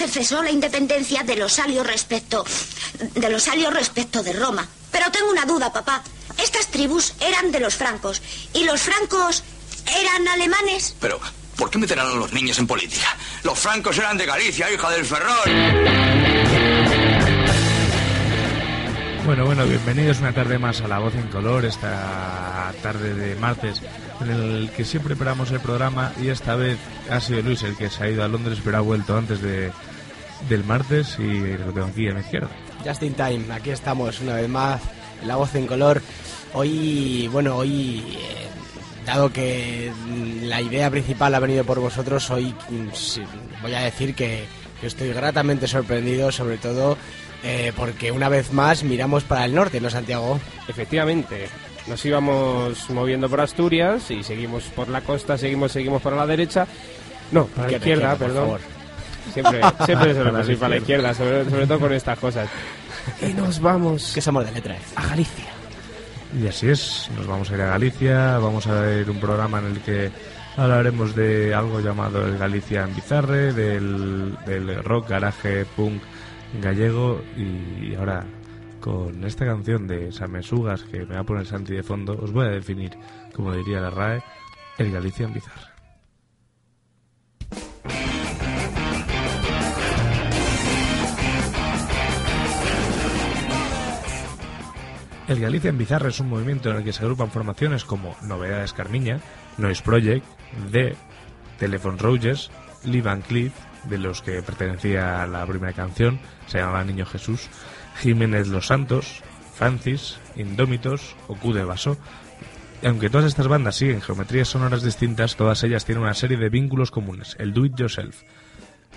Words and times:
entonces 0.00 0.28
cesó 0.28 0.42
la 0.42 0.50
independencia 0.50 1.22
de 1.24 1.36
los 1.36 1.58
alios 1.58 1.86
respecto 1.86 2.42
de 3.14 3.28
los 3.28 3.48
alios 3.48 3.74
respecto 3.74 4.22
de 4.22 4.32
Roma. 4.32 4.66
Pero 4.90 5.10
tengo 5.10 5.30
una 5.30 5.44
duda, 5.44 5.70
papá. 5.74 6.02
Estas 6.42 6.68
tribus 6.68 7.12
eran 7.20 7.52
de 7.52 7.60
los 7.60 7.74
francos 7.74 8.22
y 8.54 8.64
los 8.64 8.80
francos 8.80 9.44
eran 10.00 10.26
alemanes. 10.26 10.96
Pero, 11.00 11.20
¿por 11.54 11.68
qué 11.68 11.76
meterán 11.76 12.06
a 12.06 12.14
los 12.14 12.32
niños 12.32 12.58
en 12.58 12.66
política? 12.66 13.14
Los 13.42 13.58
francos 13.58 13.98
eran 13.98 14.16
de 14.16 14.24
Galicia, 14.24 14.72
hija 14.72 14.90
del 14.90 15.04
Ferrol. 15.04 15.50
Bueno, 19.26 19.44
bueno, 19.44 19.66
bienvenidos 19.66 20.20
una 20.20 20.32
tarde 20.32 20.58
más 20.58 20.80
a 20.80 20.88
La 20.88 20.98
Voz 20.98 21.14
en 21.14 21.28
Color, 21.28 21.66
esta 21.66 22.72
tarde 22.82 23.14
de 23.14 23.36
martes, 23.36 23.82
en 24.22 24.30
el 24.30 24.70
que 24.74 24.86
siempre 24.86 25.14
preparamos 25.14 25.50
el 25.50 25.60
programa 25.60 26.12
y 26.18 26.28
esta 26.28 26.56
vez 26.56 26.78
ha 27.10 27.20
sido 27.20 27.42
Luis 27.42 27.62
el 27.64 27.76
que 27.76 27.90
se 27.90 28.02
ha 28.02 28.08
ido 28.08 28.24
a 28.24 28.28
Londres 28.28 28.60
pero 28.64 28.78
ha 28.78 28.80
vuelto 28.80 29.16
antes 29.16 29.42
de, 29.42 29.70
del 30.48 30.64
martes 30.64 31.16
y 31.18 31.56
lo 31.56 31.72
tengo 31.72 31.86
aquí 31.86 32.08
a 32.08 32.14
mi 32.14 32.20
izquierda. 32.20 32.48
Just 32.84 33.02
in 33.02 33.14
time, 33.14 33.44
aquí 33.52 33.70
estamos 33.70 34.20
una 34.20 34.34
vez 34.34 34.48
más, 34.48 34.80
la 35.24 35.36
voz 35.36 35.54
en 35.54 35.66
color. 35.66 36.02
Hoy, 36.54 37.28
bueno, 37.30 37.56
hoy, 37.56 38.16
eh, 38.18 38.48
dado 39.04 39.32
que 39.32 39.92
la 40.42 40.60
idea 40.60 40.90
principal 40.90 41.34
ha 41.34 41.40
venido 41.40 41.64
por 41.64 41.78
vosotros, 41.78 42.30
hoy 42.30 42.54
mm, 42.68 42.88
sí, 42.92 43.22
voy 43.62 43.74
a 43.74 43.80
decir 43.80 44.14
que, 44.14 44.44
que 44.80 44.86
estoy 44.86 45.12
gratamente 45.12 45.68
sorprendido, 45.68 46.32
sobre 46.32 46.58
todo 46.58 46.96
eh, 47.42 47.72
porque 47.74 48.12
una 48.12 48.28
vez 48.28 48.52
más 48.52 48.84
miramos 48.84 49.24
para 49.24 49.44
el 49.44 49.54
norte, 49.54 49.80
¿no, 49.80 49.88
Santiago? 49.88 50.38
Efectivamente, 50.68 51.48
nos 51.86 52.04
íbamos 52.04 52.90
moviendo 52.90 53.28
por 53.28 53.40
Asturias 53.40 54.10
y 54.10 54.22
seguimos 54.22 54.64
por 54.64 54.88
la 54.88 55.00
costa, 55.00 55.38
seguimos, 55.38 55.72
seguimos 55.72 56.02
para 56.02 56.16
la 56.16 56.26
derecha. 56.26 56.66
No, 57.32 57.46
para 57.46 57.70
la 57.70 57.76
izquierda, 57.76 58.16
perdón. 58.16 58.44
favor. 58.44 58.79
Siempre, 59.32 59.60
siempre 59.84 60.14
la 60.14 60.44
ir 60.52 60.58
para 60.58 60.68
la 60.70 60.76
izquierda, 60.76 61.14
sobre, 61.14 61.44
sobre 61.48 61.66
todo 61.66 61.80
con 61.80 61.92
estas 61.92 62.18
cosas. 62.18 62.48
Y 63.22 63.32
nos 63.32 63.60
vamos 63.60 64.12
Que 64.14 64.20
somos 64.20 64.44
de 64.44 64.52
letra 64.52 64.76
F. 64.76 64.94
a 64.96 65.06
Galicia. 65.08 65.46
Y 66.40 66.46
así 66.46 66.68
es, 66.68 67.10
nos 67.16 67.26
vamos 67.26 67.50
a 67.50 67.54
ir 67.54 67.62
a 67.62 67.66
Galicia, 67.66 68.38
vamos 68.38 68.66
a 68.66 68.80
ver 68.80 69.10
un 69.10 69.18
programa 69.18 69.58
en 69.58 69.66
el 69.66 69.80
que 69.80 70.10
hablaremos 70.56 71.14
de 71.16 71.54
algo 71.54 71.80
llamado 71.80 72.24
el 72.26 72.38
Galicia 72.38 72.84
en 72.84 72.94
Bizarre, 72.94 73.52
del, 73.52 74.36
del 74.46 74.82
rock, 74.84 75.08
garaje, 75.08 75.64
punk 75.76 76.02
gallego 76.60 77.22
y 77.36 77.94
ahora 77.94 78.24
con 78.80 79.24
esta 79.24 79.44
canción 79.44 79.86
de 79.86 80.10
Samesugas 80.10 80.82
que 80.84 81.00
me 81.00 81.14
va 81.14 81.20
a 81.20 81.24
poner 81.24 81.46
Santi 81.46 81.74
de 81.74 81.82
fondo, 81.82 82.18
os 82.20 82.32
voy 82.32 82.46
a 82.46 82.50
definir, 82.50 82.96
como 83.34 83.54
diría 83.54 83.80
la 83.80 83.90
RAE, 83.90 84.22
el 84.78 84.90
Galicia 84.90 85.26
en 85.26 85.34
Bizarre. 85.34 85.69
El 95.30 95.38
Galicia 95.38 95.70
en 95.70 95.78
Bizarre 95.78 96.08
es 96.08 96.18
un 96.18 96.28
movimiento 96.28 96.70
en 96.70 96.78
el 96.78 96.82
que 96.82 96.92
se 96.92 97.04
agrupan 97.04 97.30
formaciones 97.30 97.84
como 97.84 98.16
Novedades 98.22 98.72
Carmiña, 98.72 99.20
Noise 99.58 99.80
Project, 99.84 100.26
The, 100.72 100.96
Telephone 101.56 101.98
Rogers, 101.98 102.50
Lee 102.82 103.00
Van 103.00 103.22
Cleef, 103.22 103.52
de 103.84 103.98
los 103.98 104.22
que 104.22 104.42
pertenecía 104.42 105.22
a 105.22 105.28
la 105.28 105.46
primera 105.46 105.72
canción, 105.72 106.18
se 106.48 106.58
llamaba 106.58 106.82
Niño 106.82 107.06
Jesús, 107.06 107.48
Jiménez 108.00 108.48
Los 108.48 108.66
Santos, 108.66 109.22
Francis, 109.54 110.18
Indómitos 110.34 111.14
o 111.28 111.36
Q 111.36 111.52
de 111.52 111.62
Vaso. 111.62 111.96
Aunque 112.82 113.08
todas 113.08 113.28
estas 113.28 113.46
bandas 113.46 113.76
siguen 113.76 114.00
geometrías 114.00 114.48
sonoras 114.48 114.82
distintas, 114.82 115.36
todas 115.36 115.62
ellas 115.62 115.84
tienen 115.84 116.02
una 116.02 116.14
serie 116.14 116.38
de 116.38 116.48
vínculos 116.48 116.90
comunes, 116.90 117.36
el 117.38 117.54
do 117.54 117.64
it 117.66 117.76
yourself. 117.76 118.22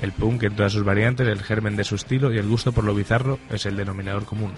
El 0.02 0.14
punk 0.14 0.42
en 0.42 0.56
todas 0.56 0.74
sus 0.74 0.84
variantes, 0.84 1.28
el 1.28 1.44
germen 1.44 1.76
de 1.76 1.84
su 1.84 1.94
estilo 1.94 2.34
y 2.34 2.40
el 2.40 2.48
gusto 2.48 2.72
por 2.72 2.86
lo 2.86 2.96
bizarro 2.96 3.38
es 3.52 3.68
el 3.68 3.78
denominador 3.78 4.26
común. 4.26 4.54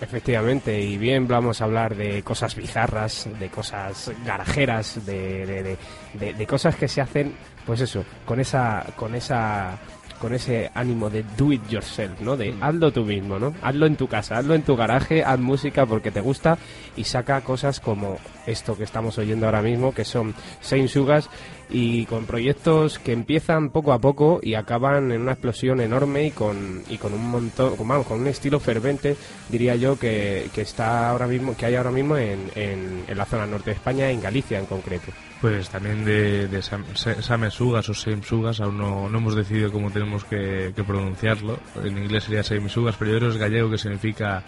Efectivamente, 0.00 0.78
y 0.78 0.98
bien 0.98 1.26
vamos 1.26 1.60
a 1.60 1.64
hablar 1.64 1.96
de 1.96 2.22
cosas 2.22 2.54
bizarras, 2.54 3.26
de 3.38 3.48
cosas 3.48 4.12
garajeras, 4.26 5.06
de, 5.06 5.46
de, 5.46 6.32
de- 6.34 6.46
cosas 6.46 6.76
que 6.76 6.86
se 6.86 7.00
hacen, 7.00 7.34
pues 7.64 7.80
eso, 7.80 8.04
con 8.26 8.38
esa, 8.38 8.84
con 8.94 9.14
esa, 9.14 9.78
con 10.26 10.34
ese 10.34 10.72
ánimo 10.74 11.08
de 11.08 11.24
do 11.38 11.52
it 11.52 11.64
yourself, 11.68 12.20
¿no? 12.20 12.36
De 12.36 12.52
hazlo 12.60 12.90
tú 12.90 13.04
mismo, 13.04 13.38
¿no? 13.38 13.54
Hazlo 13.62 13.86
en 13.86 13.94
tu 13.94 14.08
casa, 14.08 14.38
hazlo 14.38 14.56
en 14.56 14.62
tu 14.62 14.74
garaje, 14.74 15.22
haz 15.22 15.38
música 15.38 15.86
porque 15.86 16.10
te 16.10 16.20
gusta 16.20 16.58
y 16.96 17.04
saca 17.04 17.42
cosas 17.42 17.78
como 17.78 18.18
esto 18.44 18.76
que 18.76 18.82
estamos 18.82 19.18
oyendo 19.18 19.46
ahora 19.46 19.62
mismo, 19.62 19.94
que 19.94 20.04
son 20.04 20.34
Saint 20.60 20.88
Sugas 20.88 21.30
y 21.70 22.06
con 22.06 22.26
proyectos 22.26 22.98
que 22.98 23.12
empiezan 23.12 23.70
poco 23.70 23.92
a 23.92 24.00
poco 24.00 24.40
y 24.42 24.54
acaban 24.54 25.12
en 25.12 25.20
una 25.20 25.34
explosión 25.34 25.80
enorme 25.80 26.24
y 26.24 26.30
con, 26.32 26.82
y 26.88 26.98
con 26.98 27.14
un 27.14 27.30
montón, 27.30 27.76
con, 27.76 27.86
vamos, 27.86 28.08
con 28.08 28.18
un 28.18 28.26
estilo 28.26 28.58
fervente, 28.58 29.16
diría 29.48 29.76
yo, 29.76 29.96
que, 29.96 30.50
que 30.52 30.62
está 30.62 31.08
ahora 31.08 31.28
mismo, 31.28 31.56
que 31.56 31.66
hay 31.66 31.76
ahora 31.76 31.92
mismo 31.92 32.16
en, 32.16 32.50
en, 32.56 33.04
en 33.06 33.16
la 33.16 33.26
zona 33.26 33.46
norte 33.46 33.70
de 33.70 33.76
España, 33.76 34.10
en 34.10 34.20
Galicia 34.20 34.58
en 34.58 34.66
concreto. 34.66 35.12
Pues 35.40 35.68
también 35.68 36.04
de, 36.04 36.48
de 36.48 36.62
Sam- 36.62 36.84
Sa- 36.94 37.20
Samesugas 37.20 37.88
o 37.90 37.94
Samesugas, 37.94 38.60
aún 38.60 38.78
no, 38.78 39.08
no 39.10 39.18
hemos 39.18 39.34
decidido 39.36 39.70
cómo 39.70 39.90
tenemos 39.90 40.24
que, 40.24 40.72
pronunciarlo. 40.86 41.58
En 41.84 41.98
inglés 41.98 42.24
sería 42.24 42.42
Samesugas, 42.42 42.96
pero 42.98 43.12
yo 43.12 43.18
creo 43.18 43.30
que 43.30 43.34
es 43.36 43.40
gallego 43.40 43.70
que 43.70 43.78
significa 43.78 44.42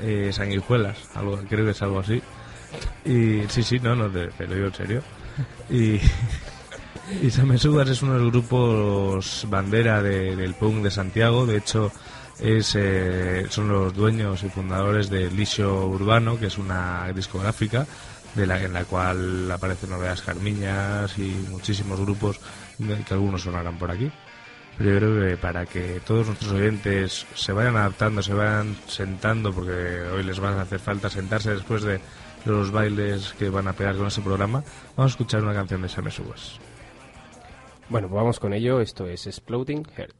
eh, 0.00 0.30
sanguijuelas, 0.32 0.96
algo, 1.14 1.38
creo 1.48 1.64
que 1.66 1.72
es 1.72 1.82
algo 1.82 2.00
así. 2.00 2.22
Y 3.04 3.42
sí, 3.48 3.62
sí, 3.62 3.78
no, 3.80 3.94
no, 3.94 4.08
te, 4.08 4.28
te 4.28 4.46
lo 4.46 4.54
digo 4.54 4.66
en 4.68 4.74
serio. 4.74 5.02
Y, 5.68 6.00
y 7.22 7.30
Samesugas 7.30 7.88
es 7.90 8.00
uno 8.02 8.14
de 8.14 8.20
los 8.20 8.32
grupos 8.32 9.46
bandera 9.50 10.02
de- 10.02 10.36
del 10.36 10.54
punk 10.54 10.82
de 10.84 10.90
Santiago, 10.90 11.44
de 11.44 11.58
hecho 11.58 11.92
es, 12.40 12.74
eh, 12.78 13.44
son 13.50 13.68
los 13.68 13.92
dueños 13.94 14.42
y 14.42 14.48
fundadores 14.48 15.10
de 15.10 15.30
Lisio 15.30 15.86
Urbano, 15.86 16.38
que 16.38 16.46
es 16.46 16.56
una 16.56 17.12
discográfica 17.12 17.86
de 18.38 18.46
la, 18.46 18.62
en 18.62 18.72
la 18.72 18.84
cual 18.84 19.50
aparecen 19.50 19.90
novedades 19.90 20.22
carmiñas 20.22 21.18
y 21.18 21.46
muchísimos 21.50 22.00
grupos 22.00 22.40
que 22.78 23.14
algunos 23.14 23.42
sonarán 23.42 23.78
por 23.78 23.90
aquí. 23.90 24.10
Pero 24.78 24.90
yo 24.90 24.98
creo 24.98 25.28
que 25.28 25.36
para 25.36 25.66
que 25.66 26.00
todos 26.06 26.28
nuestros 26.28 26.52
oyentes 26.52 27.26
se 27.34 27.52
vayan 27.52 27.76
adaptando, 27.76 28.22
se 28.22 28.32
vayan 28.32 28.76
sentando, 28.86 29.52
porque 29.52 30.02
hoy 30.14 30.22
les 30.22 30.38
van 30.38 30.58
a 30.58 30.62
hacer 30.62 30.78
falta 30.78 31.10
sentarse 31.10 31.50
después 31.50 31.82
de 31.82 32.00
los 32.44 32.70
bailes 32.70 33.34
que 33.38 33.50
van 33.50 33.66
a 33.66 33.72
pegar 33.72 33.96
con 33.96 34.06
este 34.06 34.22
programa, 34.22 34.62
vamos 34.96 35.12
a 35.12 35.14
escuchar 35.14 35.42
una 35.42 35.52
canción 35.52 35.82
de 35.82 35.88
Same 35.88 36.12
Subas. 36.12 36.60
Bueno, 37.88 38.08
pues 38.08 38.16
vamos 38.16 38.38
con 38.38 38.52
ello. 38.52 38.80
Esto 38.80 39.08
es 39.08 39.26
Exploding 39.26 39.84
Heart. 39.84 40.14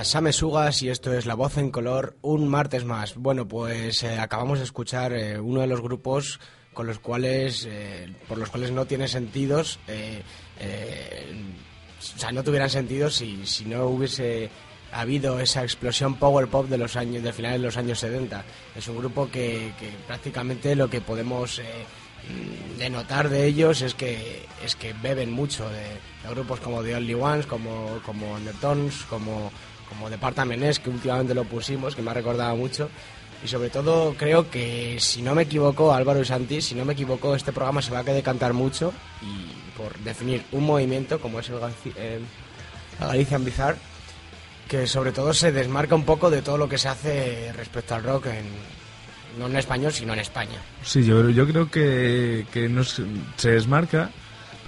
Esto 0.00 0.16
era 0.16 0.20
Sames 0.20 0.42
Ugas 0.42 0.82
y 0.82 0.88
esto 0.88 1.12
es 1.12 1.26
La 1.26 1.34
Voz 1.34 1.58
en 1.58 1.70
Color, 1.70 2.16
un 2.22 2.48
martes 2.48 2.86
más. 2.86 3.16
Bueno, 3.16 3.46
pues 3.46 4.02
eh, 4.02 4.18
acabamos 4.18 4.58
de 4.58 4.64
escuchar 4.64 5.12
eh, 5.12 5.38
uno 5.38 5.60
de 5.60 5.66
los 5.66 5.82
grupos 5.82 6.40
con 6.72 6.86
los 6.86 6.98
cuales, 6.98 7.66
eh, 7.68 8.10
por 8.26 8.38
los 8.38 8.48
cuales 8.48 8.70
no 8.70 8.86
tiene 8.86 9.08
sentidos, 9.08 9.78
o 11.98 12.18
sea, 12.18 12.32
no 12.32 12.42
tuvieran 12.42 12.70
sentido 12.70 13.10
si, 13.10 13.44
si 13.44 13.66
no 13.66 13.88
hubiese 13.88 14.48
habido 14.90 15.38
esa 15.38 15.64
explosión 15.64 16.14
power 16.14 16.48
pop 16.48 16.66
de 16.66 16.78
los 16.78 16.96
años, 16.96 17.22
de 17.22 17.34
finales 17.34 17.60
de 17.60 17.66
los 17.66 17.76
años 17.76 17.98
70. 17.98 18.42
Es 18.74 18.88
un 18.88 18.96
grupo 18.96 19.30
que, 19.30 19.74
que 19.78 19.90
prácticamente 20.06 20.74
lo 20.76 20.88
que 20.88 21.02
podemos 21.02 21.58
eh, 21.58 21.64
mm, 22.26 22.78
denotar 22.78 23.28
de 23.28 23.44
ellos 23.44 23.82
es 23.82 23.94
que 23.94 24.46
es 24.64 24.76
que 24.76 24.94
beben 24.94 25.30
mucho 25.30 25.68
de, 25.68 25.82
de 26.22 26.30
grupos 26.30 26.60
como 26.60 26.82
The 26.82 26.94
Only 26.94 27.14
Ones, 27.14 27.46
como, 27.46 28.00
como 28.06 28.32
Undertones, 28.32 29.04
como, 29.10 29.50
como 29.90 30.08
Departament 30.08 30.62
S, 30.62 30.80
que 30.80 30.88
últimamente 30.88 31.34
lo 31.34 31.44
pusimos, 31.44 31.94
que 31.94 32.00
me 32.00 32.10
ha 32.10 32.14
recordado 32.14 32.56
mucho. 32.56 32.88
Y 33.44 33.48
sobre 33.48 33.70
todo 33.70 34.14
creo 34.14 34.50
que, 34.50 34.96
si 35.00 35.20
no 35.20 35.34
me 35.34 35.42
equivoco, 35.42 35.92
Álvaro 35.92 36.20
y 36.20 36.24
Santi, 36.24 36.60
si 36.62 36.74
no 36.74 36.84
me 36.84 36.94
equivoco, 36.94 37.34
este 37.34 37.52
programa 37.52 37.82
se 37.82 37.90
va 37.90 37.98
a 37.98 38.04
decantar 38.04 38.52
mucho 38.52 38.92
y 39.22 39.76
por 39.76 39.98
definir 39.98 40.44
un 40.52 40.64
movimiento 40.64 41.18
como 41.20 41.40
es 41.40 41.48
el, 41.48 41.56
eh, 41.96 42.20
la 42.98 43.06
Galician 43.08 43.44
Bizarre, 43.44 43.78
que 44.68 44.86
sobre 44.86 45.12
todo 45.12 45.32
se 45.32 45.52
desmarca 45.52 45.94
un 45.94 46.04
poco 46.04 46.30
de 46.30 46.42
todo 46.42 46.58
lo 46.58 46.68
que 46.68 46.78
se 46.78 46.88
hace 46.88 47.52
respecto 47.54 47.94
al 47.94 48.04
rock, 48.04 48.26
en, 48.26 48.44
no 49.38 49.46
en 49.46 49.56
español, 49.56 49.92
sino 49.92 50.12
en 50.12 50.20
España. 50.20 50.60
Sí, 50.82 51.02
yo, 51.02 51.30
yo 51.30 51.46
creo 51.46 51.70
que, 51.70 52.46
que 52.52 52.68
no 52.68 52.84
se, 52.84 53.04
se 53.36 53.52
desmarca, 53.52 54.10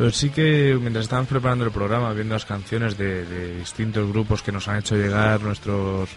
pero 0.02 0.10
sí 0.10 0.30
que 0.30 0.76
mientras 0.80 1.04
estábamos 1.04 1.28
preparando 1.28 1.64
el 1.64 1.70
programa, 1.70 2.12
viendo 2.12 2.34
las 2.34 2.44
canciones 2.44 2.98
de, 2.98 3.24
de 3.24 3.58
distintos 3.58 4.08
grupos 4.08 4.42
que 4.42 4.50
nos 4.50 4.66
han 4.66 4.78
hecho 4.78 4.96
llegar 4.96 5.40
nuestros 5.42 6.10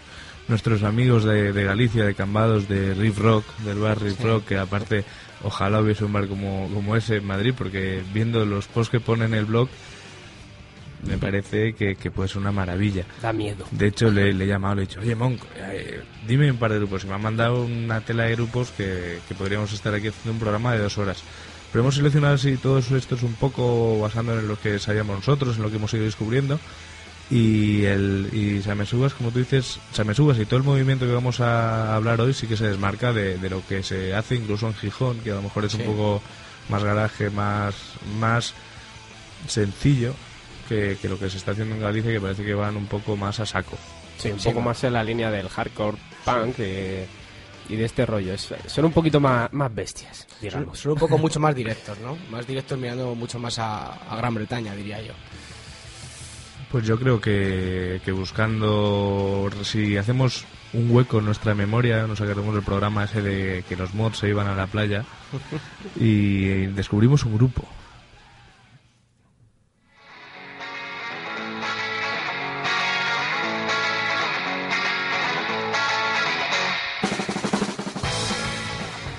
nuestros 0.48 0.82
amigos 0.82 1.22
de, 1.22 1.52
de 1.52 1.62
Galicia, 1.62 2.04
de 2.04 2.16
Cambados, 2.16 2.66
de 2.66 2.94
Riff 2.94 3.16
Rock, 3.20 3.44
del 3.58 3.78
bar 3.78 4.02
Riff 4.02 4.20
Rock, 4.24 4.46
que 4.46 4.58
aparte 4.58 5.04
ojalá 5.44 5.80
hubiese 5.80 6.04
un 6.04 6.12
bar 6.12 6.26
como, 6.26 6.68
como 6.74 6.96
ese 6.96 7.18
en 7.18 7.26
Madrid, 7.28 7.54
porque 7.56 8.02
viendo 8.12 8.44
los 8.44 8.66
posts 8.66 8.90
que 8.90 8.98
pone 8.98 9.26
en 9.26 9.34
el 9.34 9.44
blog, 9.44 9.68
me 11.06 11.16
parece 11.16 11.74
que, 11.74 11.94
que 11.94 12.10
puede 12.10 12.28
ser 12.28 12.38
una 12.38 12.50
maravilla. 12.50 13.04
Da 13.22 13.32
miedo. 13.32 13.66
De 13.70 13.86
hecho, 13.86 14.10
le, 14.10 14.32
le 14.32 14.46
he 14.46 14.48
llamado, 14.48 14.74
le 14.74 14.82
he 14.82 14.86
dicho, 14.86 14.98
oye, 14.98 15.14
Monk, 15.14 15.40
eh, 15.58 16.02
dime 16.26 16.50
un 16.50 16.58
par 16.58 16.72
de 16.72 16.78
grupos. 16.78 17.04
Y 17.04 17.06
me 17.06 17.14
han 17.14 17.22
mandado 17.22 17.62
una 17.64 18.00
tela 18.00 18.24
de 18.24 18.34
grupos 18.34 18.72
que, 18.72 19.20
que 19.28 19.34
podríamos 19.36 19.72
estar 19.72 19.94
aquí 19.94 20.08
haciendo 20.08 20.32
un 20.32 20.40
programa 20.40 20.72
de 20.72 20.80
dos 20.80 20.98
horas. 20.98 21.22
Pero 21.76 21.82
hemos 21.84 21.96
seleccionado 21.96 22.36
así 22.36 22.56
todos 22.56 22.90
estos 22.92 23.22
un 23.22 23.34
poco 23.34 24.00
basándonos 24.00 24.40
en 24.44 24.48
lo 24.48 24.58
que 24.58 24.78
sabíamos 24.78 25.16
nosotros, 25.16 25.56
en 25.56 25.62
lo 25.62 25.68
que 25.68 25.76
hemos 25.76 25.92
ido 25.92 26.04
descubriendo. 26.04 26.58
Y 27.30 27.84
el 27.84 28.30
y 28.32 28.62
Samesugas, 28.62 29.12
como 29.12 29.30
tú 29.30 29.40
dices, 29.40 29.78
Samesugas 29.92 30.38
y 30.38 30.46
todo 30.46 30.56
el 30.56 30.62
movimiento 30.64 31.04
que 31.04 31.12
vamos 31.12 31.40
a 31.40 31.94
hablar 31.94 32.18
hoy 32.22 32.32
sí 32.32 32.46
que 32.46 32.56
se 32.56 32.66
desmarca 32.66 33.12
de, 33.12 33.36
de 33.36 33.50
lo 33.50 33.60
que 33.66 33.82
se 33.82 34.14
hace 34.14 34.36
incluso 34.36 34.66
en 34.68 34.74
Gijón, 34.74 35.18
que 35.18 35.32
a 35.32 35.34
lo 35.34 35.42
mejor 35.42 35.66
es 35.66 35.74
un 35.74 35.80
Sí. 35.80 35.86
poco 35.86 36.22
más 36.70 36.82
garaje, 36.82 37.28
más, 37.28 37.74
más 38.18 38.54
sencillo 39.46 40.14
que, 40.70 40.96
que 41.02 41.10
lo 41.10 41.18
que 41.18 41.28
se 41.28 41.36
está 41.36 41.50
haciendo 41.50 41.74
en 41.74 41.82
Galicia, 41.82 42.10
que 42.10 42.20
parece 42.22 42.42
que 42.42 42.54
van 42.54 42.78
un 42.78 42.86
poco 42.86 43.18
más 43.18 43.38
a 43.38 43.44
saco. 43.44 43.76
Sí, 44.16 44.30
un 44.30 44.40
Sí, 44.40 44.48
poco 44.48 44.62
más 44.62 44.82
en 44.84 44.94
la 44.94 45.04
línea 45.04 45.30
del 45.30 45.50
hardcore 45.50 45.98
punk 46.24 46.54
eh, 46.58 47.06
y 47.68 47.76
de 47.76 47.84
este 47.84 48.04
rollo. 48.06 48.32
Es- 48.32 48.52
son 48.66 48.84
un 48.86 48.92
poquito 48.92 49.20
más, 49.20 49.52
más 49.52 49.74
bestias, 49.74 50.18
Son, 50.28 50.38
digamos. 50.40 50.78
son 50.78 50.92
un 50.92 50.98
poco 50.98 51.18
mucho 51.18 51.40
más 51.40 51.54
directos, 51.54 51.98
¿no? 52.00 52.16
Más 52.30 52.46
directos 52.46 52.78
mirando 52.78 53.14
mucho 53.14 53.38
más 53.38 53.58
a, 53.58 53.92
a 53.92 54.16
Gran 54.16 54.34
Bretaña, 54.34 54.74
diría 54.74 55.00
yo. 55.02 55.12
Pues 56.70 56.84
yo 56.84 56.98
creo 56.98 57.20
que, 57.20 58.00
que 58.04 58.10
buscando, 58.12 59.48
si 59.62 59.96
hacemos 59.96 60.44
un 60.72 60.90
hueco 60.90 61.20
en 61.20 61.24
nuestra 61.26 61.54
memoria, 61.54 62.06
nos 62.06 62.18
sacaremos 62.18 62.52
del 62.54 62.64
programa 62.64 63.04
ese 63.04 63.22
de 63.22 63.64
que 63.68 63.76
los 63.76 63.94
mods 63.94 64.18
se 64.18 64.28
iban 64.28 64.48
a 64.48 64.54
la 64.56 64.66
playa 64.66 65.04
y 65.96 66.66
descubrimos 66.66 67.24
un 67.24 67.36
grupo. 67.36 67.62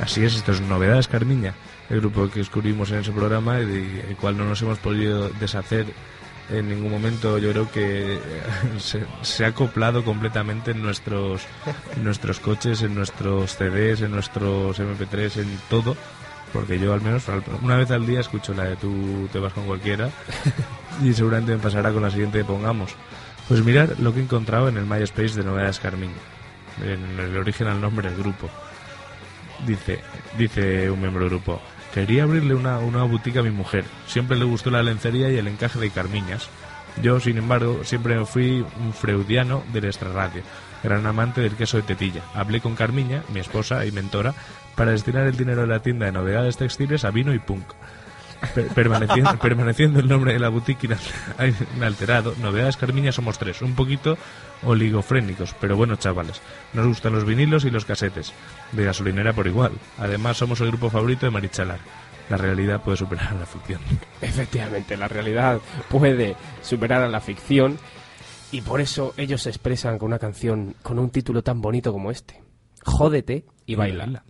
Así 0.08 0.24
es, 0.24 0.36
esto 0.36 0.54
es 0.54 0.62
Novedades 0.62 1.10
Carmiña, 1.10 1.54
el 1.90 2.00
grupo 2.00 2.30
que 2.30 2.40
descubrimos 2.40 2.90
en 2.92 3.00
ese 3.00 3.12
programa 3.12 3.60
y 3.60 3.66
del 3.66 4.16
cual 4.16 4.38
no 4.38 4.46
nos 4.46 4.62
hemos 4.62 4.80
podido 4.80 5.28
deshacer 5.32 5.86
en 6.50 6.70
ningún 6.70 6.92
momento. 6.92 7.38
Yo 7.40 7.52
creo 7.52 7.70
que 7.70 8.14
eh, 8.16 8.20
se, 8.80 9.06
se 9.22 9.44
ha 9.44 9.50
acoplado 9.50 10.06
completamente 10.06 10.72
en 10.72 10.82
nuestros, 10.82 11.42
en 11.94 12.06
nuestros 12.06 12.40
coches, 12.40 12.84
en 12.84 12.96
nuestros 12.96 13.58
CDs, 13.58 14.00
en 14.00 14.12
nuestros 14.12 14.80
MP3, 14.80 15.42
en 15.42 15.60
todo. 15.70 15.98
Porque 16.54 16.80
yo 16.80 16.94
al 16.94 17.02
menos 17.02 17.26
una 17.62 17.76
vez 17.76 17.92
al 17.92 18.08
día 18.08 18.22
escucho 18.22 18.54
la 18.54 18.64
de 18.64 18.78
tú 18.78 19.28
te 19.34 19.40
vas 19.40 19.52
con 19.52 19.66
cualquiera 19.66 20.10
y 21.04 21.12
seguramente 21.12 21.52
me 21.52 21.62
pasará 21.62 21.92
con 21.92 22.02
la 22.02 22.12
siguiente 22.12 22.38
que 22.38 22.46
pongamos. 22.46 22.96
Pues 23.50 23.62
mirar 23.62 24.00
lo 24.00 24.14
que 24.14 24.22
he 24.22 24.24
encontrado 24.24 24.70
en 24.70 24.78
el 24.78 24.86
MySpace 24.86 25.36
de 25.36 25.44
Novedades 25.44 25.82
Carmiña, 25.82 26.14
en 26.82 27.20
el 27.20 27.36
original 27.36 27.82
nombre 27.82 28.10
del 28.10 28.18
grupo. 28.18 28.50
Dice, 29.66 30.00
dice 30.38 30.90
un 30.92 31.00
miembro 31.02 31.22
del 31.22 31.30
grupo, 31.30 31.62
quería 31.94 32.24
abrirle 32.24 32.54
una, 32.54 32.78
una 32.80 33.04
boutique 33.04 33.40
a 33.40 33.44
mi 33.44 33.50
mujer. 33.50 33.86
Siempre 34.08 34.38
le 34.38 34.46
gustó 34.46 34.70
la 34.70 34.84
lencería 34.84 35.30
y 35.32 35.38
el 35.38 35.48
encaje 35.48 35.80
de 35.80 35.90
carmiñas. 35.90 36.48
Yo, 37.02 37.20
sin 37.20 37.38
embargo, 37.38 37.82
siempre 37.84 38.24
fui 38.26 38.66
un 38.80 38.94
freudiano 38.94 39.64
del 39.74 39.86
extrarradio, 39.86 40.42
gran 40.84 41.06
amante 41.06 41.42
del 41.42 41.56
queso 41.56 41.78
de 41.78 41.84
tetilla. 41.84 42.22
Hablé 42.34 42.60
con 42.62 42.76
Carmiña, 42.76 43.24
mi 43.34 43.40
esposa 43.40 43.86
y 43.86 43.92
mentora, 43.92 44.34
para 44.76 44.92
destinar 44.92 45.28
el 45.28 45.38
dinero 45.38 45.62
de 45.62 45.68
la 45.68 45.82
tienda 45.82 46.06
de 46.08 46.12
novedades 46.12 46.58
textiles 46.58 47.04
a 47.06 47.12
vino 47.12 47.34
y 47.34 47.40
punk. 47.40 47.66
Per- 48.54 48.68
permaneciendo, 48.70 49.38
permaneciendo 49.42 50.00
el 50.00 50.08
nombre 50.08 50.34
de 50.34 50.40
la 50.40 50.50
boutique 50.50 50.86
ina- 50.88 50.98
inalterado, 51.76 52.36
Novedades 52.42 52.78
Carmiña 52.78 53.12
somos 53.12 53.38
tres, 53.40 53.62
un 53.64 53.74
poquito 53.76 54.18
oligofrénicos, 54.64 55.56
pero 55.60 55.78
buenos 55.78 56.00
chavales. 56.00 56.42
Nos 56.74 56.88
gustan 56.88 57.14
los 57.14 57.26
vinilos 57.26 57.66
y 57.66 57.70
los 57.70 57.86
casetes, 57.86 58.34
de 58.72 58.86
gasolinera 58.86 59.34
por 59.34 59.48
igual. 59.48 59.72
Además, 59.98 60.38
somos 60.38 60.62
el 60.62 60.68
grupo 60.68 60.90
favorito 60.90 61.26
de 61.26 61.32
Marichalar. 61.32 61.80
La 62.30 62.38
realidad 62.38 62.82
puede 62.82 62.98
superar 62.98 63.30
a 63.30 63.40
la 63.40 63.46
ficción. 63.46 63.80
Efectivamente, 64.22 64.98
la 64.98 65.08
realidad 65.08 65.60
puede 65.90 66.36
superar 66.62 67.02
a 67.02 67.08
la 67.08 67.22
ficción 67.22 67.78
y 68.52 68.62
por 68.62 68.82
eso 68.82 69.14
ellos 69.18 69.42
se 69.42 69.50
expresan 69.50 69.98
con 69.98 70.08
una 70.08 70.20
canción 70.20 70.76
con 70.82 71.00
un 71.00 71.10
título 71.10 71.42
tan 71.42 71.62
bonito 71.62 71.92
como 71.92 72.12
este. 72.12 72.42
Jódete 72.84 73.46
y 73.66 73.76
baila. 73.76 74.24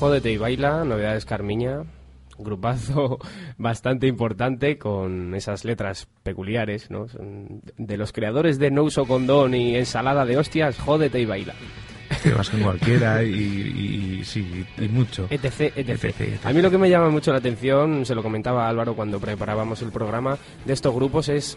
Jódete 0.00 0.32
y 0.32 0.38
Baila, 0.38 0.82
novedades 0.84 1.26
Carmiña, 1.26 1.82
grupazo 2.38 3.18
bastante 3.58 4.06
importante 4.06 4.78
con 4.78 5.34
esas 5.34 5.66
letras 5.66 6.08
peculiares, 6.22 6.90
¿no? 6.90 7.06
De 7.76 7.96
los 7.98 8.10
creadores 8.12 8.58
de 8.58 8.70
No 8.70 8.84
Uso 8.84 9.04
Condón 9.04 9.54
y 9.54 9.76
Ensalada 9.76 10.24
de 10.24 10.38
Hostias, 10.38 10.78
Jódete 10.78 11.20
y 11.20 11.26
Baila. 11.26 11.52
Que 12.22 12.30
vas 12.32 12.48
con 12.48 12.60
cualquiera 12.62 13.22
y, 13.22 13.28
y- 13.28 14.18
y 14.20 14.24
sí, 14.24 14.64
y 14.78 14.88
mucho. 14.88 15.26
etc, 15.30 15.72
etc. 15.76 15.88
Etc, 15.90 16.04
etc. 16.20 16.46
A 16.46 16.52
mí 16.54 16.62
lo 16.62 16.70
que 16.70 16.78
me 16.78 16.88
llama 16.90 17.10
mucho 17.10 17.30
la 17.30 17.38
atención, 17.38 18.04
se 18.06 18.14
lo 18.14 18.22
comentaba 18.22 18.68
Álvaro 18.68 18.94
cuando 18.96 19.20
preparábamos 19.20 19.82
el 19.82 19.90
programa 19.92 20.38
de 20.64 20.72
estos 20.72 20.94
grupos, 20.94 21.28
es 21.28 21.56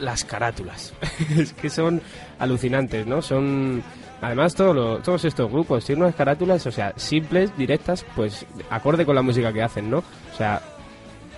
las 0.00 0.24
carátulas. 0.24 0.94
es 1.38 1.52
que 1.52 1.70
son 1.70 2.02
alucinantes, 2.40 3.06
¿no? 3.06 3.22
Son... 3.22 3.82
Además, 4.20 4.54
todo 4.54 4.98
todos 4.98 5.24
estos 5.24 5.50
grupos 5.50 5.84
tienen 5.84 6.02
unas 6.04 6.14
carátulas, 6.16 6.66
o 6.66 6.72
sea, 6.72 6.92
simples, 6.96 7.56
directas, 7.56 8.04
pues 8.16 8.44
acorde 8.70 9.06
con 9.06 9.14
la 9.14 9.22
música 9.22 9.52
que 9.52 9.62
hacen, 9.62 9.88
¿no? 9.90 9.98
O 9.98 10.36
sea, 10.36 10.60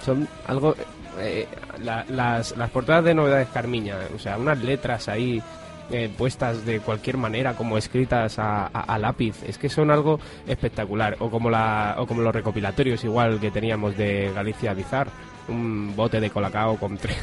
son 0.02 0.26
algo... 0.46 0.74
eh, 1.18 1.46
la- 1.82 2.04
las, 2.08 2.56
las 2.56 2.70
portadas 2.70 3.04
de 3.04 3.14
Novedades 3.14 3.48
Carmiña, 3.48 3.96
o 4.14 4.18
sea, 4.18 4.38
unas 4.38 4.62
letras 4.62 5.08
ahí 5.08 5.42
eh, 5.90 6.08
puestas 6.16 6.64
de 6.64 6.80
cualquier 6.80 7.16
manera, 7.18 7.54
como 7.54 7.76
escritas 7.76 8.38
a, 8.38 8.66
a- 8.66 8.94
a 8.94 8.98
lápiz, 8.98 9.42
es 9.46 9.58
que 9.58 9.68
son 9.68 9.90
algo 9.90 10.18
espectacular. 10.46 11.16
O 11.18 11.28
como, 11.30 11.50
la, 11.50 11.96
o 11.98 12.06
como 12.06 12.22
los 12.22 12.34
recopilatorios, 12.34 13.04
igual 13.04 13.38
que 13.40 13.50
teníamos 13.50 13.94
de 13.96 14.32
Galicia 14.34 14.72
Bizar, 14.72 15.08
un 15.48 15.94
bote 15.94 16.18
de 16.20 16.30
colacao 16.30 16.76
con 16.78 16.96
tres. 16.96 17.18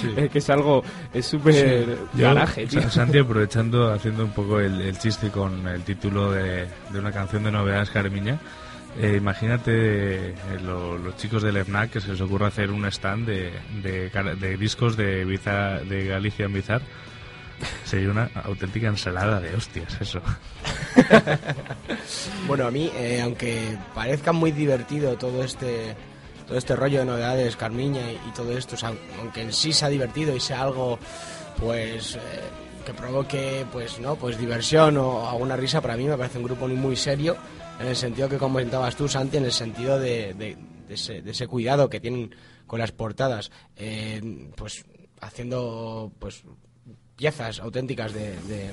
Sí. 0.00 0.12
Es 0.16 0.30
que 0.30 0.38
es 0.38 0.50
algo, 0.50 0.82
es 1.12 1.26
súper 1.26 1.86
Yo, 2.14 2.24
garaje, 2.24 2.66
tío. 2.66 2.88
Santi, 2.90 3.18
aprovechando, 3.18 3.92
haciendo 3.92 4.24
un 4.24 4.32
poco 4.32 4.60
el, 4.60 4.80
el 4.80 4.98
chiste 4.98 5.28
con 5.30 5.66
el 5.68 5.82
título 5.82 6.32
de, 6.32 6.66
de 6.90 6.98
una 6.98 7.12
canción 7.12 7.44
de 7.44 7.52
novedades 7.52 7.90
Carmiña, 7.90 8.38
eh, 9.00 9.14
imagínate 9.16 10.28
eh, 10.30 10.34
lo- 10.64 10.98
los 10.98 11.16
chicos 11.16 11.42
del 11.42 11.56
FNAC 11.64 11.90
que 11.90 12.00
se 12.00 12.12
les 12.12 12.20
ocurra 12.20 12.46
hacer 12.48 12.70
un 12.70 12.84
stand 12.86 13.26
de, 13.26 13.52
de, 13.82 14.56
discos 14.56 14.96
de, 14.96 15.26
Bizar- 15.26 15.82
de 15.84 16.06
Galicia 16.06 16.44
en 16.46 16.52
Bizar. 16.52 16.80
Sería 17.84 18.10
una 18.10 18.28
auténtica 18.44 18.88
ensalada 18.88 19.40
de 19.40 19.54
hostias, 19.54 19.96
eso. 20.00 20.20
Bueno, 22.46 22.66
a 22.66 22.70
mí, 22.70 22.90
eh, 22.96 23.20
aunque 23.22 23.76
parezca 23.94 24.32
muy 24.32 24.52
divertido 24.52 25.16
todo 25.16 25.42
este 25.42 25.96
todo 26.46 26.58
este 26.58 26.76
rollo 26.76 27.00
de 27.00 27.04
novedades, 27.04 27.56
Carmiña 27.56 28.10
y, 28.12 28.32
todo 28.34 28.56
esto, 28.56 28.76
aunque 29.20 29.42
en 29.42 29.52
sí 29.52 29.72
sea 29.72 29.88
divertido 29.88 30.34
y 30.36 30.40
sea 30.40 30.62
algo, 30.62 30.98
pues, 31.58 32.16
eh, 32.16 32.20
que 32.84 32.92
provoque, 32.92 33.64
pues, 33.72 33.98
no, 33.98 34.16
pues 34.16 34.38
diversión 34.38 34.96
o 34.98 35.28
alguna 35.28 35.56
risa, 35.56 35.80
para 35.80 35.96
mí 35.96 36.04
me 36.04 36.16
parece 36.16 36.38
un 36.38 36.44
grupo 36.44 36.66
muy, 36.68 36.76
muy 36.76 36.96
serio, 36.96 37.36
en 37.80 37.86
el 37.86 37.96
sentido 37.96 38.28
que 38.28 38.38
comentabas 38.38 38.96
tú, 38.96 39.08
Santi, 39.08 39.38
en 39.38 39.44
el 39.46 39.52
sentido 39.52 39.98
de, 39.98 40.56
ese, 40.88 41.46
cuidado 41.46 41.88
que 41.88 42.00
tienen 42.00 42.34
con 42.66 42.78
las 42.78 42.92
portadas, 42.92 43.50
eh, 43.76 44.50
pues, 44.56 44.84
haciendo, 45.20 46.12
pues, 46.18 46.42
piezas 47.16 47.60
auténticas 47.60 48.12
de, 48.12 48.36
de- 48.42 48.70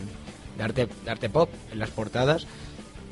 arte, 0.60 0.88
arte 1.08 1.30
pop 1.30 1.50
en 1.72 1.80
las 1.80 1.90
portadas 1.90 2.46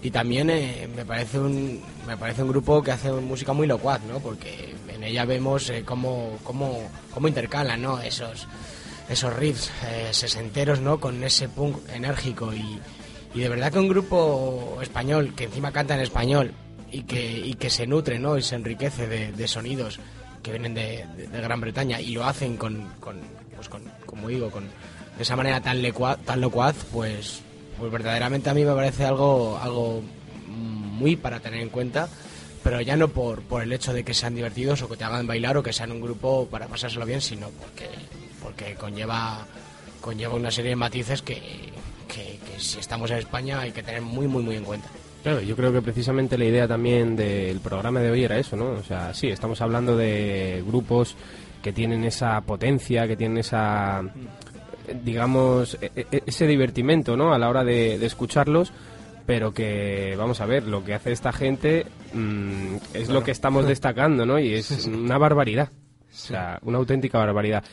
y 0.01 0.11
también 0.11 0.49
eh, 0.49 0.87
me 0.95 1.05
parece 1.05 1.39
un 1.39 1.81
me 2.07 2.15
parece 2.17 2.41
un 2.43 2.49
grupo 2.49 2.81
que 2.81 2.91
hace 2.91 3.11
música 3.11 3.53
muy 3.53 3.67
locuaz 3.67 4.01
no 4.03 4.19
porque 4.19 4.73
en 4.87 5.03
ella 5.03 5.25
vemos 5.25 5.69
eh, 5.69 5.83
cómo, 5.85 6.37
cómo, 6.43 6.81
cómo 7.13 7.27
intercalan 7.27 7.81
no 7.81 7.99
esos 8.01 8.47
esos 9.09 9.35
riffs 9.35 9.71
eh, 9.87 10.09
sesenteros 10.11 10.79
no 10.81 10.99
con 10.99 11.23
ese 11.23 11.49
punk 11.49 11.77
enérgico. 11.93 12.53
Y, 12.53 12.79
y 13.33 13.39
de 13.39 13.49
verdad 13.49 13.71
que 13.73 13.79
un 13.79 13.87
grupo 13.89 14.77
español 14.81 15.33
que 15.35 15.45
encima 15.45 15.71
canta 15.71 15.95
en 15.95 16.01
español 16.01 16.51
y 16.91 17.03
que, 17.03 17.31
y 17.39 17.55
que 17.55 17.69
se 17.71 17.87
nutre 17.87 18.19
no 18.19 18.37
y 18.37 18.43
se 18.43 18.53
enriquece 18.55 19.07
de, 19.07 19.31
sonidos 19.47 19.99
que 20.43 20.51
vienen 20.51 20.73
de, 20.75 21.05
de- 21.17 21.27
de 21.27 21.41
Gran 21.41 21.59
Bretaña 21.59 21.99
y 21.99 22.11
lo 22.13 22.23
hacen 22.23 22.55
con, 22.55 22.87
con 22.99 23.19
pues 23.55 23.67
con 23.67 23.81
como 24.05 24.27
digo 24.29 24.49
con 24.51 24.65
de 24.65 25.23
esa 25.23 25.35
manera 25.35 25.59
tan 25.59 25.81
lecua- 25.81 26.17
tan 26.23 26.39
locuaz 26.39 26.75
pues 26.93 27.41
pues 27.79 27.91
verdaderamente 27.91 28.49
a 28.49 28.53
mí 28.53 28.63
me 28.63 28.73
parece 28.73 29.05
algo 29.05 29.57
algo 29.61 30.01
muy 30.47 31.15
para 31.15 31.39
tener 31.39 31.61
en 31.61 31.69
cuenta 31.69 32.09
pero 32.63 32.81
ya 32.81 32.97
no 32.97 33.07
por, 33.07 33.41
por 33.41 33.63
el 33.63 33.71
hecho 33.71 33.93
de 33.93 34.03
que 34.03 34.13
sean 34.13 34.35
divertidos 34.35 34.81
o 34.81 34.89
que 34.89 34.97
te 34.97 35.03
hagan 35.05 35.25
bailar 35.25 35.57
o 35.57 35.63
que 35.63 35.73
sean 35.73 35.91
un 35.91 36.01
grupo 36.01 36.47
para 36.51 36.67
pasárselo 36.67 37.05
bien 37.05 37.21
sino 37.21 37.49
porque 37.49 37.87
porque 38.43 38.75
conlleva 38.75 39.45
conlleva 40.01 40.35
una 40.35 40.51
serie 40.51 40.71
de 40.71 40.75
matices 40.75 41.21
que, 41.21 41.41
que, 42.07 42.39
si 42.57 42.79
estamos 42.79 43.09
en 43.11 43.17
España 43.17 43.61
hay 43.61 43.71
que 43.71 43.83
tener 43.83 44.01
muy 44.01 44.27
muy 44.27 44.43
muy 44.43 44.55
en 44.57 44.63
cuenta 44.63 44.89
Claro, 45.23 45.41
yo 45.41 45.53
creo 45.53 45.73
que 45.73 45.81
precisamente 45.81 46.37
la 46.37 46.45
idea 46.45 46.65
también 46.65 47.17
del 47.17 47.59
programa 47.59 47.99
de 47.99 48.09
hoy 48.09 48.23
era 48.23 48.37
eso, 48.37 48.55
¿no? 48.55 48.69
O 48.69 48.83
sea, 48.83 49.13
sí, 49.13 49.27
estamos 49.27 49.59
hablando 49.59 49.97
de 49.97 50.63
grupos 50.65 51.17
que 51.61 51.73
tienen 51.73 52.05
esa 52.05 52.39
potencia, 52.41 53.05
que 53.05 53.17
tienen 53.17 53.39
esa, 53.39 54.01
digamos, 55.03 55.77
e- 55.81 55.91
e- 56.11 56.23
ese 56.25 56.47
divertimento, 56.47 57.15
¿no? 57.17 57.33
A 57.33 57.37
la 57.37 57.49
hora 57.49 57.63
de, 57.63 57.97
de 57.99 58.05
escucharlos, 58.05 58.71
pero 59.25 59.53
que, 59.53 60.15
vamos 60.17 60.41
a 60.41 60.45
ver, 60.45 60.63
lo 60.67 60.83
que 60.83 60.93
hace 60.93 61.11
esta 61.11 61.31
gente 61.31 61.85
mm, 62.13 62.75
es 62.93 63.09
lo 63.09 63.23
que 63.23 63.31
estamos 63.31 63.67
destacando, 63.67 64.25
¿no? 64.25 64.39
Y 64.39 64.53
es 64.53 64.85
una 64.85 65.17
barbaridad. 65.17 65.69
O 66.11 66.15
sea, 66.15 66.59
una 66.63 66.79
auténtica 66.79 67.19
barbaridad. 67.19 67.63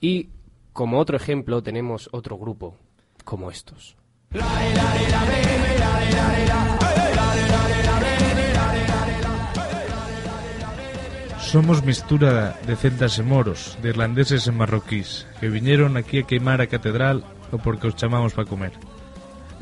Y 0.00 0.28
como 0.72 0.98
otro 0.98 1.16
ejemplo 1.16 1.62
tenemos 1.62 2.08
otro 2.12 2.36
grupo, 2.36 2.76
como 3.24 3.50
estos. 3.50 3.96
Somos 11.46 11.84
mistura 11.84 12.58
de 12.66 12.74
celtas 12.76 13.14
e 13.18 13.22
moros, 13.22 13.78
de 13.80 13.94
irlandeses 13.94 14.44
e 14.50 14.52
marroquís, 14.52 15.24
que 15.38 15.46
viñeron 15.48 15.94
aquí 15.94 16.18
a 16.20 16.26
queimar 16.26 16.58
a 16.60 16.66
catedral 16.66 17.22
o 17.54 17.56
porque 17.62 17.86
os 17.86 17.94
chamamos 17.94 18.34
para 18.34 18.50
comer. 18.50 18.74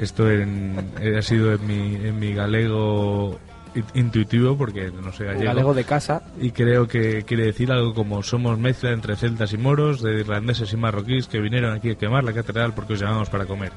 Esto 0.01 0.27
en, 0.33 0.81
eh, 0.99 1.14
ha 1.20 1.23
sido 1.23 1.53
en 1.55 1.62
mi, 1.68 1.94
en 1.94 2.18
mi 2.18 2.33
galego 2.35 3.38
in- 3.77 3.85
intuitivo, 3.94 4.57
porque 4.57 4.90
no 4.90 5.12
sé 5.12 5.29
gallego. 5.29 5.44
Galego 5.44 5.75
de 5.77 5.85
casa, 5.85 6.25
Y 6.40 6.51
creo 6.51 6.88
que 6.88 7.23
quiere 7.29 7.44
decir 7.53 7.70
algo 7.70 7.92
como 7.94 8.23
somos 8.25 8.59
mezcla 8.59 8.90
entre 8.90 9.14
celtas 9.14 9.53
y 9.53 9.59
moros, 9.61 10.01
de 10.03 10.20
irlandeses 10.25 10.73
y 10.73 10.77
marroquíes 10.81 11.29
que 11.29 11.38
vinieron 11.38 11.77
aquí 11.77 11.90
a 11.92 12.01
quemar 12.01 12.25
la 12.25 12.33
catedral 12.33 12.73
porque 12.75 12.94
os 12.94 13.01
llamamos 13.01 13.29
para 13.29 13.44
comer. 13.47 13.70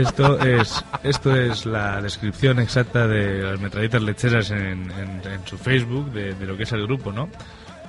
Esto 0.00 0.38
es, 0.40 0.84
esto 1.02 1.34
es 1.34 1.66
la 1.66 2.00
descripción 2.00 2.60
exacta 2.60 3.06
de 3.08 3.42
las 3.42 3.60
metralletas 3.60 4.02
lecheras 4.02 4.50
en, 4.52 4.90
en- 4.92 5.22
en 5.24 5.44
su 5.46 5.58
Facebook, 5.58 6.12
de, 6.12 6.34
de 6.34 6.46
lo 6.46 6.56
que 6.56 6.62
es 6.62 6.72
el 6.72 6.82
grupo, 6.84 7.10
¿no? 7.12 7.28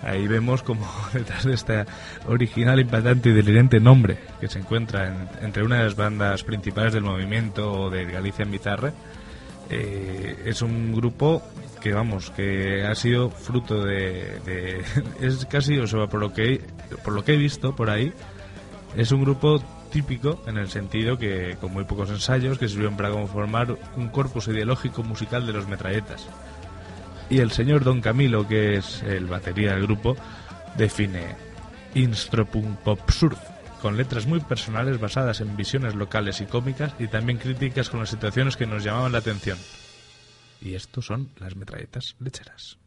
Ahí 0.01 0.27
vemos 0.27 0.63
como 0.63 0.87
detrás 1.13 1.43
de 1.43 1.53
este 1.53 1.85
original, 2.27 2.79
impactante 2.79 3.29
y 3.29 3.33
delirante 3.33 3.79
nombre 3.79 4.17
que 4.39 4.47
se 4.47 4.59
encuentra 4.59 5.07
en- 5.07 5.29
entre 5.45 5.63
una 5.63 5.77
de 5.77 5.83
las 5.83 5.95
bandas 5.95 6.43
principales 6.43 6.93
del 6.93 7.03
movimiento 7.03 7.89
de 7.91 8.05
Galicia 8.05 8.43
en 8.43 8.51
Bizarre, 8.51 8.91
eh, 9.69 10.41
es 10.45 10.61
un 10.63 10.93
grupo 10.93 11.43
que 11.79 11.93
vamos 11.93 12.31
que 12.31 12.85
ha 12.85 12.95
sido 12.95 13.29
fruto 13.29 13.83
de, 13.83 14.39
de- 14.45 14.83
es 15.21 15.45
casi 15.45 15.77
o 15.77 15.85
sea 15.85 16.07
por 16.07 16.19
lo 16.19 16.33
que 16.33 16.61
por 17.03 17.13
lo 17.13 17.23
que 17.23 17.33
he 17.35 17.37
visto 17.37 17.75
por 17.75 17.89
ahí 17.91 18.11
es 18.97 19.11
un 19.11 19.21
grupo 19.21 19.61
típico 19.89 20.41
en 20.47 20.57
el 20.57 20.69
sentido 20.69 21.17
que 21.17 21.57
con 21.59 21.73
muy 21.73 21.83
pocos 21.83 22.09
ensayos 22.09 22.57
que 22.57 22.67
sirvieron 22.67 22.97
para 22.97 23.11
conformar 23.11 23.77
un 23.95 24.09
corpus 24.09 24.47
ideológico 24.47 25.03
musical 25.03 25.45
de 25.45 25.53
los 25.53 25.67
metralletas 25.67 26.27
y 27.29 27.39
el 27.39 27.51
señor 27.51 27.83
Don 27.83 28.01
Camilo 28.01 28.47
que 28.47 28.77
es 28.77 29.03
el 29.03 29.25
batería 29.25 29.73
del 29.73 29.83
grupo 29.83 30.15
define 30.77 31.35
instropunk 31.93 32.79
pop 32.79 33.09
surf 33.09 33.39
con 33.81 33.97
letras 33.97 34.27
muy 34.27 34.39
personales 34.41 34.99
basadas 34.99 35.41
en 35.41 35.55
visiones 35.55 35.95
locales 35.95 36.41
y 36.41 36.45
cómicas 36.45 36.93
y 36.99 37.07
también 37.07 37.39
críticas 37.39 37.89
con 37.89 38.01
las 38.01 38.09
situaciones 38.09 38.57
que 38.57 38.65
nos 38.65 38.83
llamaban 38.83 39.11
la 39.11 39.19
atención. 39.19 39.57
Y 40.61 40.75
estos 40.75 41.05
son 41.05 41.29
las 41.37 41.55
metralletas 41.55 42.15
lecheras. 42.19 42.77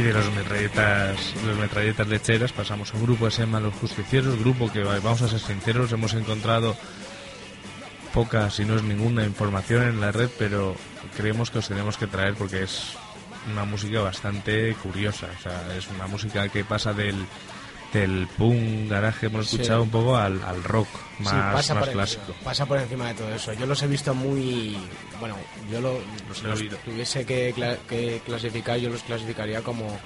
Metralletas, 0.00 1.34
las 1.46 1.56
metralletas 1.56 2.08
lecheras, 2.08 2.52
pasamos 2.52 2.92
a 2.92 2.96
un 2.96 3.02
grupo 3.02 3.26
que 3.26 3.30
se 3.30 3.42
llama 3.42 3.60
Los 3.60 3.74
Justicieros, 3.74 4.38
grupo 4.38 4.72
que, 4.72 4.82
vamos 4.82 5.22
a 5.22 5.28
ser 5.28 5.38
sinceros, 5.38 5.92
hemos 5.92 6.14
encontrado 6.14 6.76
poca, 8.14 8.50
si 8.50 8.64
no 8.64 8.76
es 8.76 8.82
ninguna 8.82 9.24
información 9.24 9.82
en 9.82 10.00
la 10.00 10.10
red, 10.10 10.30
pero 10.38 10.74
creemos 11.16 11.50
que 11.50 11.58
os 11.58 11.68
tenemos 11.68 11.96
que 11.96 12.06
traer 12.06 12.34
porque 12.34 12.62
es 12.62 12.96
una 13.52 13.64
música 13.64 14.00
bastante 14.00 14.74
curiosa. 14.82 15.28
O 15.38 15.42
sea, 15.42 15.76
es 15.76 15.86
una 15.88 16.06
música 16.06 16.48
que 16.48 16.64
pasa 16.64 16.92
del, 16.92 17.16
del 17.92 18.28
punk 18.38 18.88
garage, 18.88 19.26
hemos 19.26 19.48
Sí. 19.48 19.56
escuchado 19.56 19.82
un 19.82 19.90
poco 19.90 20.16
al, 20.16 20.42
al 20.44 20.62
rock 20.64 20.88
Sí, 21.18 21.24
más, 21.24 21.54
pasa, 21.54 21.74
más 21.74 21.84
por 21.84 21.92
clásico. 21.92 22.22
Encima, 22.28 22.44
pasa 22.44 22.66
por 22.66 22.78
encima 22.78 23.08
de 23.08 23.14
todo 23.14 23.34
eso. 23.34 23.52
Yo 23.52 23.66
los 23.66 23.82
he 23.82 23.86
visto 23.86 24.14
muy. 24.14 24.76
Bueno, 25.18 25.36
yo 25.70 25.80
lo, 25.80 26.00
Los 26.28 26.42
he 26.42 26.64
los 26.64 26.78
tuviese 26.84 27.26
que, 27.26 27.54
cla- 27.54 27.76
que 27.88 28.22
clasificar, 28.24 28.78
yo 28.78 28.88
los 28.90 29.02
clasificaría 29.02 29.60
como. 29.62 29.98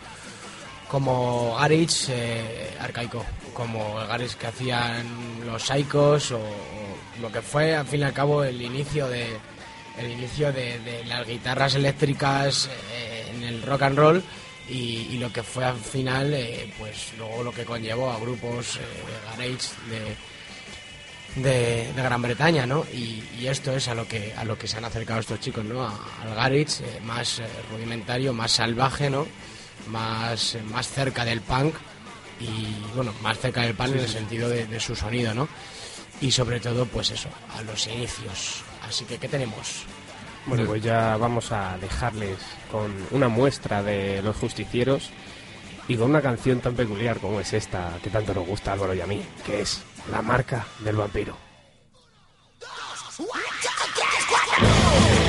Como 0.88 1.57
garage 1.59 2.07
eh, 2.11 2.77
arcaico, 2.79 3.25
como 3.53 3.94
garage 4.07 4.37
que 4.37 4.47
hacían 4.47 5.07
los 5.47 5.62
Psychos 5.62 6.31
o, 6.33 6.38
o 6.38 7.20
lo 7.23 7.33
que 7.33 7.40
fue 7.42 7.75
al 7.75 7.87
fin 7.87 8.01
y 8.01 8.05
al 8.05 8.12
cabo 8.12 8.44
el 8.44 8.61
inicio 8.61 9.09
de 9.09 9.29
el 9.99 10.11
inicio 10.11 10.53
de, 10.53 10.79
de 10.81 11.05
las 11.07 11.27
guitarras 11.27 11.75
eléctricas 11.75 12.68
eh, 12.92 13.33
en 13.35 13.42
el 13.44 13.62
rock 13.62 13.83
and 13.83 13.99
roll 13.99 14.23
y, 14.68 15.09
y 15.11 15.18
lo 15.18 15.33
que 15.33 15.42
fue 15.42 15.64
al 15.64 15.79
final 15.79 16.33
eh, 16.35 16.72
pues 16.79 17.12
luego 17.18 17.42
lo 17.42 17.53
que 17.53 17.64
conllevó 17.64 18.11
a 18.11 18.18
grupos 18.18 18.77
eh, 18.77 18.81
de 18.81 19.44
garage 19.44 19.68
de, 19.90 20.16
de, 21.42 21.92
de 21.92 22.03
Gran 22.03 22.22
Bretaña, 22.22 22.66
¿no? 22.66 22.85
Y, 22.92 23.22
y 23.38 23.46
esto 23.48 23.72
es 23.74 23.88
a 23.88 23.94
lo 23.94 24.07
que 24.07 24.33
a 24.37 24.44
lo 24.44 24.57
que 24.57 24.68
se 24.68 24.77
han 24.77 24.85
acercado 24.85 25.20
estos 25.20 25.40
chicos, 25.40 25.64
¿no? 25.64 25.83
A- 25.85 25.98
al 26.22 26.35
garage 26.35 26.83
eh, 26.85 27.00
más 27.05 27.40
eh, 27.40 27.46
rudimentario, 27.72 28.33
más 28.33 28.53
salvaje, 28.53 29.11
¿no? 29.11 29.27
Más 29.88 30.57
más 30.70 30.88
cerca 30.88 31.24
del 31.24 31.40
punk 31.40 31.74
y 32.40 32.74
bueno, 32.94 33.12
más 33.22 33.38
cerca 33.38 33.62
del 33.62 33.74
punk 33.74 33.90
en 33.94 33.98
el 34.00 34.09
sentido 34.09 34.48
de, 34.48 34.66
de 34.66 34.81
su 34.81 34.94
sonido, 34.96 35.35
¿no? 35.35 35.48
Y 36.20 36.31
sobre 36.31 36.61
todo, 36.61 36.87
pues 36.87 37.11
eso, 37.11 37.29
a 37.57 37.62
los 37.62 37.87
inicios. 37.88 38.62
Así 38.88 39.05
que, 39.05 39.18
¿qué 39.18 39.29
tenemos? 39.29 39.83
Bueno, 40.46 40.66
pues 40.66 40.83
ya 40.83 41.16
vamos 41.16 41.52
a 41.52 41.78
dejarles 41.78 42.38
con 42.70 42.92
una 43.12 43.28
muestra 43.28 43.83
de 43.83 44.20
los 44.22 44.37
justicieros 44.37 45.11
y 45.88 45.96
con 45.96 46.11
una 46.11 46.20
canción 46.20 46.61
tan 46.61 46.74
peculiar 46.74 47.18
como 47.18 47.40
es 47.40 47.52
esta, 47.54 47.98
que 48.02 48.11
tanto 48.11 48.35
nos 48.35 48.46
gusta 48.46 48.70
a 48.70 48.74
Álvaro 48.74 48.94
y 48.94 49.00
a 49.00 49.07
mí, 49.07 49.24
que 49.46 49.62
es 49.62 49.83
La 50.11 50.20
marca 50.20 50.66
del 50.80 50.96
vampiro. 50.96 51.37
Se 53.11 53.22
le 53.22 53.28
ha 55.20 55.23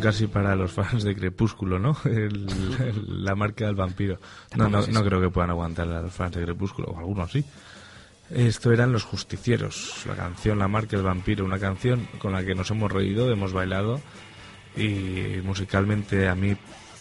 casi 0.00 0.26
para 0.26 0.54
los 0.56 0.72
fans 0.72 1.04
de 1.04 1.14
Crepúsculo, 1.14 1.78
¿no? 1.78 1.96
El- 2.04 2.46
el- 2.80 3.24
la 3.24 3.34
marca 3.34 3.66
del 3.66 3.74
vampiro. 3.74 4.18
No, 4.56 4.68
no, 4.68 4.78
no 4.92 5.04
creo 5.04 5.20
que 5.20 5.30
puedan 5.30 5.50
aguantar 5.50 5.88
a 5.88 6.02
los 6.02 6.12
fans 6.12 6.34
de 6.36 6.42
Crepúsculo, 6.44 6.88
o 6.88 6.98
algunos 6.98 7.30
sí. 7.32 7.44
Esto 8.30 8.72
eran 8.72 8.92
Los 8.92 9.04
Justicieros, 9.04 10.04
la 10.06 10.14
canción 10.14 10.58
La 10.58 10.66
marca 10.68 10.96
del 10.96 11.04
vampiro, 11.04 11.44
una 11.44 11.58
canción 11.58 12.08
con 12.18 12.32
la 12.32 12.42
que 12.44 12.54
nos 12.54 12.70
hemos 12.70 12.90
reído, 12.90 13.30
hemos 13.30 13.52
bailado 13.52 14.00
y 14.74 15.40
musicalmente 15.44 16.28
a 16.28 16.34
mí, 16.34 16.52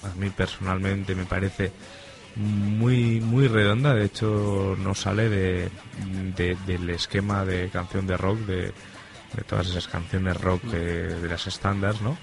a 0.04 0.16
mí 0.20 0.30
personalmente 0.30 1.16
me 1.16 1.24
parece 1.26 1.72
muy 2.36 3.22
muy 3.22 3.48
redonda, 3.48 3.94
de 3.94 4.06
hecho 4.06 4.76
no 4.80 4.94
sale 4.94 5.30
de, 5.30 5.70
de- 6.36 6.58
del 6.68 6.90
esquema 6.90 7.46
de 7.46 7.70
canción 7.70 8.08
de 8.08 8.18
rock 8.18 8.40
de, 8.40 8.62
de 9.36 9.44
todas 9.48 9.68
esas 9.70 9.88
canciones 9.88 10.36
rock 10.42 10.64
de, 10.64 11.20
de 11.22 11.28
las 11.30 11.48
estándares, 11.48 12.02
¿no? 12.02 12.18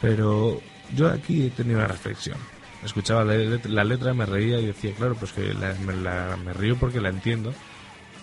Pero 0.00 0.60
yo 0.94 1.08
aquí 1.08 1.46
he 1.46 1.50
tenido 1.50 1.78
una 1.78 1.88
reflexión. 1.88 2.36
Escuchaba 2.84 3.24
la, 3.24 3.34
let- 3.34 3.66
la 3.66 3.84
letra, 3.84 4.14
me 4.14 4.24
reía 4.26 4.58
y 4.58 4.66
decía, 4.66 4.92
claro, 4.94 5.14
pues 5.14 5.32
que 5.32 5.52
la- 5.54 5.74
me, 5.74 5.94
la- 5.94 6.36
me 6.42 6.52
río 6.52 6.76
porque 6.76 7.00
la 7.00 7.10
entiendo. 7.10 7.52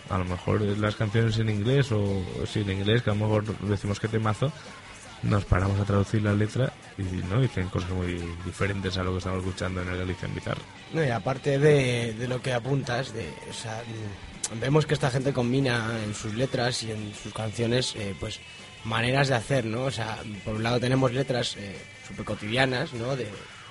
A 0.09 0.17
lo 0.17 0.25
mejor 0.25 0.61
las 0.61 0.95
canciones 0.95 1.37
en 1.37 1.49
inglés 1.49 1.91
o 1.91 2.23
sin 2.51 2.69
inglés, 2.71 3.01
que 3.03 3.09
a 3.09 3.13
lo 3.13 3.19
mejor 3.27 3.43
decimos 3.59 3.99
que 3.99 4.07
temazo, 4.07 4.51
nos 5.21 5.43
paramos 5.45 5.79
a 5.79 5.83
traducir 5.85 6.21
la 6.21 6.33
letra 6.33 6.71
y 6.97 7.03
no 7.27 7.41
dicen 7.41 7.67
cosas 7.69 7.89
muy 7.91 8.23
diferentes 8.45 8.97
a 8.97 9.03
lo 9.03 9.11
que 9.11 9.17
estamos 9.17 9.39
escuchando 9.39 9.81
en 9.81 9.89
el 9.89 9.97
Galicia 9.97 10.27
en 10.27 10.33
Bizarro. 10.35 10.61
No, 10.93 11.03
y 11.03 11.09
aparte 11.09 11.59
de, 11.59 12.13
de 12.13 12.27
lo 12.27 12.41
que 12.41 12.53
apuntas, 12.53 13.13
de, 13.13 13.27
o 13.49 13.53
sea, 13.53 13.83
vemos 14.61 14.85
que 14.85 14.93
esta 14.93 15.11
gente 15.11 15.33
combina 15.33 15.91
en 16.05 16.13
sus 16.15 16.33
letras 16.35 16.81
y 16.83 16.91
en 16.91 17.13
sus 17.13 17.33
canciones, 17.33 17.93
eh, 17.97 18.15
pues, 18.19 18.39
maneras 18.83 19.27
de 19.27 19.35
hacer, 19.35 19.65
¿no? 19.65 19.83
O 19.85 19.91
sea, 19.91 20.17
por 20.45 20.55
un 20.55 20.63
lado 20.63 20.79
tenemos 20.79 21.11
letras 21.13 21.55
eh, 21.57 21.75
súper 22.07 22.25
cotidianas, 22.25 22.93
¿no? 22.93 23.15
De, 23.15 23.27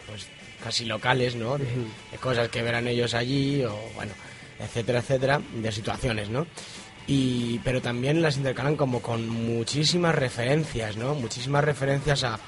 pues, 0.07 0.27
casi 0.63 0.85
locales, 0.85 1.35
¿no? 1.37 1.59
De, 1.59 1.65
de 1.65 2.19
cosas 2.21 2.49
que 2.49 2.63
verán 2.63 2.87
ellos 2.89 3.15
allí 3.15 3.63
o, 3.65 3.75
bueno, 3.95 4.13
etcétera, 4.59 4.99
etcétera, 5.01 5.41
de 5.55 5.73
situaciones, 5.73 6.29
¿no? 6.31 6.47
Y, 7.07 7.61
pero 7.61 7.81
también 7.81 8.21
las 8.21 8.37
intercalan 8.37 8.77
como 8.77 9.01
con 9.01 9.29
muchísimas 9.29 10.15
referencias, 10.15 10.97
¿no? 10.97 11.15
Muchísimas 11.15 11.63
referencias 11.65 12.25
a 12.25 12.39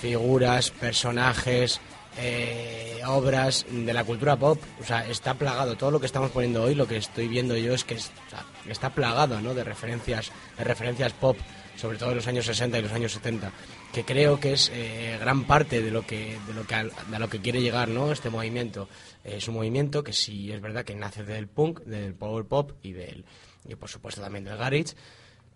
figuras, 0.00 0.70
personajes, 0.70 1.80
eh, 2.16 3.00
obras 3.06 3.66
de 3.70 3.92
la 3.92 4.04
cultura 4.04 4.36
pop. 4.36 4.58
O 4.80 4.84
sea, 4.84 5.06
está 5.06 5.34
plagado. 5.34 5.76
Todo 5.76 5.90
lo 5.90 6.00
que 6.00 6.06
estamos 6.06 6.30
poniendo 6.30 6.62
hoy, 6.62 6.74
lo 6.74 6.86
que 6.88 6.96
estoy 6.96 7.28
viendo 7.28 7.56
yo 7.56 7.74
es 7.74 7.84
que 7.84 7.94
es- 7.94 8.10
o 8.26 8.30
sea, 8.30 8.44
está 8.68 8.90
plagado, 8.90 9.40
¿no? 9.40 9.52
De 9.54 9.62
referencias, 9.64 10.30
de 10.56 10.64
referencias 10.64 11.12
pop 11.12 11.36
sobre 11.78 11.96
todo 11.96 12.10
en 12.10 12.16
los 12.16 12.26
años 12.26 12.44
60 12.44 12.78
y 12.78 12.82
los 12.82 12.92
años 12.92 13.12
70, 13.12 13.50
que 13.92 14.04
creo 14.04 14.38
que 14.40 14.52
es 14.52 14.70
eh, 14.74 15.16
gran 15.20 15.44
parte 15.44 15.80
de 15.80 15.90
lo 15.90 16.06
que 16.06 16.36
de 16.46 16.52
lo 16.54 16.66
que 16.66 16.74
de 17.10 17.18
lo 17.18 17.28
que 17.30 17.40
quiere 17.40 17.62
llegar, 17.62 17.88
¿no? 17.88 18.12
Este 18.12 18.28
movimiento 18.30 18.88
es 19.24 19.48
un 19.48 19.54
movimiento 19.54 20.02
que 20.04 20.12
sí 20.12 20.52
es 20.52 20.60
verdad 20.60 20.84
que 20.84 20.94
nace 20.94 21.24
del 21.24 21.46
punk, 21.48 21.80
del 21.84 22.14
power 22.14 22.44
pop 22.44 22.72
y 22.82 22.92
del 22.92 23.24
y 23.66 23.74
por 23.76 23.88
supuesto 23.88 24.20
también 24.20 24.44
del 24.44 24.56
garage, 24.56 24.94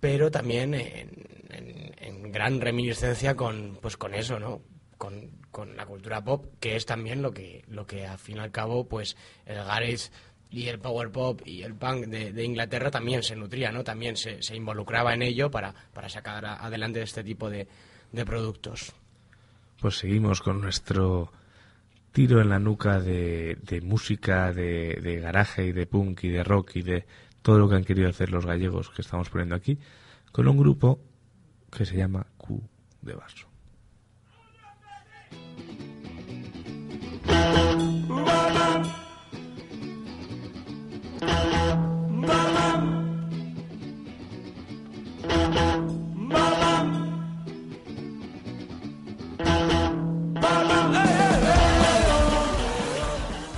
pero 0.01 0.31
también 0.31 0.75
en, 0.75 1.11
en- 1.51 1.95
en 1.99 2.33
gran 2.33 2.61
reminiscencia 2.61 3.35
con 3.37 3.79
pues 3.81 3.97
con 3.97 4.15
eso, 4.15 4.39
¿no? 4.39 4.63
Con, 4.99 5.31
con 5.51 5.77
la 5.77 5.85
cultura 5.85 6.23
pop, 6.23 6.47
que 6.61 6.77
es 6.77 6.87
también 6.87 7.23
lo 7.23 7.33
que 7.33 7.65
lo 7.67 7.87
que 7.87 8.07
al 8.07 8.19
fin 8.19 8.37
y 8.37 8.41
al 8.41 8.53
cabo 8.53 8.87
pues 8.89 9.17
el 9.47 9.57
garage 9.57 10.11
y 10.53 10.69
el 10.69 10.79
power 10.79 11.11
pop 11.11 11.41
y 11.47 11.63
el 11.63 11.75
punk 11.75 12.07
de, 12.07 12.33
de 12.33 12.45
Inglaterra 12.45 12.91
también 12.91 13.23
se 13.23 13.35
nutría, 13.35 13.73
¿no? 13.73 13.83
También 13.83 14.17
se, 14.17 14.43
se 14.43 14.55
involucraba 14.55 15.15
en 15.15 15.23
ello 15.23 15.51
para, 15.51 15.75
para 15.95 16.09
sacar 16.09 16.45
a- 16.45 16.65
adelante 16.65 17.01
este 17.03 17.25
tipo 17.25 17.49
de, 17.51 17.67
de 18.13 18.25
productos. 18.27 18.93
Pues 19.81 19.97
seguimos 19.97 20.43
con 20.43 20.61
nuestro 20.61 21.33
tiro 22.13 22.41
en 22.43 22.51
la 22.51 22.59
nuca 22.59 23.01
de, 23.01 23.57
de 23.63 23.81
música, 23.81 24.53
de, 24.53 25.01
de 25.03 25.19
garaje 25.21 25.65
y 25.67 25.73
de 25.73 25.87
punk 25.87 26.25
y 26.25 26.29
de 26.29 26.45
rock 26.45 26.77
y 26.77 26.83
de 26.83 27.07
todo 27.41 27.59
lo 27.59 27.69
que 27.69 27.77
han 27.77 27.85
querido 27.85 28.09
hacer 28.11 28.31
los 28.31 28.45
gallegos 28.47 28.91
que 28.91 29.03
estamos 29.03 29.31
poniendo 29.31 29.55
aquí, 29.57 29.79
con 30.31 30.47
un 30.47 30.59
grupo 30.59 31.01
que 31.75 31.87
se 31.87 31.97
llama 31.97 32.27
Q 32.37 32.61
de 33.01 33.15
Vaso. 33.15 33.49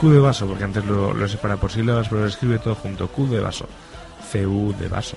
Q 0.05 0.11
de 0.11 0.18
vaso, 0.18 0.46
porque 0.46 0.64
antes 0.64 0.85
lo, 0.85 1.14
lo 1.14 1.27
separa 1.27 1.57
por 1.57 1.70
sílabas, 1.70 2.09
pero 2.09 2.20
lo 2.20 2.27
escribe 2.27 2.59
todo 2.59 2.74
junto. 2.74 3.09
Q 3.09 3.27
de 3.27 3.40
vaso. 3.40 3.66
CU 4.31 4.74
de 4.79 4.88
vaso. 4.88 5.16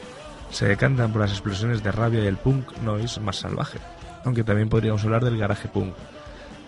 Se 0.50 0.66
decantan 0.66 1.12
por 1.12 1.20
las 1.20 1.32
explosiones 1.32 1.84
de 1.84 1.92
rabia 1.92 2.24
y 2.24 2.28
el 2.28 2.38
punk 2.38 2.72
noise 2.78 3.20
más 3.20 3.36
salvaje. 3.36 3.80
Aunque 4.24 4.46
también 4.46 4.70
podríamos 4.70 5.04
hablar 5.04 5.26
del 5.26 5.38
garaje 5.38 5.68
punk. 5.68 5.94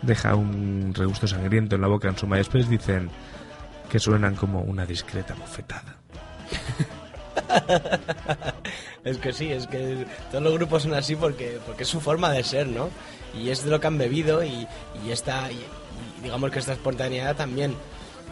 Deja 0.01 0.35
un 0.35 0.93
regusto 0.93 1.27
sangriento 1.27 1.75
en 1.75 1.81
la 1.81 1.87
boca 1.87 2.09
en 2.09 2.17
su 2.17 2.27
MySpace, 2.27 2.67
dicen 2.67 3.09
que 3.89 3.99
suenan 3.99 4.35
como 4.35 4.61
una 4.61 4.85
discreta 4.85 5.33
bofetada. 5.33 5.97
Es 9.03 9.17
que 9.17 9.31
sí, 9.31 9.51
es 9.51 9.65
que 9.67 10.05
todos 10.29 10.43
los 10.43 10.53
grupos 10.53 10.83
son 10.83 10.93
así 10.93 11.15
porque, 11.15 11.57
porque 11.65 11.83
es 11.83 11.89
su 11.89 12.01
forma 12.01 12.31
de 12.31 12.43
ser, 12.43 12.67
¿no? 12.67 12.89
Y 13.33 13.49
es 13.49 13.63
de 13.63 13.71
lo 13.71 13.79
que 13.79 13.87
han 13.87 13.97
bebido 13.97 14.43
y, 14.43 14.67
esta, 15.09 15.47
digamos 16.21 16.51
que 16.51 16.59
esta 16.59 16.73
espontaneidad 16.73 17.35
también 17.35 17.75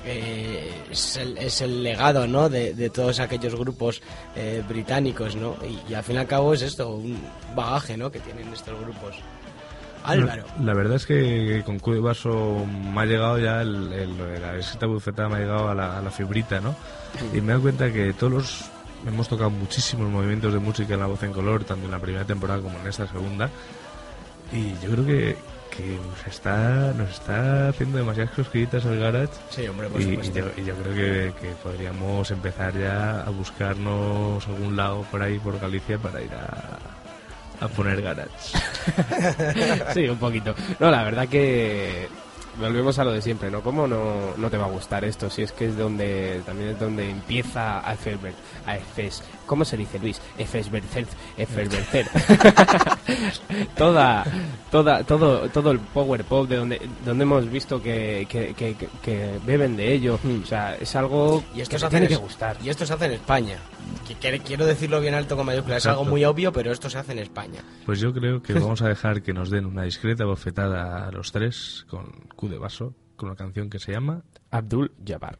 eh, 0.06 0.70
es, 0.92 1.62
el, 1.62 1.84
legado, 1.84 2.28
¿no? 2.28 2.50
De, 2.50 2.90
todos 2.90 3.20
aquellos 3.20 3.56
grupos 3.56 4.02
eh, 4.36 4.62
británicos, 4.68 5.36
¿no? 5.36 5.56
Y 5.90 5.94
al 5.94 6.04
fin 6.04 6.18
y 6.18 6.20
al 6.20 6.28
cabo 6.28 6.54
es 6.54 6.62
esto, 6.62 6.90
un 6.90 7.18
bagaje, 7.56 7.96
¿no? 7.96 8.12
Que 8.12 8.20
tienen 8.20 8.52
estos 8.52 8.80
grupos. 8.80 9.16
Álvaro. 10.12 10.44
La 10.64 10.74
verdad 10.74 10.96
es 10.96 11.06
que 11.06 11.62
con 11.66 11.80
Q 11.80 11.94
de 11.94 12.00
vaso 12.00 12.66
me 12.94 13.02
ha 13.02 13.06
llegado 13.06 13.38
ya 13.40 13.62
el, 13.62 13.92
el- 13.94 14.42
la 14.42 14.54
discreta 14.56 14.86
bofetada, 14.86 15.30
me 15.30 15.36
ha 15.36 15.40
llegado 15.40 15.70
a 15.70 15.76
la, 15.76 15.98
a 15.98 16.02
la 16.02 16.12
fibrita, 16.12 16.60
¿no? 16.60 16.76
Y 17.34 17.42
me 17.42 17.48
he 17.48 17.50
dado 17.50 17.62
cuenta 17.62 17.92
que 17.92 18.14
todos 18.14 18.34
los 18.34 18.66
hemos 19.08 19.28
tocado 19.28 19.50
muchísimos 19.50 20.10
movimientos 20.10 20.52
de 20.54 20.60
música 20.60 20.94
en 20.96 21.00
la 21.02 21.06
voz 21.08 21.22
en 21.24 21.32
color, 21.34 21.64
tanto 21.64 21.86
en 21.86 21.92
la 21.92 22.00
primera 22.00 22.26
temporada 22.26 22.62
como 22.62 22.80
en 22.80 22.88
esta 22.88 23.08
segunda. 23.08 23.50
Y 24.52 24.72
yo 24.84 24.92
creo 24.92 25.06
que, 25.06 25.38
que 25.76 25.98
nos 26.10 26.26
está 26.28 26.94
nos 26.98 27.10
está 27.10 27.68
haciendo 27.70 27.98
demasiadas 27.98 28.34
cosquillitas 28.34 28.86
el 28.86 29.00
garage. 29.00 29.30
Sí, 29.50 29.68
hombre, 29.68 29.90
por 29.90 30.02
Y, 30.02 30.06
y 30.06 30.32
yo, 30.32 30.46
y 30.58 30.64
yo 30.64 30.74
creo 30.76 30.94
que, 30.96 31.34
que 31.42 31.50
podríamos 31.62 32.32
empezar 32.32 32.74
ya 32.78 33.22
a 33.22 33.30
buscarnos 33.30 34.48
algún 34.48 34.76
lado 34.78 35.02
por 35.12 35.22
ahí, 35.22 35.38
por 35.40 35.60
Galicia, 35.60 35.98
para 35.98 36.22
ir 36.22 36.32
a, 36.34 36.80
a 37.60 37.68
poner 37.68 38.02
garage. 38.02 38.30
Sí, 39.94 40.08
un 40.08 40.18
poquito. 40.18 40.56
No, 40.80 40.90
la 40.90 41.04
verdad 41.04 41.28
que 41.28 42.08
volvemos 42.60 42.98
a 43.00 43.04
lo 43.04 43.12
de 43.12 43.22
siempre, 43.22 43.52
¿no? 43.52 43.62
¿Cómo 43.62 43.88
no, 43.88 44.36
no 44.38 44.50
te 44.50 44.58
va 44.58 44.66
a 44.66 44.70
gustar 44.70 45.04
esto? 45.06 45.30
Si 45.30 45.44
es 45.44 45.52
que 45.52 45.66
es 45.68 45.78
donde 45.78 46.42
también 46.46 46.70
es 46.70 46.80
donde 46.80 47.10
empieza 47.10 47.88
a 47.88 47.94
eferver, 47.94 48.34
a 48.66 48.78
efes. 48.78 49.24
¿Cómo 49.48 49.66
se 49.66 49.78
dice, 49.78 49.98
Luis? 49.98 50.22
Efesbercer, 50.38 51.08
efervercer. 51.38 52.06
toda, 53.78 54.26
toda, 54.70 55.04
todo, 55.04 55.50
todo 55.50 55.72
el 55.72 55.80
power 55.80 56.24
pop 56.26 56.48
de 56.48 56.58
donde, 56.58 56.82
donde 57.06 57.24
hemos 57.24 57.50
visto 57.50 57.82
que, 57.82 58.28
que, 58.30 58.54
que, 58.54 59.40
beben 59.46 59.78
de 59.78 59.94
ello. 59.94 60.20
O 60.44 60.46
sea, 60.46 60.76
es 60.76 60.96
algo 60.96 61.44
Y 61.56 61.62
esto 61.62 61.76
que 61.76 61.80
se 61.80 61.86
hace 61.86 61.94
tiene 61.94 62.06
en 62.08 62.12
que 62.12 62.18
gustar. 62.18 62.58
Y 62.62 62.70
esto 62.70 62.86
se 62.86 62.94
hace 62.94 63.06
en 63.06 63.14
España. 63.14 63.58
Quiero 64.46 64.66
decirlo 64.66 65.00
bien 65.00 65.14
alto 65.14 65.38
con 65.38 65.46
mayúsculas. 65.46 65.78
Es 65.78 65.88
algo 65.88 66.04
muy 66.04 66.26
obvio, 66.26 66.52
pero 66.52 66.72
esto 66.72 66.90
se 66.90 66.98
hace 66.98 67.14
en 67.14 67.20
España. 67.20 67.62
Pues 67.86 68.02
yo 68.02 68.14
creo 68.14 68.42
que 68.42 68.54
vamos 68.60 68.82
a 68.82 68.90
dejar 68.90 69.22
que 69.22 69.34
nos 69.34 69.50
den 69.50 69.66
una 69.66 69.84
discreta 69.84 70.26
bofetada 70.26 71.08
a 71.08 71.12
los 71.12 71.32
tres 71.32 71.86
con 71.90 72.12
Q 72.36 72.50
de 72.50 72.58
vaso, 72.58 72.94
con 73.16 73.30
una 73.30 73.38
canción 73.38 73.70
que 73.70 73.80
se 73.80 73.94
llama 73.94 74.24
Abdul 74.52 74.92
Jabbar. 75.06 75.40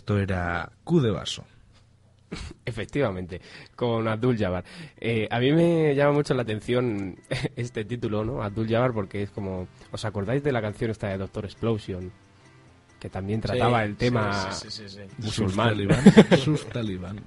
Esto 0.00 0.18
era 0.18 0.72
Q 0.82 1.00
de 1.02 1.10
vaso. 1.10 1.44
Efectivamente, 2.64 3.38
con 3.76 4.08
Abdul 4.08 4.38
Jabbar. 4.38 4.64
Eh, 4.98 5.28
a 5.30 5.38
mí 5.38 5.52
me 5.52 5.94
llama 5.94 6.12
mucho 6.12 6.32
la 6.32 6.40
atención 6.40 7.18
este 7.56 7.84
título, 7.84 8.24
¿no? 8.24 8.42
Abdul 8.42 8.66
Jabbar, 8.66 8.94
porque 8.94 9.22
es 9.24 9.30
como. 9.30 9.68
¿Os 9.92 10.02
acordáis 10.06 10.42
de 10.42 10.52
la 10.52 10.62
canción 10.62 10.90
esta 10.90 11.08
de 11.08 11.18
Doctor 11.18 11.44
Explosion? 11.44 12.10
Que 12.98 13.10
también 13.10 13.42
trataba 13.42 13.80
Sí, 13.82 13.88
el 13.90 13.96
tema 13.96 14.52
sí, 14.52 14.70
sí, 14.70 14.88
sí, 14.88 14.96
sí. 14.96 15.14
musulmán. 15.18 15.76
Sus 15.76 15.84
talibán. 15.86 16.38
Sus 16.38 16.66
talibán. 16.70 17.20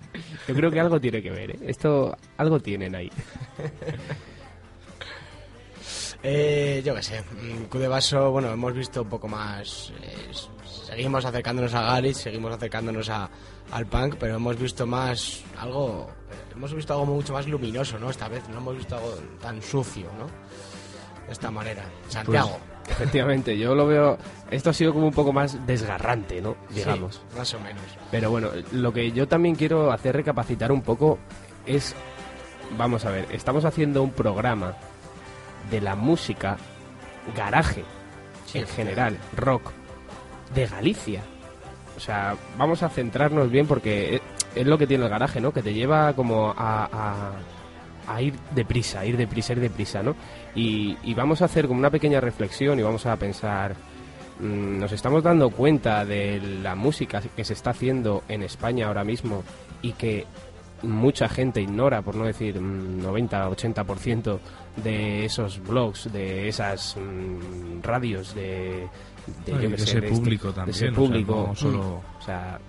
Yo 0.47 0.55
creo 0.55 0.71
que 0.71 0.79
algo 0.79 0.99
tiene 0.99 1.21
que 1.21 1.29
ver, 1.29 1.51
¿eh? 1.51 1.59
Esto, 1.67 2.17
algo 2.37 2.59
tienen 2.59 2.95
ahí. 2.95 3.11
Eh, 6.23 6.81
yo 6.85 6.95
qué 6.95 7.03
sé, 7.03 7.21
mm, 7.21 7.65
Q 7.65 7.77
de 7.79 7.87
Vaso, 7.87 8.31
bueno, 8.31 8.51
hemos 8.51 8.73
visto 8.73 9.01
un 9.03 9.09
poco 9.09 9.27
más. 9.27 9.91
eh, 10.01 10.31
seguimos 10.85 11.25
acercándonos 11.25 11.73
a 11.73 11.81
Garage, 11.81 12.13
seguimos 12.13 12.53
acercándonos 12.53 13.09
a, 13.09 13.29
al 13.71 13.85
punk, 13.85 14.15
pero 14.19 14.35
hemos 14.35 14.57
visto 14.57 14.85
más 14.85 15.43
algo. 15.59 16.09
hemos 16.53 16.73
visto 16.73 16.93
algo 16.93 17.05
mucho 17.05 17.33
más 17.33 17.47
luminoso, 17.47 17.99
¿no? 17.99 18.09
Esta 18.09 18.27
vez, 18.27 18.47
no 18.49 18.57
hemos 18.57 18.77
visto 18.77 18.95
algo 18.95 19.15
tan 19.41 19.61
sucio, 19.61 20.07
¿no? 20.17 20.27
De 21.25 21.31
esta 21.31 21.51
manera. 21.51 21.83
Santiago. 22.09 22.57
Efectivamente, 22.89 23.57
yo 23.57 23.73
lo 23.75 23.87
veo. 23.87 24.17
Esto 24.51 24.71
ha 24.71 24.73
sido 24.73 24.93
como 24.93 25.07
un 25.07 25.13
poco 25.13 25.31
más 25.31 25.65
desgarrante, 25.65 26.41
¿no? 26.41 26.57
Digamos. 26.69 27.15
Sí, 27.15 27.37
más 27.37 27.53
o 27.53 27.59
menos. 27.59 27.83
Pero 28.11 28.29
bueno, 28.29 28.49
lo 28.71 28.91
que 28.91 29.11
yo 29.11 29.27
también 29.27 29.55
quiero 29.55 29.91
hacer 29.91 30.15
recapacitar 30.15 30.71
un 30.71 30.81
poco 30.81 31.17
es, 31.65 31.95
vamos 32.77 33.05
a 33.05 33.11
ver, 33.11 33.27
estamos 33.31 33.63
haciendo 33.63 34.03
un 34.03 34.11
programa 34.11 34.75
de 35.71 35.79
la 35.79 35.95
música 35.95 36.57
garaje 37.35 37.85
en 38.53 38.67
general, 38.67 39.17
rock, 39.35 39.71
de 40.53 40.67
Galicia. 40.67 41.21
O 41.95 41.99
sea, 41.99 42.35
vamos 42.57 42.81
a 42.83 42.89
centrarnos 42.89 43.49
bien 43.51 43.67
porque 43.67 44.15
es, 44.15 44.21
es 44.55 44.65
lo 44.67 44.77
que 44.77 44.87
tiene 44.87 45.03
el 45.05 45.09
garaje, 45.09 45.39
¿no? 45.41 45.51
Que 45.53 45.61
te 45.61 45.73
lleva 45.73 46.13
como 46.13 46.49
a, 46.57 46.85
a- 46.91 47.31
a 48.05 48.21
ir 48.21 48.33
deprisa, 48.53 49.05
ir 49.05 49.15
deprisa, 49.15 49.53
ir 49.53 49.59
deprisa, 49.61 50.03
¿no? 50.03 50.15
Y, 50.55 50.97
y 51.03 51.13
vamos 51.13 51.41
a 51.41 51.45
hacer 51.45 51.67
como 51.67 51.79
una 51.79 51.89
pequeña 51.89 52.19
reflexión 52.19 52.77
y 52.79 52.83
vamos 52.83 53.05
a 53.05 53.15
pensar, 53.15 53.75
mm, 54.41 54.79
nos 54.79 54.91
estamos 54.91 55.23
dando 55.23 55.49
cuenta 55.51 56.03
de 56.03 56.41
la 56.61 56.75
música 56.75 57.21
que 57.35 57.45
se 57.45 57.53
está 57.53 57.69
haciendo 57.69 58.23
en 58.27 58.43
España 58.43 58.87
ahora 58.87 59.03
mismo 59.05 59.43
y 59.81 59.93
que 59.93 60.25
mucha 60.81 61.29
gente 61.29 61.61
ignora, 61.61 62.01
por 62.01 62.15
no 62.15 62.25
decir 62.25 62.59
mm, 62.59 63.05
90-80% 63.05 64.39
de 64.83 65.23
esos 65.25 65.63
blogs, 65.63 66.11
de 66.11 66.49
esas 66.49 66.97
mm, 66.97 67.81
radios, 67.83 68.35
de, 68.35 68.87
de, 69.45 69.51
No, 69.53 69.59
y 69.59 69.63
yo 69.63 69.69
de 69.69 69.75
qué 69.75 69.77
sé, 69.77 69.83
ese 69.83 70.01
de 70.01 70.07
este- 70.07 70.19
público 70.19 70.47
de 70.49 70.53
también, 70.53 70.75
ese 70.75 70.85
o 70.85 70.89
sea, 70.89 70.95
público, 70.97 71.45
no 71.49 71.55
solo- 71.55 72.01
mm, 72.17 72.17
o 72.19 72.21
sea, 72.25 72.59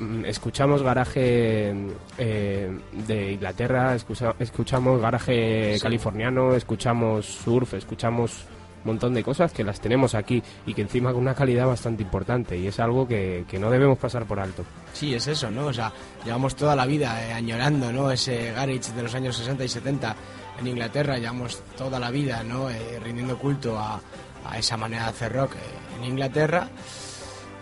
mm, 0.00 0.24
escuchamos 0.24 0.82
garaje 0.82 1.74
eh, 2.18 2.78
de 3.06 3.32
Inglaterra, 3.32 3.94
escucha- 3.94 4.34
escuchamos 4.38 5.00
garaje 5.00 5.76
californiano, 5.82 6.54
escuchamos 6.54 7.26
surf, 7.26 7.74
escuchamos 7.74 8.44
un 8.82 8.92
montón 8.92 9.12
de 9.12 9.22
cosas 9.22 9.52
que 9.52 9.62
las 9.62 9.78
tenemos 9.78 10.14
aquí 10.14 10.42
y 10.64 10.72
que 10.72 10.80
encima 10.80 11.12
con 11.12 11.20
una 11.20 11.34
calidad 11.34 11.66
bastante 11.66 12.02
importante 12.02 12.56
y 12.56 12.66
es 12.66 12.80
algo 12.80 13.06
que, 13.06 13.44
que 13.46 13.58
no 13.58 13.70
debemos 13.70 13.98
pasar 13.98 14.24
por 14.24 14.40
alto. 14.40 14.64
Sí, 14.94 15.14
es 15.14 15.26
eso, 15.26 15.50
¿no? 15.50 15.66
O 15.66 15.72
sea, 15.72 15.92
llevamos 16.24 16.56
toda 16.56 16.74
la 16.74 16.86
vida 16.86 17.22
eh, 17.28 17.32
añorando, 17.34 17.92
¿no? 17.92 18.10
Ese 18.10 18.52
garage 18.52 18.92
de 18.96 19.02
los 19.02 19.14
años 19.14 19.36
60 19.36 19.64
y 19.64 19.68
70 19.68 20.16
en 20.58 20.66
Inglaterra, 20.66 21.18
llevamos 21.18 21.62
toda 21.76 21.98
la 21.98 22.10
vida, 22.10 22.42
¿no? 22.42 22.70
Eh, 22.70 22.98
rindiendo 23.04 23.36
culto 23.36 23.78
a, 23.78 24.00
a 24.46 24.58
esa 24.58 24.78
manera 24.78 25.02
de 25.04 25.08
hacer 25.10 25.32
rock 25.34 25.52
eh, 25.56 25.58
en 26.00 26.12
Inglaterra. 26.12 26.68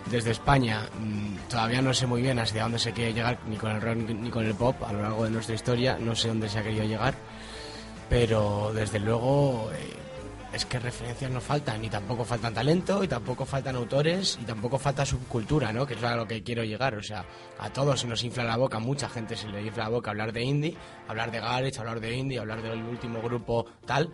Desde 0.09 0.31
España 0.31 0.89
mm, 0.99 1.49
todavía 1.49 1.81
no 1.81 1.93
sé 1.93 2.07
muy 2.07 2.21
bien 2.21 2.39
hacia 2.39 2.63
dónde 2.63 2.79
se 2.79 2.93
quiere 2.93 3.13
llegar, 3.13 3.37
ni 3.47 3.57
con 3.57 3.71
el 3.71 3.81
rock 3.81 3.97
ni 3.97 4.29
con 4.29 4.45
el 4.45 4.55
pop 4.55 4.75
a 4.83 4.91
lo 4.91 5.01
largo 5.01 5.25
de 5.25 5.29
nuestra 5.29 5.53
historia, 5.53 5.97
no 5.99 6.15
sé 6.15 6.29
dónde 6.29 6.49
se 6.49 6.57
ha 6.57 6.63
querido 6.63 6.85
llegar, 6.85 7.13
pero 8.09 8.71
desde 8.73 8.99
luego 8.99 9.69
eh, 9.71 9.99
es 10.51 10.65
que 10.65 10.79
referencias 10.79 11.29
no 11.29 11.41
faltan, 11.41 11.83
y 11.83 11.89
tampoco 11.89 12.25
faltan 12.25 12.53
talento, 12.53 13.03
y 13.03 13.07
tampoco 13.07 13.45
faltan 13.45 13.75
autores, 13.75 14.39
y 14.41 14.45
tampoco 14.45 14.79
falta 14.79 15.05
subcultura, 15.05 15.71
¿no? 15.71 15.85
Que 15.85 15.93
es 15.93 16.03
a 16.03 16.15
lo 16.15 16.27
que 16.27 16.41
quiero 16.41 16.63
llegar, 16.63 16.95
o 16.95 17.03
sea, 17.03 17.23
a 17.59 17.69
todos 17.69 17.99
se 17.99 18.07
nos 18.07 18.23
infla 18.23 18.43
la 18.43 18.57
boca, 18.57 18.79
mucha 18.79 19.09
gente 19.09 19.35
se 19.35 19.47
le 19.47 19.61
infla 19.61 19.83
la 19.83 19.89
boca 19.89 20.09
hablar 20.09 20.33
de 20.33 20.41
indie, 20.41 20.75
hablar 21.07 21.29
de 21.31 21.39
garage, 21.39 21.79
hablar 21.79 21.99
de 21.99 22.15
indie, 22.15 22.39
hablar 22.39 22.61
del 22.63 22.81
último 22.83 23.21
grupo 23.21 23.67
tal. 23.85 24.11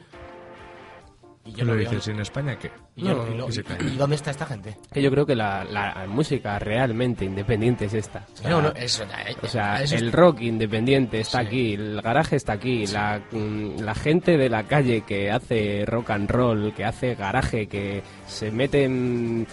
Y 1.47 1.53
¿Qué 1.53 1.63
lo 1.63 1.75
dices? 1.75 2.08
¿Y 2.08 2.12
en 2.12 2.19
España 2.21 2.58
qué? 2.58 2.71
y 2.95 3.03
yo- 3.03 3.13
No, 3.13 3.31
y 3.31 3.38
lo- 3.38 3.45
que 3.45 3.51
se 3.51 3.62
y- 3.62 3.63
calle. 3.63 3.89
¿y 3.93 3.97
dónde 3.97 4.15
está 4.15 4.31
esta 4.31 4.47
gente? 4.47 4.75
Que 4.91 4.99
yo 5.01 5.12
creo 5.12 5.27
que 5.27 5.36
la, 5.36 5.63
la 5.63 6.05
música 6.08 6.58
realmente 6.58 7.23
independiente 7.23 7.86
es 7.86 7.93
esta. 7.93 8.25
O 8.34 8.38
sea, 8.38 8.49
No, 8.49 8.62
no, 8.63 8.69
eso, 8.69 9.03
eh, 9.03 9.36
O 9.43 9.47
sea, 9.47 9.84
eso 9.84 9.95
el 9.95 10.12
rock 10.12 10.41
independiente 10.41 11.19
está 11.19 11.41
Sí. 11.41 11.45
aquí, 11.47 11.73
el 11.75 12.01
garaje 12.01 12.36
está 12.38 12.53
aquí, 12.53 12.88
la, 12.88 13.21
la 13.31 13.93
gente 13.93 14.38
de 14.38 14.49
la 14.49 14.63
calle 14.63 15.01
que 15.01 15.29
hace 15.29 15.86
rock 15.86 16.10
and 16.12 16.31
roll, 16.31 16.73
que 16.73 16.84
hace 16.84 17.13
garaje, 17.13 17.67
que 17.67 18.01
se 18.25 18.49
meten 18.49 19.45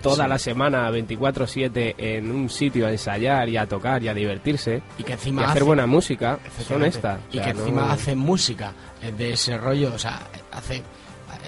toda 0.00 0.24
Sí. 0.24 0.30
la 0.30 0.38
semana 0.38 0.90
24/7 0.90 1.94
en 1.98 2.30
un 2.30 2.48
sitio 2.48 2.86
a 2.86 2.90
ensayar 2.90 3.50
y 3.50 3.58
a 3.58 3.66
tocar 3.66 4.02
y 4.02 4.08
a 4.08 4.14
divertirse 4.14 4.80
y 4.96 5.02
que 5.02 5.12
encima 5.12 5.42
a 5.42 5.44
hacer 5.46 5.58
hace- 5.58 5.64
buena 5.66 5.86
música, 5.86 6.38
son 6.66 6.84
estas. 6.84 7.20
Y 7.30 7.38
O 7.38 7.42
sea, 7.44 7.52
que 7.52 7.58
encima 7.58 7.82
no- 7.82 7.90
hace 7.92 8.14
música 8.16 8.72
eh, 9.02 9.12
de 9.12 9.32
ese 9.34 9.58
rollo, 9.58 9.92
o 9.94 9.98
sea, 9.98 10.20
hace. 10.52 10.82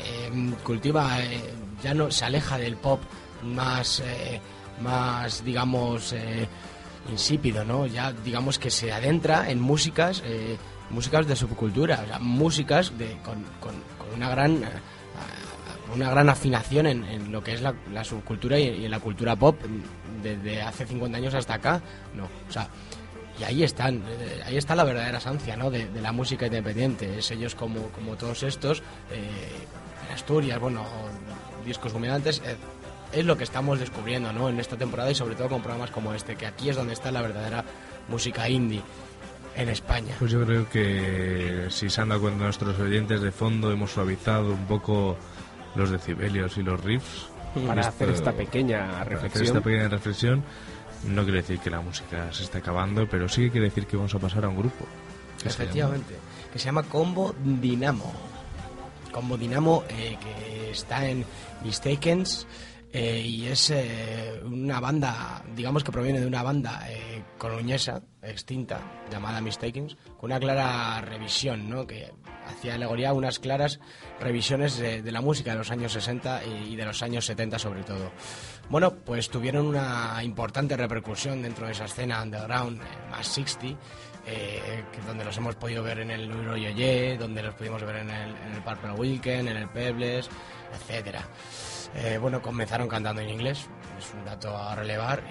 Eh, 0.04 0.30
cultiva, 0.62 1.20
eh, 1.22 1.40
ya 1.82 1.94
no 1.94 2.10
se 2.10 2.24
aleja 2.24 2.58
del 2.58 2.76
pop 2.76 3.00
más, 3.42 4.00
eh, 4.00 4.40
más 4.80 5.44
digamos, 5.44 6.12
eh, 6.12 6.46
insípido, 7.10 7.64
¿no? 7.64 7.86
Ya 7.86 8.12
digamos 8.12 8.58
que 8.58 8.70
se 8.70 8.92
adentra 8.92 9.50
en 9.50 9.60
músicas, 9.60 10.22
músicas 10.90 11.26
de 11.26 11.36
subcultura, 11.36 12.18
músicas 12.20 12.96
de, 12.96 13.18
con, 13.22 13.42
con- 13.60 13.94
una 14.16 14.28
gran. 14.30 14.62
una 15.92 16.10
gran 16.10 16.28
afinación 16.28 16.86
en, 16.86 17.30
lo 17.32 17.42
que 17.42 17.52
es 17.54 17.60
la, 17.60 17.74
subcultura 18.04 18.58
y, 18.58 18.84
en 18.84 18.90
la 18.90 19.00
cultura 19.00 19.36
pop 19.36 19.56
desde 20.22 20.62
hace 20.62 20.86
50 20.86 21.18
años 21.18 21.34
hasta 21.34 21.54
acá, 21.54 21.82
no, 22.14 22.24
o 22.24 22.52
sea, 22.52 22.68
y 23.38 23.44
ahí 23.44 23.62
están, 23.64 24.02
ahí 24.44 24.56
está 24.56 24.74
la 24.76 24.84
verdadera 24.84 25.18
esencia 25.18 25.56
¿no? 25.56 25.70
de, 25.70 25.88
la 26.00 26.12
música 26.12 26.46
independiente. 26.46 27.18
Es 27.18 27.30
ellos 27.30 27.54
como, 27.54 27.88
como 27.88 28.16
todos 28.16 28.42
estos, 28.44 28.82
en 30.08 30.14
Asturias, 30.14 30.58
bueno, 30.60 30.84
discos 31.64 31.92
humeantes, 31.94 32.42
eh, 32.44 32.56
es 33.12 33.24
lo 33.24 33.36
que 33.36 33.44
estamos 33.44 33.78
descubriendo 33.78 34.32
¿no? 34.32 34.48
en 34.48 34.58
esta 34.60 34.76
temporada 34.76 35.10
y 35.10 35.14
sobre 35.14 35.34
todo 35.34 35.48
con 35.48 35.62
programas 35.62 35.90
como 35.90 36.12
este, 36.14 36.36
que 36.36 36.46
aquí 36.46 36.68
es 36.68 36.76
donde 36.76 36.92
está 36.94 37.10
la 37.12 37.22
verdadera 37.22 37.64
música 38.08 38.48
indie 38.48 38.82
en 39.56 39.68
España. 39.68 40.16
Pues 40.18 40.32
yo 40.32 40.44
creo 40.44 40.68
que 40.68 41.66
si 41.70 41.88
se 41.88 42.00
han 42.00 42.08
dado 42.08 42.22
cuenta 42.22 42.44
nuestros 42.44 42.78
oyentes 42.80 43.20
de 43.20 43.30
fondo, 43.30 43.70
hemos 43.70 43.92
suavizado 43.92 44.52
un 44.52 44.66
poco 44.66 45.16
los 45.76 45.90
decibelios 45.90 46.56
y 46.58 46.62
los 46.62 46.82
riffs. 46.82 47.28
para 47.68 47.82
Esto- 47.82 47.90
hacer 47.94 48.10
esta 48.10 48.32
pequeña 48.32 48.78
para 48.80 49.00
hacer 49.02 49.08
reflexión. 49.12 49.44
esta 49.46 49.60
pequeña 49.60 49.88
reflexión. 49.88 50.42
No 51.06 51.22
quiere 51.22 51.42
decir 51.42 51.58
que 51.60 51.70
la 51.70 51.80
música 51.80 52.32
se 52.32 52.42
esté 52.44 52.58
acabando, 52.58 53.06
pero 53.08 53.28
sí 53.28 53.42
que 53.42 53.50
quiere 53.52 53.66
decir 53.68 53.86
que 53.86 53.96
vamos 53.96 54.12
a 54.14 54.18
pasar 54.18 54.44
a 54.44 54.48
un 54.48 54.56
grupo. 54.56 54.86
que 55.36 55.50
se 55.50 55.62
Efectivamente, 55.62 56.14
que 56.52 56.58
se 56.58 56.64
llama 56.64 56.82
Combo 56.84 57.34
Dinamo. 57.44 58.12
Combo 59.14 59.38
Dinamo, 59.38 59.84
eh, 59.88 60.18
que 60.20 60.70
está 60.72 61.08
en 61.08 61.24
Mistakens 61.62 62.48
eh, 62.92 63.20
y 63.20 63.46
es 63.46 63.70
eh, 63.70 64.40
una 64.44 64.80
banda, 64.80 65.40
digamos 65.54 65.84
que 65.84 65.92
proviene 65.92 66.20
de 66.20 66.26
una 66.26 66.42
banda 66.42 66.84
eh, 66.90 67.22
extinta, 68.22 68.80
llamada 69.10 69.40
Mistakens, 69.40 69.96
con 70.18 70.30
una 70.30 70.40
clara 70.40 71.00
revisión, 71.00 71.70
¿no? 71.70 71.86
que 71.86 72.12
hacía 72.46 72.74
alegoría 72.74 73.12
unas 73.12 73.38
claras 73.38 73.78
revisiones 74.20 74.78
de, 74.78 75.12
la 75.12 75.20
música 75.20 75.52
de 75.52 75.58
los 75.58 75.70
años 75.70 75.92
60 75.92 76.42
y, 76.44 76.72
y 76.72 76.76
de 76.76 76.84
los 76.84 77.02
años 77.02 77.24
70 77.24 77.58
sobre 77.60 77.84
todo. 77.84 78.10
Bueno, 78.70 78.94
pues 78.94 79.28
tuvieron 79.28 79.66
una 79.66 80.18
importante 80.22 80.76
repercusión 80.76 81.42
dentro 81.42 81.66
de 81.66 81.72
esa 81.72 81.84
escena 81.84 82.22
underground, 82.22 82.80
eh, 82.80 82.86
más 83.10 83.26
60, 83.28 83.66
eh, 84.26 84.84
donde 85.06 85.24
los 85.24 85.36
hemos 85.36 85.54
podido 85.56 85.82
ver 85.82 85.98
en 86.00 86.10
el 86.10 86.30
Euro 86.30 86.56
Yoye, 86.56 87.18
donde 87.18 87.42
los 87.42 87.54
pudimos 87.54 87.82
ver 87.84 87.96
en 87.96 88.10
el, 88.10 88.30
en 88.30 88.90
el 88.90 88.90
Weekend, 88.96 89.48
en 89.48 89.56
el 89.58 89.68
Pebles, 89.68 90.30
etcétera. 90.72 91.28
Eh, 91.94 92.18
bueno, 92.18 92.40
comenzaron 92.40 92.88
cantando 92.88 93.20
en 93.20 93.28
inglés, 93.28 93.68
es 93.98 94.14
un 94.14 94.24
dato 94.24 94.56
a 94.56 94.74
relevar, 94.74 95.22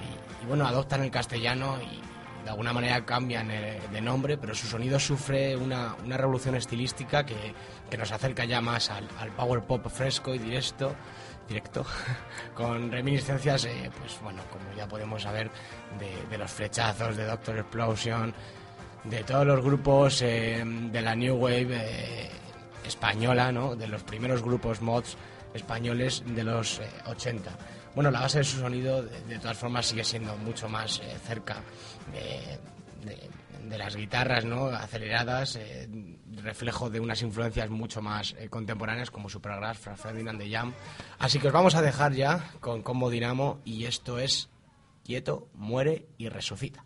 y, 0.41 0.46
bueno, 0.46 0.67
adoptan 0.67 1.02
el 1.02 1.10
castellano 1.10 1.78
y 1.82 2.02
de 2.43 2.50
alguna 2.50 2.72
manera 2.72 3.04
cambian 3.06 3.48
de 3.48 4.02
nombre, 4.02 4.38
pero 4.38 4.54
su 4.54 4.67
sonido 4.67 5.00
sufre 5.00 5.56
una, 5.56 5.96
una 6.04 6.17
revolución 6.17 6.56
estilística 6.56 7.26
que, 7.26 7.54
que 7.89 7.98
nos 7.98 8.12
acerca 8.12 8.43
ya 8.43 8.60
más 8.60 8.89
al, 8.89 9.08
al 9.17 9.32
power 9.32 9.63
pop 9.63 9.88
fresco 9.88 10.36
y 10.36 10.39
directo, 10.39 10.93
directo 11.47 11.86
con 12.56 12.91
reminiscencias, 12.91 13.65
eh, 13.65 13.91
pues 13.99 14.20
bueno, 14.22 14.41
como 14.51 14.74
ya 14.76 14.88
podemos 14.88 15.22
saber, 15.24 15.49
de, 16.30 16.38
los 16.38 16.51
flechazos, 16.51 17.15
de 17.15 17.26
Doctor 17.26 17.57
Explosion, 17.59 18.34
de 19.03 19.24
todos 19.24 19.45
los 19.45 19.63
grupos 19.63 20.22
eh, 20.22 20.63
de 20.65 21.01
la 21.01 21.15
New 21.15 21.36
Wave 21.36 21.68
eh, 21.72 22.30
española, 22.86 23.51
¿no? 23.51 23.76
de 23.76 23.88
los 23.88 24.03
primeros 24.03 24.41
grupos 24.41 24.82
mods 24.82 25.18
españoles 25.53 26.24
de 26.26 26.43
los 26.43 26.80
eh, 26.80 26.88
80. 27.07 27.51
Bueno, 27.95 28.09
la 28.09 28.22
base 28.22 28.39
de 28.39 28.43
su 28.43 28.59
sonido, 28.59 29.03
de, 29.03 29.38
todas 29.39 29.57
formas, 29.57 29.86
sigue 29.86 30.03
siendo 30.03 30.36
mucho 30.38 30.68
más 30.68 30.99
cerca 31.28 31.57
de, 32.11 32.57
de- 33.05 33.78
las 33.78 33.95
guitarras 33.95 34.45
¿no? 34.45 34.68
aceleradas, 34.68 35.57
reflejo 36.44 36.89
de 36.89 37.00
unas 37.00 37.22
influencias 37.22 37.70
mucho 37.70 38.02
más 38.02 38.36
eh, 38.38 38.50
contemporáneas 38.50 39.12
como 39.12 39.30
Supergrass, 39.30 39.78
Frank 39.78 39.98
Ferdinand 39.98 40.39
de 40.39 40.52
Jam. 40.52 40.74
Así 41.20 41.39
que 41.39 41.48
os 41.48 41.54
vamos 41.54 41.76
a 41.76 41.82
dejar 41.82 42.14
ya 42.14 42.52
con 42.60 42.82
Combo 42.82 43.10
Dinamo 43.10 43.60
y 43.66 43.86
esto 43.86 44.20
es 44.20 44.50
Quieto, 45.04 45.50
muere 45.54 46.08
y 46.18 46.30
resucita. 46.30 46.86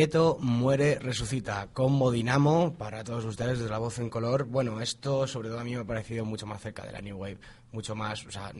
Quieto, 0.00 0.38
muere, 0.40 0.98
resucita. 0.98 1.68
Combo 1.74 2.10
Dinamo 2.10 2.72
para 2.72 3.04
todos 3.04 3.22
ustedes 3.26 3.58
desde 3.58 3.70
la 3.70 3.76
voz 3.76 3.98
en 3.98 4.08
color. 4.08 4.46
Bueno, 4.46 4.80
esto 4.80 5.26
sobre 5.26 5.50
todo 5.50 5.60
a 5.60 5.64
mí 5.64 5.74
me 5.74 5.82
ha 5.82 5.84
parecido 5.84 6.24
mucho 6.24 6.46
más 6.46 6.62
cerca 6.62 6.84
de 6.86 6.92
la 6.92 7.02
New 7.02 7.18
Wave, 7.18 7.36
mucho 7.72 7.94
más, 7.94 8.24
o 8.24 8.30
sea, 8.30 8.50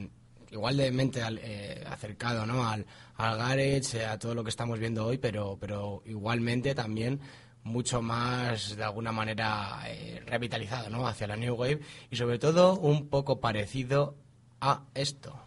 igual 0.51 0.77
de 0.77 0.93
mente 0.93 1.23
al- 1.23 1.41
eh, 1.43 1.83
acercado, 1.89 2.45
¿no? 2.45 2.69
Al, 2.69 2.85
al 3.17 3.39
garage, 3.39 4.05
a 4.05 4.19
todo 4.19 4.35
lo 4.35 4.45
que 4.45 4.51
estamos 4.51 4.79
viendo 4.79 5.07
hoy, 5.07 5.17
pero, 5.17 5.57
pero 5.59 6.03
igualmente 6.05 6.75
también 6.75 7.21
mucho 7.63 8.03
más 8.03 8.77
de 8.77 8.85
alguna 8.85 9.11
manera 9.11 9.81
eh, 9.87 10.21
revitalizado, 10.27 10.91
¿no? 10.91 11.09
Hacia 11.09 11.27
la 11.27 11.37
New 11.37 11.55
Wave 11.55 11.81
y 12.11 12.17
sobre 12.17 12.39
todo 12.39 12.75
un 12.79 13.09
poco 13.09 13.41
parecido 13.41 14.15
a 14.61 14.83
esto. 14.93 15.41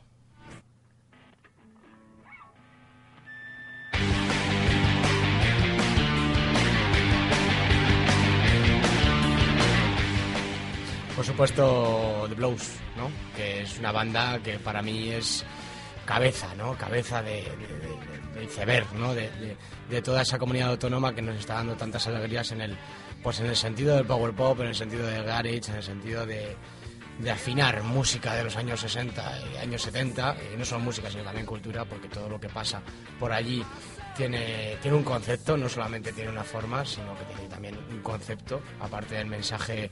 Por 11.15 11.25
supuesto, 11.25 12.25
The 12.27 12.35
Blows, 12.35 12.69
¿no? 12.97 13.09
Que 13.35 13.61
es 13.61 13.77
una 13.77 13.91
banda 13.91 14.39
que 14.39 14.57
para 14.57 14.81
mí 14.81 15.09
es 15.09 15.45
cabeza, 16.05 16.53
¿no? 16.55 16.75
Cabeza 16.75 17.21
de, 17.21 17.43
de- 17.43 18.39
de- 18.39 18.85
¿no? 18.95 19.13
De- 19.13 19.55
de 19.89 20.01
toda 20.01 20.23
esa 20.23 20.39
comunidad 20.39 20.69
autónoma 20.69 21.13
que 21.13 21.21
nos 21.21 21.35
está 21.37 21.55
dando 21.55 21.75
tantas 21.75 22.07
alegrías 22.07 22.51
en 22.51 22.61
el, 22.61 22.77
pues 23.21 23.39
en 23.39 23.45
el 23.45 23.55
sentido 23.55 23.95
del 23.95 24.05
power 24.05 24.33
pop, 24.33 24.59
en 24.61 24.67
el 24.67 24.75
sentido 24.75 25.05
del 25.05 25.23
garage, 25.23 25.61
en 25.69 25.75
el 25.75 25.83
sentido 25.83 26.25
de, 26.25 26.55
de 27.19 27.31
afinar 27.31 27.83
música 27.83 28.33
de 28.33 28.43
los 28.45 28.55
años 28.57 28.79
60 28.81 29.39
y 29.53 29.57
años 29.57 29.81
70, 29.83 30.35
y 30.53 30.57
no 30.57 30.65
solo 30.65 30.81
música, 30.81 31.11
sino 31.11 31.23
también 31.23 31.45
cultura, 31.45 31.85
porque 31.85 32.07
todo 32.09 32.27
lo 32.27 32.39
que 32.39 32.49
pasa 32.49 32.81
por 33.19 33.31
allí 33.31 33.63
tiene, 34.17 34.77
tiene 34.81 34.97
un 34.97 35.03
concepto, 35.03 35.55
no 35.57 35.69
solamente 35.69 36.11
tiene 36.11 36.31
una 36.31 36.43
forma, 36.43 36.83
sino 36.85 37.15
que 37.17 37.25
tiene 37.25 37.47
también 37.49 37.77
un 37.91 38.01
concepto, 38.01 38.61
aparte 38.79 39.15
del 39.15 39.27
mensaje 39.27 39.89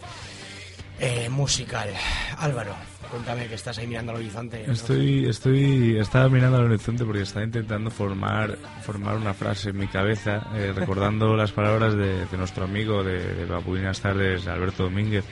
eh, 1.01 1.29
musical. 1.29 1.89
Álvaro, 2.37 2.75
cuéntame 3.09 3.47
que 3.47 3.55
estás 3.55 3.77
ahí 3.79 3.87
mirando 3.87 4.11
al 4.11 4.19
horizonte. 4.19 4.63
¿no? 4.67 4.73
Estoy, 4.73 5.25
estoy, 5.27 5.97
estaba 5.97 6.29
mirando 6.29 6.57
al 6.57 6.65
horizonte 6.65 7.03
porque 7.03 7.23
estaba 7.23 7.43
intentando 7.43 7.89
formar, 7.89 8.55
formar 8.83 9.17
una 9.17 9.33
frase 9.33 9.71
en 9.71 9.79
mi 9.79 9.87
cabeza, 9.87 10.47
eh, 10.53 10.71
recordando 10.75 11.35
las 11.35 11.51
palabras 11.51 11.95
de, 11.95 12.25
de 12.27 12.37
nuestro 12.37 12.65
amigo 12.65 13.03
de, 13.03 13.33
de 13.33 13.47
Papulinas 13.47 13.99
Tardes, 13.99 14.47
Alberto 14.47 14.83
Domínguez, 14.83 15.25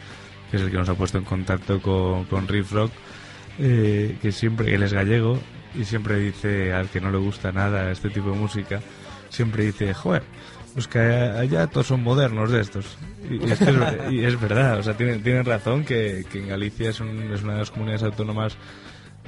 que 0.49 0.57
es 0.57 0.63
el 0.63 0.71
que 0.71 0.77
nos 0.77 0.89
ha 0.89 0.95
puesto 0.95 1.19
en 1.19 1.25
contacto 1.25 1.79
con, 1.79 2.25
con 2.25 2.47
Riff 2.47 2.71
Rock, 2.71 2.91
eh, 3.59 4.17
que 4.21 4.31
siempre, 4.31 4.73
él 4.73 4.81
es 4.81 4.93
gallego 4.93 5.39
y 5.75 5.85
siempre 5.85 6.17
dice 6.17 6.73
al 6.73 6.89
que 6.89 6.99
no 6.99 7.11
le 7.11 7.19
gusta 7.19 7.51
nada 7.51 7.91
este 7.91 8.09
tipo 8.09 8.31
de 8.31 8.37
música, 8.37 8.81
siempre 9.29 9.65
dice, 9.65 9.93
joder, 9.93 10.23
pues 10.79 10.87
que 10.87 10.99
allá 10.99 11.67
todos 11.67 11.87
son 11.87 12.01
modernos 12.03 12.49
de 12.51 12.61
estos. 12.61 12.85
Y, 13.29 13.51
es, 13.51 13.59
que 13.59 13.65
es, 13.69 14.11
y 14.11 14.23
es 14.23 14.39
verdad, 14.39 14.79
o 14.79 14.83
sea, 14.83 14.95
tienen, 14.95 15.21
tienen 15.21 15.43
razón 15.43 15.83
que, 15.83 16.23
que 16.31 16.39
en 16.39 16.47
Galicia 16.47 16.89
es, 16.91 17.01
un- 17.01 17.31
es 17.33 17.43
una 17.43 17.53
de 17.53 17.59
las 17.59 17.71
comunidades 17.71 18.03
autónomas 18.03 18.55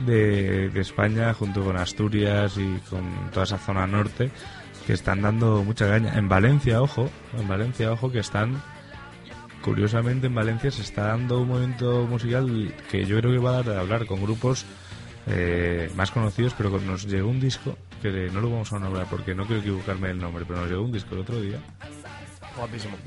de, 0.05 0.69
de 0.69 0.79
España, 0.79 1.33
junto 1.33 1.61
con 1.63 1.75
Asturias 1.75 2.55
y 2.57 2.79
con 2.89 3.01
toda 3.33 3.43
esa 3.43 3.57
zona 3.57 3.85
norte, 3.85 4.31
que 4.87 4.93
están 4.93 5.21
dando 5.21 5.61
mucha 5.63 5.89
caña. 5.89 6.17
En 6.17 6.29
Valencia, 6.29 6.81
ojo, 6.81 7.09
en 7.37 7.47
Valencia, 7.49 7.91
ojo, 7.91 8.09
que 8.11 8.19
están, 8.19 8.61
curiosamente 9.61 10.27
en 10.27 10.35
Valencia 10.35 10.71
se 10.71 10.81
está 10.83 11.07
dando 11.07 11.41
un 11.41 11.49
movimiento 11.49 12.07
musical 12.09 12.73
que 12.89 13.05
yo 13.05 13.17
creo 13.19 13.31
que 13.33 13.37
va 13.39 13.57
a 13.57 13.63
dar 13.63 13.75
a 13.77 13.79
hablar 13.81 14.05
con 14.05 14.21
grupos 14.23 14.65
eh, 15.27 15.89
más 15.95 16.11
conocidos, 16.11 16.53
pero 16.57 16.69
nos 16.79 17.05
llegó 17.05 17.29
un 17.29 17.39
disco 17.39 17.77
que 18.01 18.09
no 18.31 18.41
lo 18.41 18.49
vamos 18.49 18.73
a 18.73 18.79
nombrar 18.79 19.07
porque 19.07 19.35
no 19.35 19.45
quiero 19.45 19.61
equivocarme 19.61 20.09
del 20.09 20.19
nombre, 20.19 20.45
pero 20.47 20.61
nos 20.61 20.69
llegó 20.69 20.83
un 20.83 20.91
disco 20.91 21.15
el 21.15 21.21
otro 21.21 21.39
día. 21.39 21.59
Guapísimo. 22.55 22.97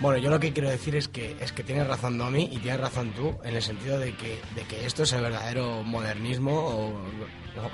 Bueno, 0.00 0.18
yo 0.18 0.30
lo 0.30 0.40
que 0.40 0.52
quiero 0.52 0.70
decir 0.70 0.96
es 0.96 1.08
que 1.08 1.36
es 1.40 1.52
que 1.52 1.62
tienes 1.62 1.86
razón 1.86 2.16
Domi 2.16 2.48
y 2.50 2.58
tienes 2.58 2.80
razón 2.80 3.12
tú 3.12 3.34
en 3.44 3.56
el 3.56 3.62
sentido 3.62 3.98
de 3.98 4.14
que, 4.14 4.40
de 4.54 4.62
que 4.62 4.86
esto 4.86 5.02
es 5.02 5.12
el 5.12 5.20
verdadero 5.20 5.82
modernismo 5.82 6.52
o, 6.52 7.00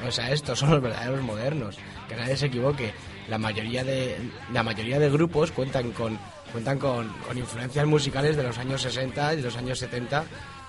o 0.06 0.10
sea, 0.10 0.32
estos 0.32 0.58
son 0.58 0.70
los 0.70 0.82
verdaderos 0.82 1.22
modernos. 1.22 1.76
Que 2.08 2.16
nadie 2.16 2.36
se 2.36 2.46
equivoque. 2.46 2.92
La 3.28 3.38
mayoría 3.38 3.84
de 3.84 4.18
la 4.52 4.62
mayoría 4.62 4.98
de 4.98 5.08
grupos 5.08 5.52
cuentan 5.52 5.92
con 5.92 6.18
cuentan 6.52 6.78
con, 6.78 7.08
con 7.26 7.36
influencias 7.38 7.86
musicales 7.86 8.36
de 8.36 8.42
los 8.42 8.58
años 8.58 8.82
60 8.82 9.34
y 9.34 9.36
de 9.36 9.42
los 9.42 9.56
años 9.56 9.78
70 9.78 10.24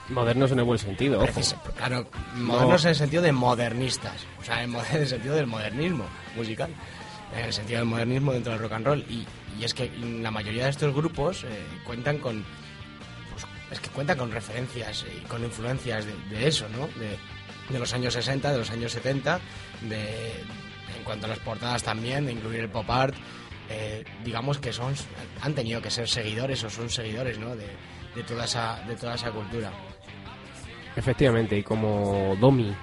Modernos 0.09 0.51
en 0.51 0.59
el 0.59 0.65
buen 0.65 0.77
sentido, 0.79 1.17
ojo. 1.21 1.27
Precis- 1.27 1.55
Claro, 1.77 2.07
modernos 2.35 2.83
en 2.85 2.89
el 2.89 2.95
sentido 2.95 3.23
de 3.23 3.31
modernistas, 3.31 4.25
o 4.39 4.43
sea, 4.43 4.63
en, 4.63 4.75
en 4.91 5.01
el 5.01 5.07
sentido 5.07 5.35
del 5.35 5.47
modernismo 5.47 6.05
musical, 6.35 6.69
en 7.35 7.45
el 7.45 7.53
sentido 7.53 7.79
del 7.79 7.87
modernismo 7.89 8.31
dentro 8.33 8.51
del 8.53 8.61
rock 8.61 8.73
and 8.73 8.85
roll. 8.85 9.05
Y, 9.09 9.25
y 9.59 9.63
es 9.63 9.73
que 9.73 9.89
la 10.21 10.29
mayoría 10.31 10.65
de 10.65 10.69
estos 10.69 10.93
grupos 10.93 11.43
eh, 11.43 11.47
cuentan 11.85 12.19
con, 12.19 12.45
pues, 13.31 13.45
es 13.71 13.79
que 13.79 13.89
cuentan 13.89 14.17
con 14.17 14.31
referencias 14.31 15.05
y 15.11 15.25
con 15.27 15.43
influencias 15.43 16.05
de, 16.05 16.13
de 16.29 16.47
eso, 16.47 16.67
¿no? 16.69 16.87
De, 16.99 17.17
de 17.69 17.79
los 17.79 17.91
años 17.93 18.13
60, 18.13 18.51
de 18.51 18.57
los 18.59 18.69
años 18.69 18.91
70, 18.91 19.39
de, 19.89 20.29
en 20.97 21.03
cuanto 21.03 21.25
a 21.25 21.29
las 21.29 21.39
portadas 21.39 21.81
también, 21.81 22.27
de 22.27 22.33
incluir 22.33 22.59
el 22.59 22.69
pop 22.69 22.87
art. 22.91 23.15
eh, 23.71 24.03
digamos 24.23 24.59
que 24.59 24.71
son 24.71 24.93
han 25.41 25.55
tenido 25.55 25.81
que 25.81 25.89
ser 25.89 26.07
seguidores 26.07 26.63
o 26.63 26.69
son 26.69 26.87
seguidores 26.91 27.39
¿no? 27.39 27.55
de, 27.55 27.65
de 28.13 28.23
toda 28.23 28.45
esa 28.45 28.79
de 28.87 28.95
toda 28.95 29.15
esa 29.15 29.31
cultura 29.31 29.71
Efectivamente, 30.95 31.57
y 31.57 31.63
como 31.63 32.35
Domi 32.39 32.73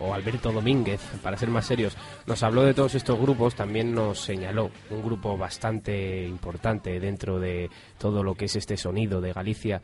o, 0.00 0.14
Alberto 0.14 0.50
Domínguez, 0.50 1.00
para 1.22 1.36
ser 1.36 1.50
más 1.50 1.66
serios, 1.66 1.96
nos 2.26 2.42
habló 2.42 2.62
de 2.62 2.74
todos 2.74 2.94
estos 2.94 3.18
grupos, 3.20 3.54
también 3.54 3.94
nos 3.94 4.20
señaló 4.20 4.70
un 4.90 5.02
grupo 5.02 5.36
bastante 5.36 6.26
importante 6.26 6.98
dentro 6.98 7.38
de 7.38 7.70
todo 7.98 8.22
lo 8.22 8.34
que 8.34 8.46
es 8.46 8.56
este 8.56 8.76
sonido 8.76 9.20
de 9.20 9.32
Galicia, 9.32 9.82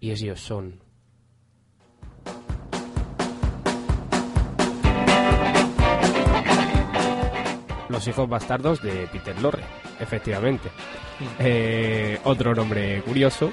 y 0.00 0.10
ellos 0.10 0.40
son 0.40 0.80
Los 7.88 8.06
hijos 8.06 8.28
bastardos 8.28 8.82
de 8.82 9.08
Peter 9.10 9.40
Lorre, 9.40 9.62
efectivamente. 9.98 10.68
Eh, 11.38 12.20
otro 12.24 12.54
nombre 12.54 13.00
curioso. 13.02 13.50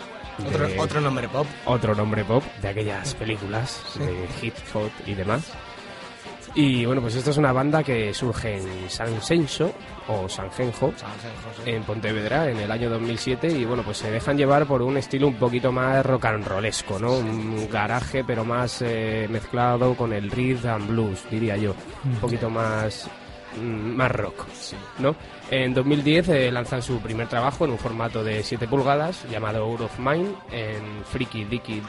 Otro, 0.48 0.68
de- 0.68 0.80
otro 0.80 1.02
nombre 1.02 1.28
pop 1.30 1.48
otro 1.66 1.96
nombre 1.96 2.24
pop 2.26 2.44
de 2.62 2.68
aquellas 2.70 3.14
películas 3.16 3.82
de 3.98 4.28
Hit 4.42 4.54
Hot 4.74 4.92
y 5.06 5.14
demás. 5.14 5.52
Y 6.58 6.86
bueno, 6.86 7.02
pues 7.02 7.16
esto 7.16 7.32
es 7.32 7.38
una 7.38 7.52
banda 7.52 7.84
que 7.84 8.14
surge 8.14 8.56
en 8.58 8.90
San 8.90 9.22
Senso 9.22 9.74
o 10.08 10.30
San 10.30 10.50
Genjo, 10.52 10.94
San 10.96 11.10
en 11.68 11.84
Pontevedra 11.84 12.50
en 12.50 12.58
el 12.58 12.72
año 12.72 12.90
2007 12.92 13.50
y 13.50 13.66
bueno, 13.66 13.84
pues 13.84 13.98
se 13.98 14.10
dejan 14.10 14.38
llevar 14.38 14.66
por 14.66 14.82
un 14.82 14.96
estilo 14.96 15.28
un 15.28 15.34
poquito 15.36 15.74
más 15.74 16.06
rock 16.06 16.24
and 16.26 16.48
rollesco, 16.48 16.98
¿no? 16.98 17.12
Un 17.18 17.68
garaje 17.70 18.24
pero 18.24 18.46
más 18.46 18.82
eh, 18.82 19.28
mezclado 19.30 19.96
con 19.96 20.14
el 20.14 20.32
rhythm 20.32 20.68
and 20.70 20.88
blues, 20.88 21.26
diría 21.30 21.58
yo. 21.58 21.76
Un 22.06 22.16
poquito 22.22 22.50
más 22.50 23.10
mm, 23.10 23.25
más 23.62 24.12
rock, 24.12 24.46
¿no? 25.00 25.16
En 25.50 25.74
2010 25.74 26.30
eh, 26.30 26.52
lanzan 26.52 26.82
su 26.82 27.00
primer 27.00 27.28
trabajo 27.28 27.66
en 27.66 27.72
un 27.72 27.78
formato 27.78 28.24
de 28.24 28.44
7 28.44 28.68
pulgadas 28.68 29.26
llamado 29.30 29.64
Out 29.64 29.82
of 29.82 30.00
Mine 30.00 30.30
en 30.52 31.04
Freaky 31.06 31.46
Dicky 31.46 31.82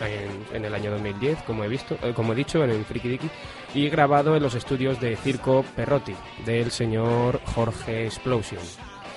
en, 0.00 0.56
en 0.56 0.64
el 0.64 0.74
año 0.74 0.90
2010, 0.90 1.42
como 1.42 1.64
he 1.64 1.68
visto, 1.68 1.96
eh, 2.02 2.12
como 2.14 2.32
he 2.32 2.36
dicho, 2.36 2.64
en 2.64 2.70
el 2.70 2.84
Freaky 2.84 3.08
Dicky 3.08 3.30
y 3.74 3.88
grabado 3.88 4.36
en 4.36 4.42
los 4.42 4.54
estudios 4.54 5.00
de 5.00 5.16
Circo 5.16 5.64
Perrotti 5.76 6.14
del 6.44 6.70
señor 6.70 7.40
Jorge 7.54 8.06
Explosion. 8.06 8.62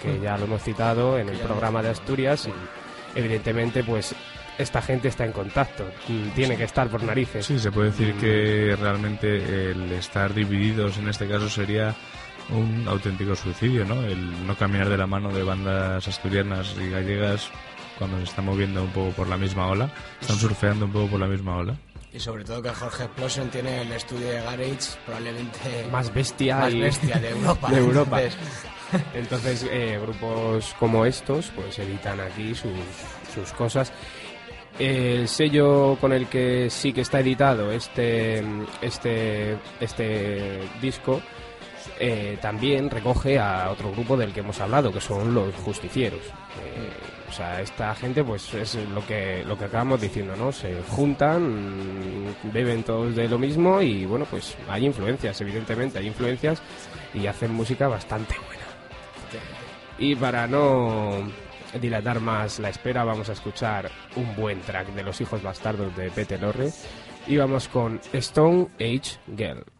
que 0.02 0.20
ya 0.20 0.38
lo 0.38 0.46
hemos 0.46 0.62
citado 0.62 1.18
en 1.18 1.30
el 1.30 1.38
programa 1.38 1.82
de 1.82 1.90
Asturias 1.90 2.48
y 2.48 3.20
evidentemente 3.20 3.84
pues 3.84 4.16
esta 4.58 4.82
gente 4.82 5.08
está 5.08 5.26
en 5.26 5.32
contacto, 5.32 5.86
mm, 6.08 6.30
tiene 6.36 6.58
que 6.58 6.64
estar 6.64 6.88
por 6.90 7.04
narices. 7.04 7.46
Sí, 7.46 7.60
se 7.60 7.72
puede 7.72 7.92
decir 7.92 8.14
que 8.16 8.76
realmente 8.80 9.72
el 9.72 9.92
estar 9.94 10.34
divididos 10.34 10.98
en 10.98 11.10
este 11.10 11.28
caso 11.28 11.50
sería 11.50 11.96
un 12.50 12.86
auténtico 12.88 13.36
suicidio, 13.36 13.84
¿no? 13.86 14.02
El 14.04 14.48
no 14.48 14.56
caminar 14.56 14.90
de 14.90 14.98
la 14.98 15.06
mano 15.08 15.30
de 15.32 15.44
bandas 15.44 16.08
asturianas 16.08 16.76
y 16.82 16.90
gallegas 16.90 17.50
cuando 17.98 18.18
se 18.18 18.24
están 18.26 18.46
moviendo 18.46 18.84
un 18.84 18.92
poco 18.92 19.12
por 19.12 19.28
la 19.28 19.38
misma 19.38 19.68
ola, 19.68 19.90
están 20.22 20.38
surfeando 20.38 20.86
un 20.86 20.92
poco 20.92 21.08
por 21.08 21.20
la 21.20 21.28
misma 21.28 21.58
ola. 21.58 21.76
Y 22.14 22.20
sobre 22.20 22.44
todo 22.46 22.62
que 22.62 22.70
Jorge 22.70 23.04
Explosion 23.04 23.50
tiene 23.50 23.82
el 23.82 23.92
estudio 23.92 24.28
de 24.30 24.42
Garage 24.42 24.98
probablemente 25.06 25.88
Más 25.92 26.12
bestia 26.14 26.58
más 26.58 26.74
y- 26.74 26.80
bestia 26.80 27.20
de 27.20 27.30
Europa. 27.32 27.70
de 27.70 27.78
Europa. 27.78 28.22
Entonces, 28.22 28.66
Entonces, 29.14 29.68
eh, 29.70 30.00
grupos 30.02 30.74
como 30.80 31.06
estos, 31.06 31.52
pues 31.56 31.78
editan 31.80 32.20
aquí 32.22 32.56
sus, 32.56 32.72
sus 33.36 33.52
cosas. 33.54 33.92
El 34.80 35.28
sello 35.28 35.98
con 36.00 36.14
el 36.14 36.28
que 36.28 36.70
sí 36.70 36.94
que 36.94 37.02
está 37.02 37.20
editado 37.20 37.72
este, 37.72 38.44
este, 38.82 39.58
este 39.80 40.60
disco 40.80 41.22
eh, 42.00 42.38
también 42.40 42.90
recoge 42.90 43.40
a 43.40 43.72
otro 43.72 43.92
grupo 43.92 44.16
del 44.16 44.32
que 44.32 44.42
hemos 44.42 44.60
hablado, 44.60 44.92
que 44.92 45.02
son 45.02 45.34
los 45.34 45.54
justicieros. 45.56 46.22
Eh, 46.22 46.90
o 47.28 47.32
sea, 47.32 47.60
esta 47.62 47.94
gente, 47.96 48.24
pues 48.24 48.54
es 48.54 48.76
lo 48.94 49.06
que, 49.06 49.44
lo 49.46 49.58
que 49.58 49.66
acabamos 49.66 50.00
diciendo, 50.00 50.36
¿no? 50.36 50.52
Se 50.52 50.82
juntan, 50.90 52.36
beben 52.44 52.84
todos 52.84 53.16
de 53.16 53.28
lo 53.28 53.40
mismo 53.40 53.82
y, 53.82 54.06
bueno, 54.06 54.26
pues 54.30 54.56
hay 54.70 54.86
influencias, 54.86 55.42
evidentemente, 55.42 55.98
hay 56.00 56.08
influencias 56.08 56.62
y 57.14 57.26
hacen 57.26 57.52
música 57.54 57.88
bastante 57.88 58.36
buena. 58.46 58.64
Y 59.98 60.16
para 60.16 60.46
no 60.46 61.28
dilatar 61.80 62.20
más 62.20 62.60
la 62.60 62.70
espera, 62.70 63.04
vamos 63.04 63.30
a 63.30 63.34
escuchar 63.34 63.92
un 64.16 64.36
buen 64.36 64.62
track 64.62 64.88
de 64.94 65.04
los 65.04 65.20
hijos 65.22 65.42
bastardos 65.44 65.96
de 65.96 66.10
Pete 66.12 66.38
Lorre. 66.38 66.72
Y 67.28 67.38
vamos 67.38 67.68
con 67.68 68.00
Stone 68.14 68.70
Age 68.80 69.20
Girl. 69.36 69.77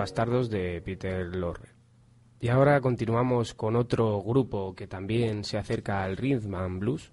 Bastardos 0.00 0.48
de 0.48 0.80
Peter 0.80 1.26
Lorre. 1.36 1.74
Y 2.40 2.48
ahora 2.48 2.80
continuamos 2.80 3.52
con 3.52 3.76
otro 3.76 4.22
grupo 4.22 4.74
que 4.74 4.86
también 4.86 5.44
se 5.44 5.58
acerca 5.58 6.02
al 6.02 6.16
rhythm 6.16 6.54
and 6.54 6.80
blues 6.80 7.12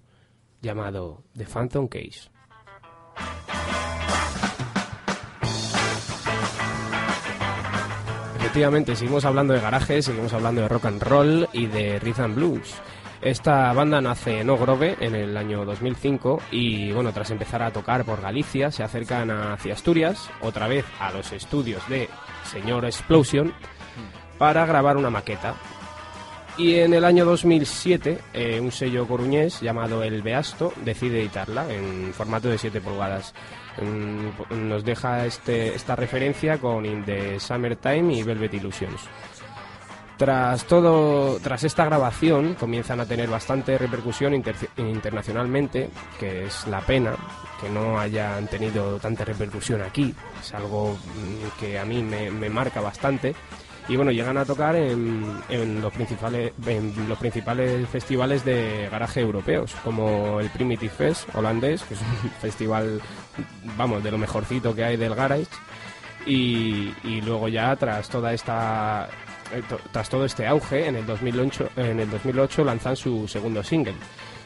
llamado 0.62 1.22
The 1.36 1.44
Phantom 1.44 1.86
Case. 1.86 2.30
Efectivamente, 8.36 8.96
seguimos 8.96 9.26
hablando 9.26 9.52
de 9.52 9.60
garajes, 9.60 10.06
seguimos 10.06 10.32
hablando 10.32 10.62
de 10.62 10.68
rock 10.68 10.86
and 10.86 11.02
roll 11.02 11.48
y 11.52 11.66
de 11.66 11.98
rhythm 11.98 12.22
and 12.22 12.34
blues. 12.36 12.80
Esta 13.20 13.70
banda 13.74 14.00
nace 14.00 14.40
en 14.40 14.48
Ogrove 14.48 14.96
en 15.00 15.14
el 15.14 15.36
año 15.36 15.66
2005 15.66 16.40
y 16.52 16.90
bueno, 16.92 17.12
tras 17.12 17.30
empezar 17.32 17.62
a 17.62 17.70
tocar 17.70 18.06
por 18.06 18.22
Galicia 18.22 18.70
se 18.70 18.82
acercan 18.82 19.30
hacia 19.30 19.74
Asturias, 19.74 20.30
otra 20.40 20.68
vez 20.68 20.86
a 21.00 21.10
los 21.10 21.32
estudios 21.32 21.86
de 21.90 22.08
Señor 22.48 22.84
Explosion 22.84 23.52
para 24.38 24.66
grabar 24.66 24.96
una 24.96 25.10
maqueta. 25.10 25.54
Y 26.56 26.74
en 26.74 26.92
el 26.92 27.04
año 27.04 27.24
2007, 27.24 28.18
eh, 28.34 28.58
un 28.60 28.72
sello 28.72 29.06
coruñés 29.06 29.60
llamado 29.60 30.02
El 30.02 30.22
Beasto 30.22 30.72
decide 30.84 31.20
editarla 31.20 31.72
en 31.72 32.12
formato 32.12 32.48
de 32.48 32.58
7 32.58 32.80
pulgadas. 32.80 33.32
Mm, 33.80 34.68
Nos 34.68 34.84
deja 34.84 35.24
este, 35.24 35.74
esta 35.76 35.94
referencia 35.94 36.58
con 36.58 36.84
In 36.84 37.04
the 37.04 37.38
Summertime 37.38 38.12
y 38.12 38.24
Velvet 38.24 38.54
Illusions. 38.54 39.00
Tras 40.18 40.64
todo, 40.64 41.38
tras 41.38 41.62
esta 41.62 41.84
grabación 41.84 42.54
comienzan 42.54 42.98
a 42.98 43.06
tener 43.06 43.30
bastante 43.30 43.78
repercusión 43.78 44.34
inter- 44.34 44.68
internacionalmente, 44.76 45.90
que 46.18 46.46
es 46.46 46.66
la 46.66 46.80
pena 46.80 47.14
que 47.60 47.68
no 47.68 48.00
hayan 48.00 48.48
tenido 48.48 48.98
tanta 48.98 49.24
repercusión 49.24 49.80
aquí. 49.80 50.12
Es 50.40 50.52
algo 50.54 50.94
mm, 50.94 51.60
que 51.60 51.78
a 51.78 51.84
mí 51.84 52.02
me, 52.02 52.50
marca 52.50 52.80
bastante. 52.80 53.32
Y 53.88 53.94
bueno, 53.94 54.10
llegan 54.10 54.36
a 54.36 54.44
tocar 54.44 54.74
en, 54.74 55.40
los 55.80 55.92
principales 55.92 56.52
los 57.08 57.18
principales 57.18 57.88
festivales 57.88 58.44
de 58.44 58.88
garaje 58.90 59.20
europeos, 59.20 59.74
como 59.84 60.40
el 60.40 60.50
Primitive 60.50 60.92
Fest 60.92 61.34
holandés, 61.34 61.82
que 61.84 61.94
es 61.94 62.00
un 62.00 62.30
festival, 62.40 63.00
vamos, 63.76 64.02
de 64.02 64.10
lo 64.10 64.18
mejorcito 64.18 64.74
que 64.74 64.84
hay 64.84 64.96
del 64.96 65.14
garage. 65.14 65.46
Y, 66.26 66.92
luego 67.22 67.48
ya 67.48 67.74
tras 67.76 68.08
toda 68.08 68.34
esta 68.34 69.08
tras 69.92 70.08
todo 70.08 70.24
este 70.24 70.46
auge, 70.46 70.86
en 70.86 70.96
el 70.96 71.06
2008, 71.06 71.70
en 71.76 72.00
el 72.00 72.10
2008 72.10 72.64
lanzan 72.64 72.96
su 72.96 73.26
segundo 73.28 73.62
single, 73.62 73.94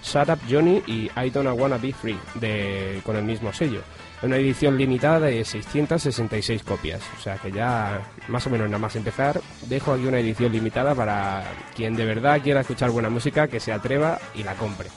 Shut 0.03 0.29
Up 0.29 0.41
Johnny 0.51 0.83
y 0.87 1.11
I 1.17 1.31
Don't 1.31 1.59
Wanna 1.59 1.79
Be 1.79 1.93
Free, 1.93 2.19
de, 2.35 3.01
con 3.05 3.17
el 3.17 3.25
mismo 3.25 3.53
sello. 3.53 3.83
Una 4.23 4.37
edición 4.37 4.77
limitada 4.77 5.21
de 5.21 5.45
666 5.45 6.63
copias. 6.63 7.03
O 7.19 7.21
sea 7.21 7.37
que 7.37 7.51
ya, 7.51 8.03
más 8.29 8.47
o 8.47 8.51
menos 8.51 8.69
nada 8.69 8.79
más 8.79 8.95
empezar, 8.95 9.41
dejo 9.67 9.93
aquí 9.93 10.07
una 10.07 10.21
edición 10.21 10.53
limitada 10.53 10.95
para 10.95 11.45
quien 11.75 11.95
de 11.97 12.05
verdad 12.05 12.41
quiera 12.41 12.61
escuchar 12.61 12.91
buena 12.91 13.11
música, 13.11 13.49
que 13.49 13.59
se 13.59 13.73
atreva 13.73 14.19
y 14.35 14.45
la 14.45 14.55
compre. 14.55 14.89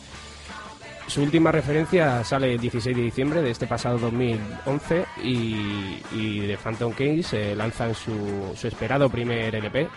Su 1.08 1.22
última 1.22 1.52
referencia 1.52 2.24
sale 2.24 2.54
el 2.54 2.60
16 2.60 2.96
de 2.96 3.02
diciembre 3.02 3.42
de 3.42 3.52
este 3.52 3.68
pasado 3.68 3.98
2011 4.00 5.06
y, 5.24 6.02
y 6.12 6.40
de 6.40 6.58
Phantom 6.58 6.92
Case 6.92 7.52
eh, 7.52 7.56
lanzan 7.56 7.94
su, 7.94 8.56
esperado 8.64 9.10
primer 9.10 9.54
LP 9.56 9.88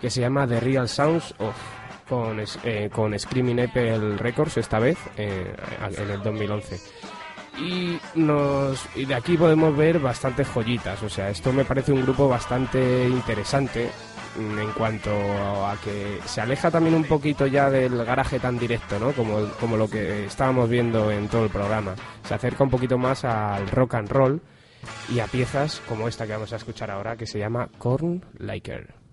que 0.00 0.10
se 0.10 0.20
llama 0.20 0.46
The 0.46 0.60
Real 0.60 0.88
Sounds 0.88 1.34
of 1.38 1.54
con, 2.08 2.42
eh, 2.62 2.90
con 2.92 3.18
Screaming 3.18 3.60
Apple 3.60 4.16
Records 4.16 4.58
esta 4.58 4.78
vez 4.78 4.98
eh, 5.16 5.54
en 5.98 6.10
el 6.10 6.22
2011 6.22 6.80
y 7.58 7.98
nos 8.14 8.86
y 8.94 9.04
de 9.04 9.14
aquí 9.14 9.36
podemos 9.36 9.76
ver 9.76 9.98
bastantes 9.98 10.46
joyitas 10.48 11.02
o 11.02 11.08
sea 11.08 11.30
esto 11.30 11.52
me 11.52 11.64
parece 11.64 11.92
un 11.92 12.02
grupo 12.02 12.28
bastante 12.28 13.08
interesante 13.08 13.90
en 14.36 14.72
cuanto 14.72 15.10
a 15.10 15.76
que 15.82 16.18
se 16.26 16.40
aleja 16.40 16.70
también 16.70 16.94
un 16.94 17.04
poquito 17.04 17.46
ya 17.46 17.70
del 17.70 18.04
garaje 18.04 18.40
tan 18.40 18.58
directo 18.58 18.98
no 18.98 19.12
como, 19.12 19.46
como 19.60 19.76
lo 19.76 19.88
que 19.88 20.26
estábamos 20.26 20.68
viendo 20.68 21.10
en 21.10 21.28
todo 21.28 21.44
el 21.44 21.50
programa. 21.50 21.94
Se 22.24 22.34
acerca 22.34 22.64
un 22.64 22.70
poquito 22.70 22.98
más 22.98 23.24
al 23.24 23.68
rock 23.68 23.94
and 23.94 24.08
roll 24.08 24.40
y 25.12 25.20
a 25.20 25.26
piezas 25.26 25.80
como 25.88 26.08
esta 26.08 26.26
que 26.26 26.32
vamos 26.32 26.52
a 26.52 26.56
escuchar 26.56 26.90
ahora 26.90 27.16
que 27.16 27.26
se 27.26 27.38
llama 27.38 27.68
Corn 27.78 28.24
Liker 28.38 29.03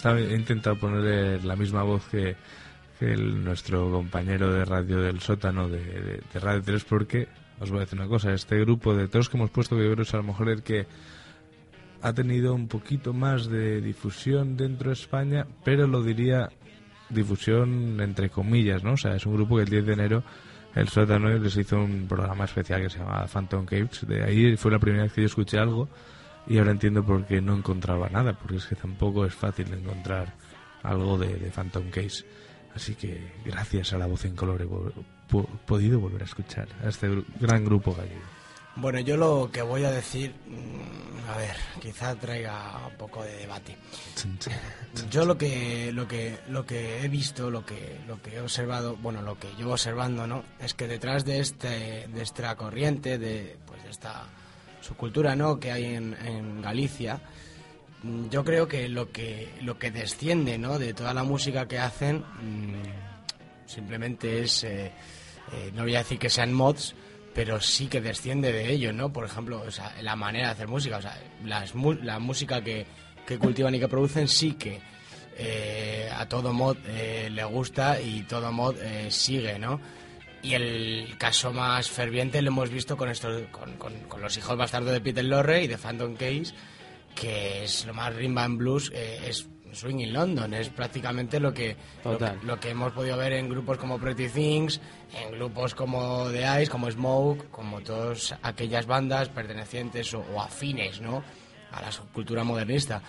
Estaba, 0.00 0.18
he 0.18 0.34
intentado 0.34 0.76
ponerle 0.76 1.42
la 1.42 1.56
misma 1.56 1.82
voz 1.82 2.06
que, 2.08 2.34
nuestro 3.18 3.90
compañero 3.92 4.50
de 4.50 4.64
radio 4.64 5.02
del 5.02 5.20
sótano 5.20 5.68
de, 5.68 6.22
Radio 6.32 6.62
3 6.62 6.84
porque 6.84 7.28
os 7.60 7.68
voy 7.68 7.76
a 7.76 7.80
decir 7.80 7.98
una 7.98 8.08
cosa, 8.08 8.32
este 8.32 8.58
grupo 8.60 8.94
de 8.94 9.08
todos 9.08 9.28
que 9.28 9.36
hemos 9.36 9.50
puesto 9.50 9.76
que 9.76 9.82
a 9.82 10.16
lo 10.16 10.22
mejor 10.22 10.48
el 10.48 10.62
que 10.62 10.86
ha 12.00 12.14
tenido 12.14 12.54
un 12.54 12.66
poquito 12.66 13.12
más 13.12 13.50
de 13.50 13.82
difusión 13.82 14.56
dentro 14.56 14.88
de 14.88 14.94
España, 14.94 15.46
pero 15.64 15.86
lo 15.86 16.02
diría 16.02 16.48
difusión 17.10 18.00
entre 18.00 18.30
comillas, 18.30 18.82
¿no? 18.82 18.92
O 18.92 18.96
sea, 18.96 19.16
es 19.16 19.26
un 19.26 19.34
grupo 19.34 19.56
que 19.56 19.64
el 19.64 19.68
10 19.68 19.84
de 19.84 19.92
enero 19.92 20.22
el 20.74 20.88
sótano 20.88 21.28
les 21.28 21.56
hizo 21.58 21.78
un 21.78 22.06
programa 22.08 22.46
especial 22.46 22.80
que 22.80 22.88
se 22.88 23.00
llamaba 23.00 23.26
Phantom 23.26 23.66
Caves. 23.66 24.06
De 24.08 24.22
ahí 24.22 24.56
fue 24.56 24.70
la 24.70 24.78
primera 24.78 25.02
vez 25.02 25.12
que 25.12 25.20
yo 25.20 25.26
escuché 25.26 25.58
algo 25.58 25.90
y 26.50 26.58
ahora 26.58 26.72
entiendo 26.72 27.02
por 27.04 27.24
qué 27.26 27.40
no 27.40 27.54
encontraba 27.56 28.08
nada, 28.10 28.34
porque 28.34 28.56
es 28.56 28.66
que 28.66 28.74
tampoco 28.76 29.24
es 29.24 29.34
fácil 29.34 29.72
encontrar 29.72 30.34
algo 30.82 31.16
de, 31.16 31.36
de 31.36 31.50
Phantom 31.50 31.88
Case. 31.90 32.24
Así 32.74 32.94
que 32.94 33.32
gracias 33.44 33.92
a 33.92 33.98
la 33.98 34.06
voz 34.06 34.24
en 34.24 34.36
color 34.36 34.60
he 34.62 34.66
po- 35.30 35.48
podido 35.66 35.98
volver 36.00 36.22
a 36.22 36.24
escuchar 36.26 36.68
a 36.84 36.88
este 36.88 37.08
gru- 37.08 37.24
gran 37.40 37.64
grupo 37.64 37.94
gallego. 37.94 38.20
Bueno, 38.76 39.00
yo 39.00 39.16
lo 39.16 39.50
que 39.52 39.62
voy 39.62 39.82
a 39.84 39.90
decir, 39.90 40.32
mm, 40.46 41.28
a 41.28 41.36
ver, 41.36 41.56
quizá 41.80 42.14
traiga 42.14 42.86
un 42.88 42.96
poco 42.96 43.22
de 43.24 43.36
debate. 43.38 43.76
Yo 45.10 45.24
lo 45.24 45.36
que 45.36 45.90
lo 45.92 46.06
que 46.08 46.38
lo 46.48 46.64
que 46.66 47.02
he 47.04 47.08
visto, 47.08 47.50
lo 47.50 47.64
que 47.64 47.98
lo 48.06 48.20
que 48.22 48.36
he 48.36 48.40
observado, 48.40 48.96
bueno, 48.96 49.22
lo 49.22 49.38
que 49.38 49.48
llevo 49.56 49.72
observando, 49.72 50.26
¿no? 50.26 50.44
Es 50.60 50.74
que 50.74 50.86
detrás 50.88 51.24
de 51.24 51.40
este 51.40 52.06
de 52.08 52.22
esta 52.22 52.54
corriente 52.56 53.18
de 53.18 53.56
pues 53.66 53.82
de 53.84 53.90
esta 53.90 54.24
subcultura, 54.80 55.36
¿no? 55.36 55.58
que 55.60 55.72
hay 55.72 55.84
en, 55.84 56.62
Galicia, 56.62 57.20
mm, 58.02 58.28
yo 58.28 58.44
creo 58.44 58.68
que 58.68 58.88
lo 58.88 59.10
que 59.10 59.48
lo 59.62 59.78
que 59.78 59.90
desciende, 59.90 60.58
¿no? 60.58 60.78
de 60.78 60.94
toda 60.94 61.14
la 61.14 61.24
música 61.24 61.66
que 61.66 61.78
hacen 61.78 62.18
mm, 62.18 63.66
simplemente 63.66 64.42
es 64.42 64.64
eh, 64.64 64.92
eh, 65.52 65.70
no 65.74 65.82
voy 65.82 65.94
a 65.94 65.98
decir 65.98 66.18
que 66.18 66.30
sean 66.30 66.52
mods, 66.52 66.94
pero 67.34 67.60
sí 67.60 67.86
que 67.86 68.00
desciende 68.00 68.52
de 68.52 68.70
ello, 68.70 68.92
¿no? 68.92 69.12
Por 69.12 69.24
ejemplo, 69.24 69.64
la 70.02 70.16
manera 70.16 70.46
de 70.46 70.52
hacer 70.52 70.68
música, 70.68 70.96
o 70.96 71.02
sea, 71.02 71.16
las 71.44 71.74
la 72.02 72.18
música 72.18 72.62
que, 72.62 72.86
que 73.26 73.38
cultivan 73.38 73.74
y 73.74 73.80
que 73.80 73.88
producen 73.88 74.26
sí 74.26 74.54
que 74.54 74.80
eh, 75.36 76.10
a 76.12 76.28
todo 76.28 76.52
mod 76.52 76.76
le 76.86 77.44
gusta 77.44 78.00
y 78.00 78.22
todo 78.24 78.50
mod 78.52 78.74
sigue, 79.08 79.58
¿no? 79.58 79.80
Y 80.42 80.54
el 80.54 81.16
caso 81.18 81.52
más 81.52 81.90
ferviente 81.90 82.40
lo 82.40 82.48
hemos 82.48 82.70
visto 82.70 82.96
con, 82.96 83.10
estos, 83.10 83.42
con, 83.50 83.74
con- 83.76 84.00
con 84.08 84.20
los 84.22 84.36
hijos 84.38 84.56
bastardos 84.56 84.92
de 84.92 85.00
Peter 85.00 85.24
Lorre 85.24 85.64
y 85.64 85.66
de 85.66 85.76
Phantom 85.76 86.14
Case, 86.14 86.54
que 87.14 87.64
es 87.64 87.84
lo 87.86 87.92
más 87.92 88.14
rimba 88.14 88.44
en 88.46 88.56
blues, 88.56 88.90
eh, 88.94 89.20
es 89.28 89.46
Swing 89.72 90.00
in 90.00 90.12
London, 90.12 90.52
es 90.54 90.68
prácticamente 90.70 91.38
lo 91.38 91.52
que, 91.52 91.76
lo 92.04 92.12
que, 92.12 92.18
Total. 92.24 92.38
lo 92.42 92.58
que 92.58 92.70
hemos 92.70 92.92
podido 92.92 93.16
ver 93.18 93.34
en 93.34 93.48
grupos 93.50 93.78
como 93.78 93.98
Pretty 94.00 94.28
Things, 94.28 94.80
en 95.14 95.30
grupos 95.32 95.74
como 95.74 96.28
The 96.30 96.62
Ice, 96.62 96.70
como 96.70 96.90
Smoke, 96.90 97.50
como 97.50 97.80
todas 97.82 98.34
aquellas 98.42 98.86
bandas 98.86 99.28
pertenecientes 99.28 100.12
o, 100.14 100.20
o 100.34 100.40
afines, 100.40 101.00
¿no? 101.00 101.22
A 101.70 101.82
la 101.82 101.92
subcultura 101.92 102.42
modernista. 102.42 103.00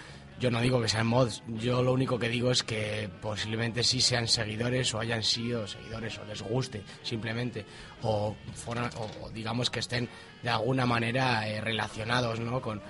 Yo 0.42 0.50
no 0.50 0.60
digo 0.60 0.82
que 0.82 0.90
sean 0.90 1.06
mods, 1.06 1.44
yo 1.48 1.84
lo 1.84 1.94
único 1.94 2.18
que 2.18 2.28
digo 2.28 2.50
es 2.52 2.64
que 2.64 3.08
posiblemente 3.22 3.84
sí 3.84 4.02
sean 4.02 4.28
seguidores 4.28 4.92
o 4.96 5.00
hayan 5.00 5.22
sido 5.24 5.68
seguidores 5.68 6.18
o 6.18 6.26
les 6.26 6.42
guste 6.42 6.82
simplemente 7.04 7.64
o, 8.02 8.36
o- 8.68 9.30
digamos 9.30 9.70
que 9.70 9.80
estén 9.80 10.10
de 10.42 10.50
alguna 10.50 10.88
manera 10.88 11.48
eh, 11.48 11.62
relacionados, 11.62 12.40
¿no? 12.40 12.60
Con, 12.60 12.82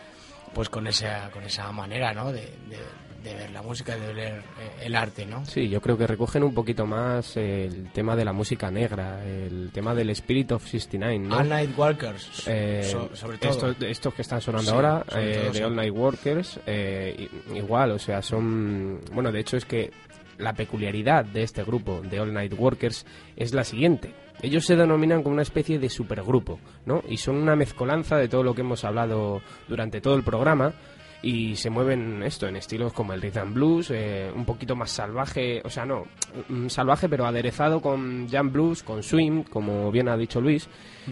pues 0.54 0.70
con 0.70 0.88
esa, 0.88 1.30
con 1.32 1.44
esa 1.44 1.70
manera, 1.74 2.14
¿no? 2.14 2.32
De- 2.32 2.54
de 3.24 3.34
ver 3.36 3.52
la 3.52 3.62
música, 3.62 3.96
de 3.96 4.14
ver 4.14 4.34
eh, 4.60 4.72
el 4.86 4.96
arte, 4.96 5.26
¿no? 5.26 5.46
Sí, 5.46 5.70
yo 5.70 5.82
creo 5.82 5.98
que 5.98 6.08
recogen 6.08 6.44
un 6.44 6.54
poquito 6.54 6.86
más 6.86 7.38
el 7.38 7.90
tema 7.92 8.16
de 8.16 8.26
la 8.26 8.34
música 8.34 8.72
negra, 8.72 9.24
el 9.26 9.70
tema 9.74 9.94
del 9.96 10.10
Spirit 10.12 10.52
of 10.54 10.66
69, 10.68 11.20
¿no? 11.20 11.38
All 11.38 11.50
Night 11.50 11.78
Workers, 11.78 12.44
Eh, 12.48 12.82
so- 12.90 13.10
sobre 13.16 13.38
todo. 13.38 13.52
Estos, 13.52 13.76
estos 13.84 14.14
que 14.14 14.22
están 14.22 14.42
sonando 14.42 14.70
Sí, 14.72 14.76
ahora, 14.76 15.06
eh, 15.16 15.36
todo, 15.42 15.52
de 15.54 15.58
sí. 15.60 15.64
All 15.64 15.76
Night 15.76 15.94
Workers, 15.94 16.60
eh, 16.66 17.30
igual, 17.54 17.92
o 17.92 18.00
sea, 18.00 18.22
son... 18.22 19.00
Bueno, 19.14 19.32
de 19.32 19.40
hecho 19.40 19.58
es 19.58 19.66
que 19.66 19.92
la 20.38 20.54
peculiaridad 20.54 21.24
de 21.26 21.44
este 21.44 21.64
grupo, 21.64 22.02
de 22.02 22.20
All 22.20 22.34
Night 22.34 22.54
Workers, 22.58 23.06
es 23.36 23.54
la 23.54 23.64
siguiente. 23.64 24.14
Ellos 24.42 24.66
se 24.66 24.76
denominan 24.76 25.22
como 25.22 25.34
una 25.34 25.44
especie 25.44 25.78
de 25.78 25.88
supergrupo, 25.88 26.60
¿no? 26.88 27.04
Y 27.08 27.18
son 27.18 27.36
una 27.36 27.56
mezcolanza 27.56 28.18
de 28.18 28.28
todo 28.28 28.42
lo 28.42 28.56
que 28.56 28.62
hemos 28.62 28.84
hablado 28.84 29.42
durante 29.68 30.02
todo 30.02 30.16
el 30.16 30.24
programa 30.24 30.74
y 31.22 31.56
se 31.56 31.70
mueven 31.70 32.24
esto 32.24 32.48
en 32.48 32.56
estilos 32.56 32.94
como 32.94 33.14
el 33.14 33.22
rhythm 33.22 33.54
blues, 33.54 33.92
eh, 33.92 34.32
un 34.36 34.46
poquito 34.46 34.76
más 34.76 34.92
salvaje, 34.92 35.62
o 35.64 35.70
sea, 35.70 35.86
no, 35.86 36.06
mm, 36.50 36.68
salvaje 36.68 37.08
pero 37.08 37.26
aderezado 37.26 37.82
con 37.82 38.28
jam 38.28 38.52
blues, 38.52 38.82
con 38.84 39.04
swing, 39.04 39.44
como 39.44 39.92
bien 39.92 40.10
ha 40.10 40.18
dicho 40.18 40.42
Luis, 40.42 40.68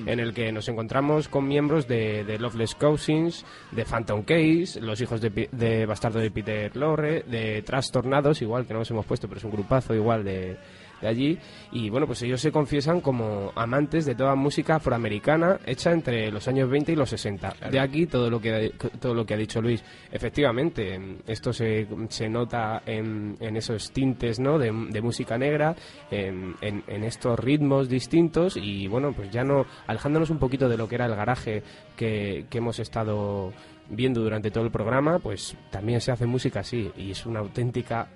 en 0.06 0.20
el 0.20 0.34
que 0.34 0.52
nos 0.52 0.68
encontramos 0.68 1.28
con 1.28 1.48
miembros 1.48 1.88
de, 1.88 2.24
de 2.24 2.38
Loveless 2.38 2.76
Cousins, 2.76 3.46
de 3.72 3.86
Phantom 3.86 4.24
Case, 4.24 4.80
los 4.82 5.02
hijos 5.02 5.20
de, 5.22 5.50
de 5.52 5.86
Bastardo 5.86 6.20
de 6.20 6.32
Peter 6.32 6.76
Lorre, 6.76 7.24
de 7.24 7.62
Trastornados, 7.64 8.42
igual 8.42 8.66
que 8.66 8.74
no 8.74 8.80
nos 8.80 8.92
hemos 8.92 9.06
puesto, 9.06 9.28
pero 9.28 9.40
es 9.40 9.44
un 9.44 9.52
grupazo 9.52 9.94
igual 9.96 10.24
de, 10.24 10.58
de 11.02 11.08
allí. 11.08 11.38
Y 11.72 11.90
bueno 11.90 12.06
pues 12.08 12.22
ellos 12.24 12.42
se 12.42 12.52
confiesan 12.52 13.02
como 13.02 13.52
amantes 13.56 14.06
de 14.06 14.16
toda 14.16 14.36
música 14.36 14.76
afroamericana 14.76 15.60
hecha 15.66 15.92
entre 15.92 16.32
los 16.32 16.48
años 16.48 16.70
20 16.70 16.92
y 16.92 16.96
los 16.96 17.10
60 17.10 17.56
de 17.72 17.80
aquí 17.80 18.06
todo 18.06 18.30
lo 18.30 18.40
que 18.42 18.74
todo 19.00 19.14
lo 19.14 19.26
que 19.26 19.34
ha 19.34 19.38
dicho 19.38 19.62
Luis. 19.62 19.84
Efectivamente 20.12 20.94
em, 20.96 21.18
esto 21.28 21.54
se, 21.54 21.88
se 22.10 22.30
nota 22.30 22.82
en, 22.86 23.36
en 23.40 23.56
esos 23.56 23.92
tintes 23.92 24.40
no 24.40 24.58
de, 24.58 24.72
de 24.90 25.02
música 25.02 25.38
negra 25.38 25.76
en, 26.12 26.56
en- 26.62 26.84
en 26.88 27.04
estos 27.04 27.40
ritmos 27.40 27.90
distintos. 27.90 28.58
Y 28.58 28.88
bueno 28.88 29.14
pues 29.14 29.32
ya 29.32 29.44
no 29.44 29.66
alejándonos 29.88 30.30
un 30.30 30.40
poquito 30.40 30.68
de 30.70 30.78
lo 30.78 30.88
que 30.88 30.96
era 30.96 31.06
el 31.06 31.16
garaje 31.16 31.64
que, 31.96 32.46
que 32.50 32.58
hemos 32.58 32.80
estado 32.80 33.54
viendo 33.90 34.22
durante 34.22 34.52
todo 34.52 34.64
el 34.66 34.72
programa 34.72 35.20
pues 35.20 35.56
también 35.72 36.00
se 36.02 36.12
hace 36.12 36.26
música 36.26 36.60
así 36.60 36.92
y 36.96 37.12
es 37.12 37.26
una 37.26 37.40
auténtica 37.40 38.08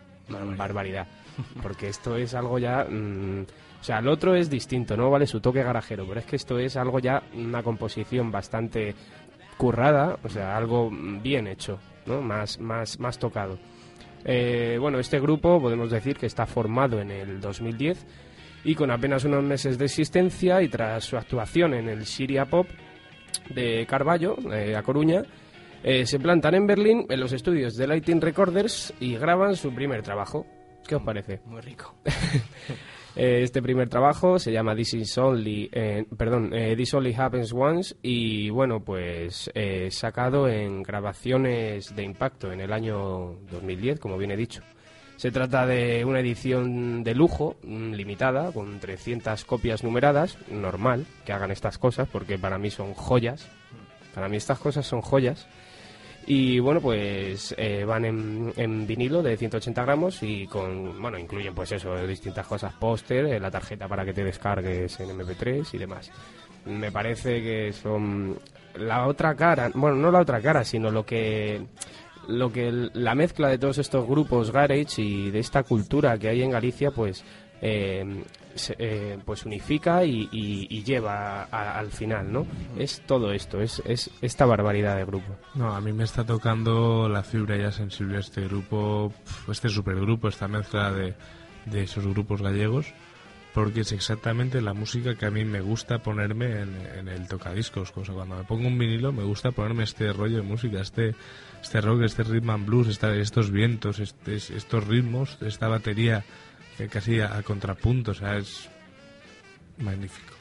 barbaridad 0.58 1.08
porque 1.62 1.88
esto 1.88 2.16
es 2.16 2.34
algo 2.34 2.60
ya 2.60 2.86
mm, 2.90 3.46
o 3.80 3.84
sea 3.84 4.00
el 4.00 4.08
otro 4.08 4.36
es 4.36 4.50
distinto 4.50 4.96
no 4.96 5.10
vale 5.10 5.28
su 5.28 5.40
toque 5.40 5.64
garajero 5.64 6.06
pero 6.08 6.20
es 6.20 6.26
que 6.26 6.36
esto 6.36 6.60
es 6.60 6.76
algo 6.78 7.00
ya 7.00 7.24
una 7.36 7.64
composición 7.64 8.32
bastante 8.32 8.96
currada 9.58 10.18
o 10.24 10.30
sea 10.30 10.56
algo 10.56 10.90
bien 10.92 11.48
hecho 11.48 11.80
no 12.06 12.22
más 12.22 12.60
más 12.60 13.00
más 13.00 13.18
tocado. 13.18 13.58
Eh, 14.26 14.78
bueno 14.80 15.00
este 15.00 15.20
grupo 15.20 15.62
podemos 15.62 15.92
decir 15.92 16.18
que 16.18 16.28
está 16.28 16.46
formado 16.46 17.00
en 17.02 17.12
el 17.12 17.42
2010 17.42 18.06
y 18.64 18.76
con 18.76 18.92
apenas 18.92 19.26
unos 19.26 19.44
meses 19.44 19.78
de 19.78 19.86
existencia 19.86 20.62
y 20.62 20.70
tras 20.70 21.04
su 21.04 21.18
actuación 21.18 21.74
en 21.74 21.90
el 21.90 22.06
Siria 22.06 22.46
Pop 22.46 22.68
de 23.54 23.86
Carballo, 23.88 24.38
eh, 24.52 24.76
a 24.76 24.84
Coruña, 24.84 25.24
eh, 25.84 26.06
se 26.06 26.20
plantan 26.20 26.56
en 26.56 26.68
Berlín 26.68 27.06
en 27.10 27.20
los 27.20 27.34
estudios 27.34 27.76
de 27.76 27.88
Lighting 27.88 28.22
Recorders 28.22 28.94
y 29.00 29.16
graban 29.18 29.56
su 29.56 29.74
primer 29.74 30.02
trabajo. 30.02 30.46
¿Qué 30.88 30.96
os 30.96 31.02
parece? 31.02 31.42
Muy 31.46 31.62
rico. 31.62 31.96
Eh, 33.16 33.44
este 33.44 33.62
primer 33.62 33.90
trabajo 33.90 34.40
se 34.40 34.52
llama 34.52 34.76
This 34.76 34.96
is 34.96 35.18
Only, 35.20 35.70
eh, 35.72 36.04
perdón, 36.18 36.52
eh, 36.52 36.76
This 36.76 36.96
Only 36.96 37.14
Happens 37.14 37.54
Once 37.54 37.96
y 38.02 38.50
bueno, 38.50 38.80
pues 38.80 39.52
eh, 39.54 39.90
sacado 39.92 40.50
en 40.50 40.82
grabaciones 40.82 41.96
de 41.96 42.02
impacto 42.02 42.52
en 42.52 42.60
el 42.60 42.74
año 42.74 43.36
2010, 43.52 44.00
como 44.00 44.18
bien 44.18 44.32
he 44.32 44.36
dicho. 44.36 44.64
Se 45.16 45.32
trata 45.32 45.68
de 45.68 46.04
una 46.04 46.22
edición 46.22 47.04
de 47.04 47.14
lujo, 47.14 47.56
mm, 47.64 47.94
limitada, 47.94 48.52
con 48.52 48.80
300 48.80 49.46
copias 49.46 49.84
numeradas, 49.84 50.38
normal 50.50 51.06
que 51.24 51.34
hagan 51.34 51.52
estas 51.52 51.78
cosas, 51.78 52.10
porque 52.12 52.40
para 52.40 52.58
mí 52.58 52.72
son 52.72 52.96
joyas. 52.96 53.48
Para 54.16 54.28
mí 54.28 54.38
estas 54.38 54.60
cosas 54.60 54.88
son 54.88 55.02
joyas. 55.02 55.48
Y 56.26 56.60
bueno, 56.60 56.80
pues 56.80 57.54
eh, 57.58 57.84
van 57.86 58.06
en, 58.06 58.88
vinilo 58.88 59.22
de 59.22 59.36
180 59.36 59.82
gramos 59.84 60.24
y 60.24 60.48
con, 60.48 61.02
bueno, 61.02 61.18
incluyen 61.18 61.54
pues 61.54 61.72
eso, 61.74 61.96
distintas 62.08 62.48
cosas, 62.48 62.74
póster, 62.74 63.26
eh, 63.26 63.40
la 63.40 63.52
tarjeta 63.52 63.88
para 63.88 64.06
que 64.06 64.14
te 64.14 64.24
descargues 64.24 65.00
en 65.02 65.10
MP3 65.10 65.74
y 65.74 65.78
demás. 65.78 66.12
Me 66.66 66.92
parece 66.92 67.42
que 67.42 67.74
son 67.74 68.40
la 68.76 69.08
otra 69.08 69.36
cara, 69.36 69.70
bueno, 69.74 69.98
no 69.98 70.12
la 70.12 70.22
otra 70.22 70.42
cara, 70.42 70.64
sino 70.64 70.92
lo 70.92 71.06
que 71.06 71.62
lo 72.30 72.54
que 72.54 72.72
la 72.94 73.16
mezcla 73.16 73.50
de 73.50 73.58
todos 73.58 73.78
estos 73.80 74.08
grupos 74.08 74.52
garage 74.52 75.02
y 75.02 75.30
de 75.30 75.40
esta 75.40 75.64
cultura 75.64 76.18
que 76.18 76.30
hay 76.30 76.42
en 76.42 76.52
Galicia, 76.52 76.92
pues 76.92 77.22
eh, 77.62 78.24
se- 78.56 78.76
eh, 78.80 79.18
pues 79.26 79.46
unifica 79.46 80.04
y, 80.06 80.30
y- 80.32 80.68
y 80.70 80.84
lleva 80.84 81.44
a- 81.52 81.78
al 81.80 81.92
final, 81.92 82.32
¿no? 82.32 82.46
Es 82.78 83.02
todo 83.06 83.32
esto, 83.34 83.62
es, 83.62 83.82
es 83.86 84.10
esta 84.22 84.46
barbaridad 84.46 84.96
de 84.98 85.06
grupo. 85.06 85.36
No, 85.56 85.76
a 85.76 85.82
mí 85.82 85.92
me 85.94 86.04
está 86.04 86.24
tocando 86.26 87.08
la 87.10 87.24
fibra 87.24 87.58
ya 87.58 87.72
sensible 87.72 88.20
este 88.20 88.42
grupo, 88.48 89.14
este 89.52 89.70
supergrupo, 89.70 90.28
esta 90.28 90.48
mezcla 90.48 90.92
de, 90.92 91.14
de 91.66 91.84
esos 91.84 92.06
grupos 92.06 92.42
gallegos, 92.42 92.88
porque 93.54 93.82
es 93.82 93.92
exactamente 93.92 94.62
la 94.62 94.74
música 94.74 95.14
que 95.16 95.28
a 95.28 95.30
mí 95.32 95.46
me 95.46 95.62
gusta 95.62 96.00
ponerme 96.00 96.62
en, 96.62 96.76
en 96.98 97.08
el 97.08 97.28
tocadiscos. 97.28 97.92
Cuando 97.92 98.26
me 98.36 98.44
pongo 98.46 98.68
un 98.68 98.78
vinilo 98.80 99.12
me 99.14 99.24
gusta 99.24 99.52
ponerme 99.52 99.84
este 99.84 100.12
rollo 100.12 100.38
de 100.38 100.42
música, 100.42 100.82
este, 100.82 101.14
este 101.62 101.80
rock, 101.80 102.02
este 102.02 102.24
rhythm 102.24 102.50
and 102.50 102.66
blues, 102.66 102.88
esta- 102.88 103.14
estos 103.16 103.52
vientos, 103.52 104.00
este- 104.00 104.36
estos 104.38 104.88
ritmos, 104.88 105.38
esta 105.42 105.68
batería 105.68 106.26
casi 106.90 107.20
a, 107.22 107.38
a 107.38 107.44
contrapunto, 107.44 108.12
o 108.12 108.14
sea, 108.14 108.38
es 108.38 108.70
magnífico. 109.78 110.34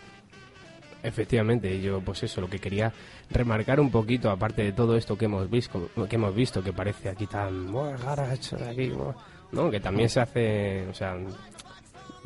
Efectivamente, 1.02 1.80
yo 1.80 2.00
pues 2.00 2.22
eso, 2.22 2.40
lo 2.40 2.48
que 2.48 2.60
quería 2.60 2.92
remarcar 3.30 3.80
un 3.80 3.90
poquito, 3.90 4.30
aparte 4.30 4.62
de 4.62 4.72
todo 4.72 4.96
esto 4.96 5.18
que 5.18 5.24
hemos 5.24 5.50
visto, 5.50 5.90
que 6.08 6.16
hemos 6.16 6.34
visto, 6.34 6.62
que 6.62 6.72
parece 6.72 7.08
aquí 7.08 7.26
tan 7.26 7.72
"Buah, 7.72 7.96
garage, 7.96 8.54
aquí, 8.64 8.90
buah", 8.90 9.14
¿no? 9.50 9.70
Que 9.70 9.80
también 9.80 10.08
se 10.08 10.20
hace, 10.20 10.86
o 10.88 10.94
sea, 10.94 11.16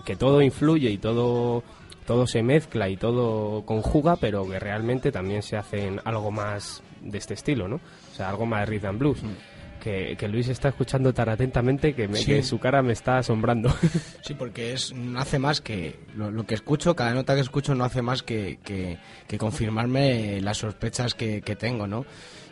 que 0.05 0.17
todo 0.17 0.43
influye 0.43 0.91
y 0.91 0.99
todo 0.99 1.63
todo 2.07 2.27
se 2.27 2.43
mezcla 2.43 2.89
y 2.89 2.97
todo 2.97 3.65
conjuga, 3.67 4.17
pero 4.17 4.49
que 4.49 4.61
realmente 4.61 5.11
también 5.11 5.43
se 5.43 5.57
hace 5.57 5.87
en 5.87 6.01
algo 6.05 6.31
más 6.31 6.83
de 7.01 7.19
este 7.19 7.35
estilo, 7.35 7.67
¿no? 7.67 7.77
O 7.77 8.15
sea, 8.15 8.29
algo 8.29 8.47
más 8.47 8.69
rhythm 8.69 8.87
and 8.87 8.99
blues. 8.99 9.23
Que, 9.87 10.17
que 10.19 10.27
Luis 10.27 10.49
está 10.49 10.71
escuchando 10.71 11.15
tan 11.15 11.29
atentamente 11.29 11.95
que, 11.95 12.09
me- 12.09 12.19
Sí. 12.19 12.25
que 12.27 12.43
su 12.43 12.59
cara 12.59 12.83
me 12.83 12.93
está 12.93 13.19
asombrando. 13.19 13.73
Sí, 14.23 14.35
porque 14.35 14.73
es 14.73 14.93
no 14.93 15.21
hace 15.21 15.39
más 15.39 15.61
que 15.61 16.01
lo, 16.17 16.33
lo 16.33 16.45
que 16.45 16.55
escucho, 16.55 16.97
cada 16.97 17.15
nota 17.15 17.37
que 17.37 17.41
escucho 17.43 17.73
no 17.77 17.85
hace 17.85 18.03
más 18.03 18.25
que, 18.25 18.59
que, 18.65 18.99
confirmarme 19.39 20.41
las 20.41 20.59
sospechas 20.59 21.15
que, 21.15 21.41
que 21.41 21.55
tengo, 21.55 21.87
¿no? 21.87 22.05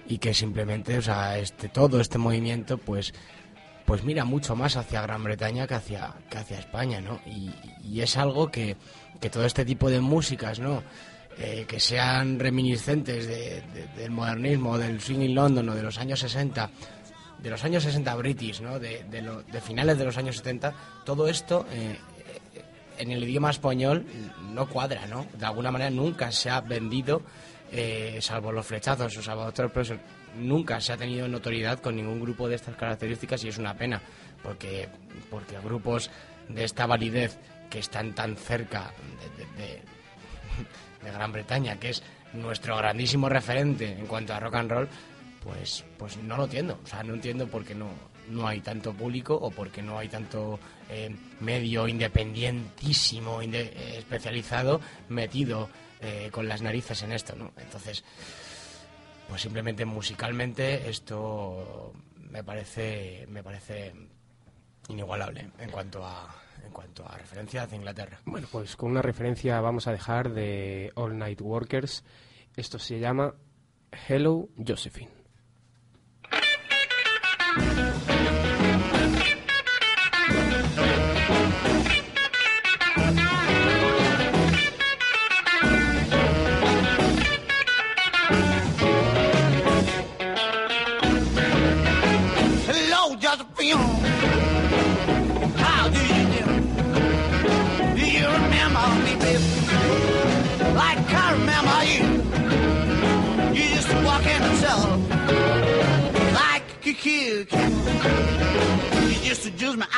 Y 0.06 0.18
que 0.18 0.32
simplemente, 0.32 0.96
o 0.96 1.02
sea, 1.02 1.36
este 1.38 1.68
todo 1.68 2.00
este 2.00 2.18
movimiento, 2.18 2.78
pues 2.78 3.12
pues 3.84 4.04
mira 4.04 4.24
mucho 4.24 4.54
más 4.54 4.76
hacia 4.76 5.02
Gran 5.02 5.24
Bretaña 5.24 5.66
que 5.66 5.74
hacia 5.74 6.14
que 6.30 6.38
hacia 6.38 6.60
España, 6.60 7.00
¿no? 7.00 7.20
Y, 7.26 7.50
y 7.84 8.00
es 8.00 8.16
algo 8.16 8.48
que, 8.52 8.76
que 9.20 9.28
todo 9.28 9.44
este 9.44 9.64
tipo 9.64 9.90
de 9.90 10.00
músicas, 10.00 10.60
¿no? 10.60 10.84
Eh, 11.36 11.64
que 11.66 11.80
sean 11.80 12.38
reminiscentes 12.38 13.26
de- 13.26 13.60
de- 13.74 13.88
del 13.98 14.12
modernismo, 14.12 14.78
del 14.78 15.00
swing 15.00 15.22
in 15.22 15.34
London 15.34 15.68
o 15.70 15.74
de 15.74 15.82
los 15.82 15.98
años 15.98 16.20
60, 16.20 16.70
de 17.38 17.50
los 17.50 17.62
años 17.64 17.82
60 17.82 18.14
british, 18.16 18.60
¿no? 18.60 18.78
De, 18.78 19.04
lo- 19.22 19.42
de 19.42 19.60
finales 19.60 19.98
de 19.98 20.04
los 20.04 20.16
años 20.16 20.36
70, 20.36 20.72
todo 21.04 21.28
esto 21.28 21.66
eh, 21.72 21.98
eh, 22.54 22.62
en 22.98 23.10
el 23.10 23.22
idioma 23.24 23.50
español 23.50 24.06
no 24.52 24.68
cuadra, 24.68 25.06
¿no? 25.06 25.26
De 25.38 25.44
alguna 25.46 25.70
manera 25.70 25.90
nunca 25.90 26.32
se 26.32 26.48
ha 26.50 26.60
vendido, 26.60 27.22
eh, 27.72 28.18
salvo 28.20 28.52
los 28.52 28.64
flechazos 28.66 29.16
o 29.16 29.22
salvo 29.22 29.42
otros 29.44 29.70
profesores, 29.72 30.02
nunca 30.38 30.80
se 30.80 30.92
ha 30.92 30.96
tenido 30.96 31.28
notoriedad 31.28 31.80
con 31.80 31.96
ningún 31.96 32.20
grupo 32.20 32.48
de 32.48 32.54
estas 32.56 32.76
características 32.76 33.44
y 33.44 33.48
es 33.48 33.58
una 33.58 33.74
pena, 33.74 34.00
porque, 34.42 34.88
porque 35.30 35.58
grupos 35.60 36.10
de 36.48 36.64
esta 36.64 36.86
validez 36.86 37.38
que 37.70 37.78
están 37.80 38.14
tan 38.14 38.36
cerca 38.36 38.92
de- 39.36 39.64
de, 39.64 39.82
de 41.04 41.10
Gran 41.12 41.32
Bretaña, 41.32 41.76
que 41.78 41.90
es 41.90 42.02
nuestro 42.32 42.76
grandísimo 42.76 43.28
referente 43.28 43.92
en 43.92 44.06
cuanto 44.06 44.34
a 44.34 44.40
rock 44.40 44.54
and 44.54 44.70
roll, 44.70 44.88
pues, 45.44 45.84
pues 45.98 46.16
no 46.16 46.36
lo 46.36 46.44
entiendo. 46.44 46.80
O 46.82 46.86
sea, 46.86 47.02
no 47.02 47.14
entiendo 47.14 47.46
por 47.46 47.64
qué 47.64 47.74
no, 47.74 47.90
no 48.30 48.48
hay 48.48 48.60
tanto 48.60 48.92
público 48.92 49.34
o 49.34 49.50
por 49.50 49.70
qué 49.70 49.82
no 49.82 49.98
hay 49.98 50.08
tanto 50.08 50.58
eh, 50.90 51.14
medio 51.40 51.86
independientísimo, 51.86 53.42
inde- 53.42 53.70
eh, 53.74 53.98
especializado, 53.98 54.80
metido 55.08 55.68
eh, 56.00 56.28
con 56.32 56.48
las 56.48 56.62
narices 56.62 57.02
en 57.02 57.12
esto, 57.12 57.34
¿no? 57.36 57.52
Entonces, 57.58 58.04
pues 59.28 59.40
simplemente 59.42 59.84
musicalmente 59.84 60.88
esto 60.88 61.92
me 62.30 62.42
parece, 62.44 63.26
me 63.28 63.42
parece 63.42 63.92
inigualable 64.88 65.48
en 65.58 65.70
cuanto 65.70 66.04
a, 66.04 66.34
en 66.64 66.70
cuanto 66.72 67.08
a 67.08 67.16
referencia 67.16 67.62
hacia 67.62 67.76
Inglaterra. 67.76 68.20
Bueno, 68.24 68.46
pues 68.50 68.76
con 68.76 68.90
una 68.90 69.02
referencia 69.02 69.60
vamos 69.60 69.86
a 69.86 69.92
dejar 69.92 70.32
de 70.32 70.92
All 70.94 71.16
Night 71.16 71.40
Workers. 71.40 72.04
Esto 72.56 72.78
se 72.78 72.98
llama 73.00 73.34
Hello 74.08 74.48
Josephine. 74.66 75.10
Bye. 77.56 77.93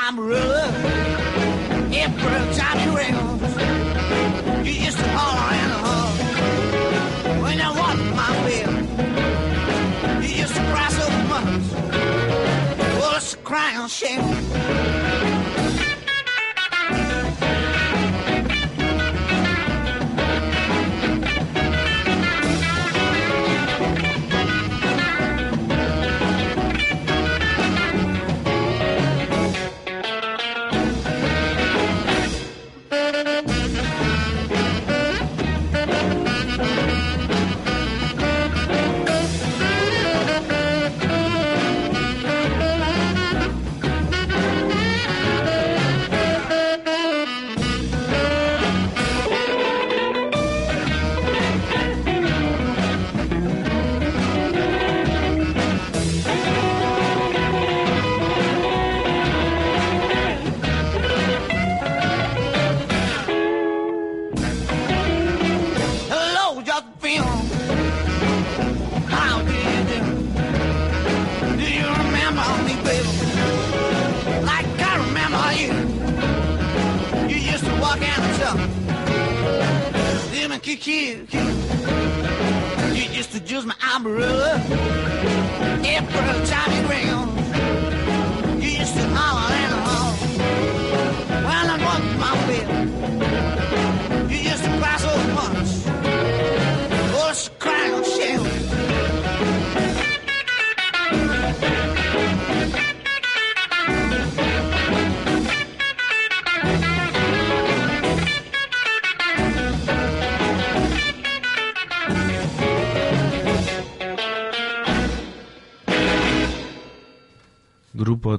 My 0.06 0.10
umbrella 0.10 0.64
every 1.92 2.54
time 2.54 2.78
you 2.84 2.96
rains. 2.96 3.56
You 4.66 4.72
used 4.84 4.98
to 4.98 5.08
holler 5.08 5.68
the 5.72 5.78
hall 5.86 6.10
when 7.42 7.58
you 7.58 7.70
walked 7.80 8.04
my 8.14 8.30
bed. 8.44 8.68
You 10.22 10.28
used 10.42 10.54
to 10.54 10.62
cry 10.70 10.88
so 10.90 11.06
much. 11.32 11.64
Well, 12.98 13.16
it's 13.16 13.34
a 13.34 13.36
crying 13.38 13.88
shame. 13.88 14.45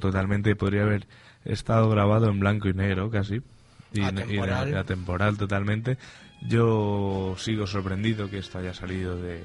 Totalmente 0.00 0.54
podría 0.56 0.82
haber 0.82 1.06
estado 1.44 1.88
grabado 1.90 2.28
en 2.28 2.40
blanco 2.40 2.68
y 2.68 2.72
negro 2.74 3.10
casi. 3.10 3.40
Y, 3.92 4.02
Atemporal. 4.02 4.70
y 4.70 4.74
atemporal 4.74 5.36
totalmente. 5.38 5.96
Yo 6.42 7.34
sigo 7.38 7.66
sorprendido 7.66 8.28
que 8.30 8.38
esto 8.38 8.58
haya 8.58 8.74
salido 8.74 9.16
de, 9.16 9.42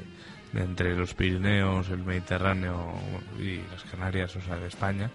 de 0.51 0.64
entre 0.64 0.95
los 0.95 1.14
Pirineos, 1.14 1.89
el 1.89 2.04
Mediterráneo 2.04 2.93
y 3.39 3.58
las 3.72 3.84
Canarias, 3.89 4.36
o 4.36 4.41
sea, 4.41 4.58
de 4.58 4.68
España. 4.68 5.10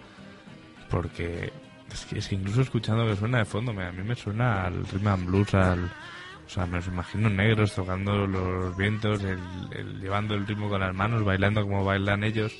Porque 0.89 1.51
es 1.91 2.05
que, 2.05 2.19
es 2.19 2.27
que 2.27 2.35
incluso 2.35 2.61
escuchando 2.61 3.05
que 3.05 3.15
suena 3.15 3.37
de 3.39 3.45
fondo, 3.45 3.71
me- 3.73 3.85
a 3.85 3.91
mí 3.91 4.03
me 4.03 4.15
suena 4.15 4.65
al 4.65 4.85
rhythm 4.87 5.07
and 5.07 5.25
blues, 5.27 5.53
al, 5.53 5.83
o 5.85 6.49
sea, 6.49 6.65
me 6.65 6.77
los 6.77 6.87
imagino 6.87 7.29
negros 7.29 7.75
tocando 7.75 8.25
los 8.25 8.75
vientos, 8.75 9.23
el, 9.23 9.37
el- 9.71 10.01
llevando 10.01 10.33
el 10.33 10.47
ritmo 10.47 10.67
con 10.69 10.79
las 10.81 10.93
manos, 10.95 11.23
bailando 11.23 11.61
como 11.61 11.85
bailan 11.85 12.23
ellos. 12.23 12.51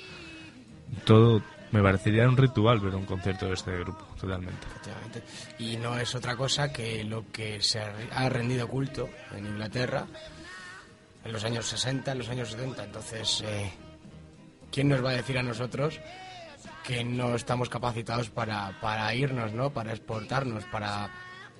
Todo 1.05 1.41
me 1.71 1.81
parecería 1.81 2.27
un 2.27 2.37
ritual 2.37 2.79
ver 2.79 2.95
un 2.95 3.05
concierto 3.05 3.45
de 3.47 3.53
este 3.53 3.77
grupo, 3.77 4.05
totalmente. 4.19 4.65
Efectivamente. 4.67 5.23
Y 5.59 5.77
no 5.77 5.97
es 5.97 6.15
otra 6.15 6.35
cosa 6.35 6.73
que 6.73 7.03
lo 7.03 7.31
que 7.31 7.61
se 7.61 7.79
ha 7.79 8.29
rendido 8.29 8.67
culto 8.67 9.09
en 9.35 9.45
Inglaterra 9.45 10.07
en 11.23 11.31
los 11.31 11.43
años 11.43 11.65
60, 11.65 12.11
en 12.11 12.17
los 12.17 12.29
años 12.29 12.49
70. 12.49 12.83
Entonces, 12.83 13.43
eh, 13.45 13.71
¿quién 14.71 14.89
nos 14.89 15.03
va 15.03 15.11
a 15.11 15.13
decir 15.13 15.37
a 15.37 15.43
nosotros 15.43 15.99
que 16.83 17.03
no 17.03 17.35
estamos 17.35 17.69
capacitados 17.69 18.29
para, 18.29 18.79
para 18.81 19.13
irnos, 19.13 19.53
¿no? 19.53 19.69
para 19.71 19.91
exportarnos, 19.91 20.63
para, 20.65 21.09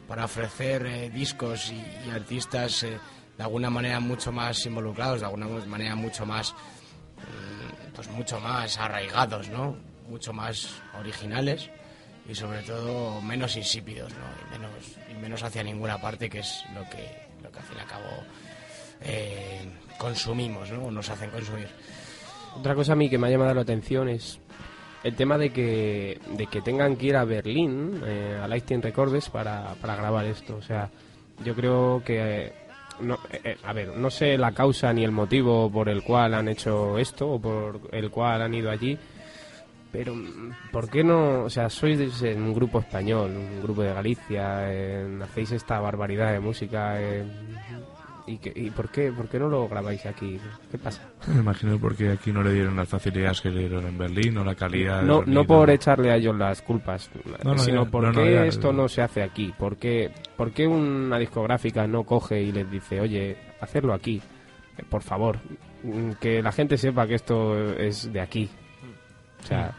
para 0.07 0.26
ofrecer 0.26 0.86
eh, 0.86 1.10
discos 1.10 1.72
y, 1.72 2.10
artistas 2.10 2.84
eh, 2.84 2.99
de 3.38 3.43
alguna 3.43 3.70
manera 3.70 3.99
mucho 3.99 4.32
más 4.32 4.66
involucrados, 4.66 5.20
de 5.20 5.26
alguna 5.26 5.47
manera 5.68 5.95
mucho 5.95 6.26
más 6.26 6.53
mm, 7.18 7.93
pues 7.93 8.10
mucho 8.10 8.39
más 8.39 8.78
arraigados, 8.78 9.49
¿no? 9.49 9.89
Mucho 10.10 10.34
más 10.34 10.82
originales 10.99 11.70
y 12.28 12.36
sobre 12.36 12.62
todo 12.64 13.22
menos 13.22 13.55
insípidos, 13.55 14.12
¿no? 14.14 14.26
Y 14.47 14.60
menos, 14.60 14.72
y 15.12 15.14
menos 15.22 15.43
hacia 15.43 15.64
ninguna 15.64 16.01
parte, 16.01 16.30
que 16.30 16.39
es 16.39 16.64
lo 16.74 16.82
que, 16.89 17.28
lo 17.43 17.51
que 17.51 17.60
al 17.60 17.66
fin 17.66 17.78
y 17.78 17.82
al 17.82 17.88
cabo 17.88 18.24
eh, 19.01 19.62
consumimos, 19.97 20.72
¿no? 20.72 20.91
Nos 20.91 21.10
hacen 21.10 21.30
consumir. 21.30 21.68
Otra 22.57 22.74
cosa 22.76 22.93
a 22.93 22.95
mí 22.95 23.10
que 23.10 23.18
me 23.18 23.28
ha 23.28 23.30
llamado 23.30 23.53
la 23.53 23.62
atención 23.62 24.10
es 24.10 24.39
el 25.03 25.16
tema 25.16 25.38
de 25.38 25.51
que, 25.51 26.20
de 26.36 26.47
que 26.47 26.62
tengan 26.62 26.97
que 26.97 27.05
ir 27.07 27.16
a 27.16 27.24
Berlín, 27.24 28.01
eh, 28.03 28.39
a 28.43 28.47
Lightning 28.47 28.82
Records, 28.82 29.30
para, 29.30 29.76
para 29.76 29.95
grabar 29.95 30.26
esto. 30.26 30.57
O 30.57 30.62
sea, 30.62 30.89
yo 31.45 31.55
creo 31.55 32.01
que... 32.03 32.18
eh, 32.20 32.53
no, 33.01 33.16
eh, 33.32 33.41
eh, 33.43 33.57
a 33.64 33.72
ver, 33.72 33.95
no 33.95 34.10
sé 34.10 34.38
la 34.38 34.51
causa 34.51 34.91
ni 34.91 35.05
el 35.05 35.12
motivo 35.12 35.72
por 35.72 35.88
el 35.88 36.03
cual 36.03 36.34
han 36.34 36.49
hecho 36.49 36.97
esto 36.97 37.30
o 37.30 37.39
por 37.39 37.80
el 37.93 38.12
cual 38.12 38.41
han 38.41 38.53
ido 38.53 38.70
allí, 38.70 38.97
pero 39.92 40.14
mm, 40.16 40.52
¿por 40.72 40.90
qué 40.90 41.04
no? 41.04 41.44
O 41.44 41.50
sea, 41.50 41.70
sois 41.70 41.98
de- 42.20 42.36
un 42.36 42.54
grupo 42.54 42.80
español, 42.80 43.32
un 43.36 43.62
grupo 43.62 43.82
de 43.82 43.94
Galicia, 43.94 44.72
eh, 44.72 45.20
hacéis 45.24 45.52
esta 45.52 45.80
barbaridad 45.80 46.32
de 46.32 46.40
música. 46.40 47.02
eh, 47.02 47.24
¿Y, 48.28 48.38
que- 48.38 48.54
y 48.56 48.70
por, 48.70 48.90
qué, 48.90 49.12
por 49.12 49.28
qué 49.28 49.40
no 49.40 49.50
lo 49.50 49.68
grabáis 49.68 50.06
aquí? 50.06 50.40
¿Qué 50.70 50.78
pasa? 50.78 51.02
Me 51.34 51.40
imagino 51.40 51.80
porque 51.80 52.12
aquí 52.12 52.32
no 52.32 52.44
le 52.44 52.54
dieron 52.54 52.76
las 52.76 52.88
facilidades 52.88 53.42
que 53.42 53.50
le 53.50 53.62
dieron 53.62 53.88
en 53.88 53.98
Berlín 53.98 54.38
o 54.38 54.44
la 54.44 54.54
calidad. 54.54 55.02
No, 55.02 55.24
no 55.26 55.46
por 55.46 55.72
echarle 55.72 56.12
a 56.12 56.16
ellos 56.18 56.36
las 56.36 56.62
culpas, 56.62 57.10
No, 57.44 57.54
no, 57.56 57.58
sino 57.58 57.90
por 57.90 58.14
qué 58.14 58.46
esto 58.48 58.72
no 58.72 58.88
se 58.88 59.02
hace 59.02 59.24
aquí. 59.24 59.52
¿Por 59.58 59.78
qué, 59.78 60.12
por 60.38 60.52
qué 60.52 60.68
una 60.68 61.18
discográfica 61.18 61.88
no 61.88 62.04
coge 62.04 62.40
y 62.40 62.52
les 62.52 62.70
dice, 62.70 63.02
oye, 63.02 63.36
hacerlo 63.62 63.96
aquí? 63.96 64.22
Por 64.90 65.02
favor, 65.02 65.40
que 66.22 66.44
la 66.44 66.52
gente 66.52 66.78
sepa 66.78 67.08
que 67.08 67.16
esto 67.16 67.58
es 67.80 68.14
de 68.14 68.22
aquí. 68.22 68.48
O 69.44 69.48
sea, 69.48 69.74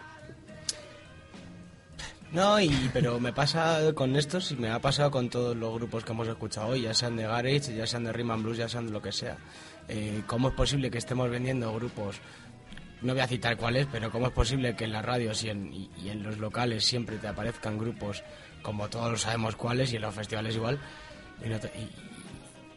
No, 2.32 2.60
y, 2.60 2.70
pero 2.92 3.18
me 3.18 3.32
pasa 3.32 3.92
con 3.94 4.14
estos 4.14 4.52
y 4.52 4.56
me 4.56 4.70
ha 4.70 4.78
pasado 4.78 5.10
con 5.10 5.28
todos 5.28 5.56
los 5.56 5.74
grupos 5.74 6.04
que 6.04 6.12
hemos 6.12 6.28
escuchado 6.28 6.68
hoy, 6.68 6.82
ya 6.82 6.94
sean 6.94 7.16
de 7.16 7.24
Garage, 7.24 7.74
ya 7.74 7.86
sean 7.86 8.04
de 8.04 8.12
Rhythm 8.12 8.42
Blues, 8.42 8.56
ya 8.58 8.68
sean 8.68 8.86
de 8.86 8.92
lo 8.92 9.02
que 9.02 9.10
sea. 9.10 9.36
Eh, 9.88 10.22
¿Cómo 10.28 10.48
es 10.50 10.54
posible 10.54 10.90
que 10.92 10.98
estemos 10.98 11.28
vendiendo 11.28 11.74
grupos? 11.74 12.20
No 13.02 13.14
voy 13.14 13.22
a 13.22 13.26
citar 13.26 13.56
cuáles, 13.56 13.86
pero 13.90 14.12
¿cómo 14.12 14.26
es 14.28 14.32
posible 14.32 14.76
que 14.76 14.84
en 14.84 14.92
las 14.92 15.04
radios 15.04 15.42
y 15.42 15.50
en, 15.50 15.72
y 15.72 16.08
en 16.08 16.22
los 16.22 16.38
locales 16.38 16.84
siempre 16.84 17.16
te 17.16 17.26
aparezcan 17.26 17.78
grupos 17.78 18.22
como 18.62 18.88
todos 18.88 19.22
sabemos 19.22 19.56
cuáles 19.56 19.92
y 19.92 19.96
en 19.96 20.02
los 20.02 20.14
festivales 20.14 20.54
igual? 20.54 20.78
Y, 21.44 21.48
no 21.48 21.58
te- 21.58 21.68
y- 21.68 21.90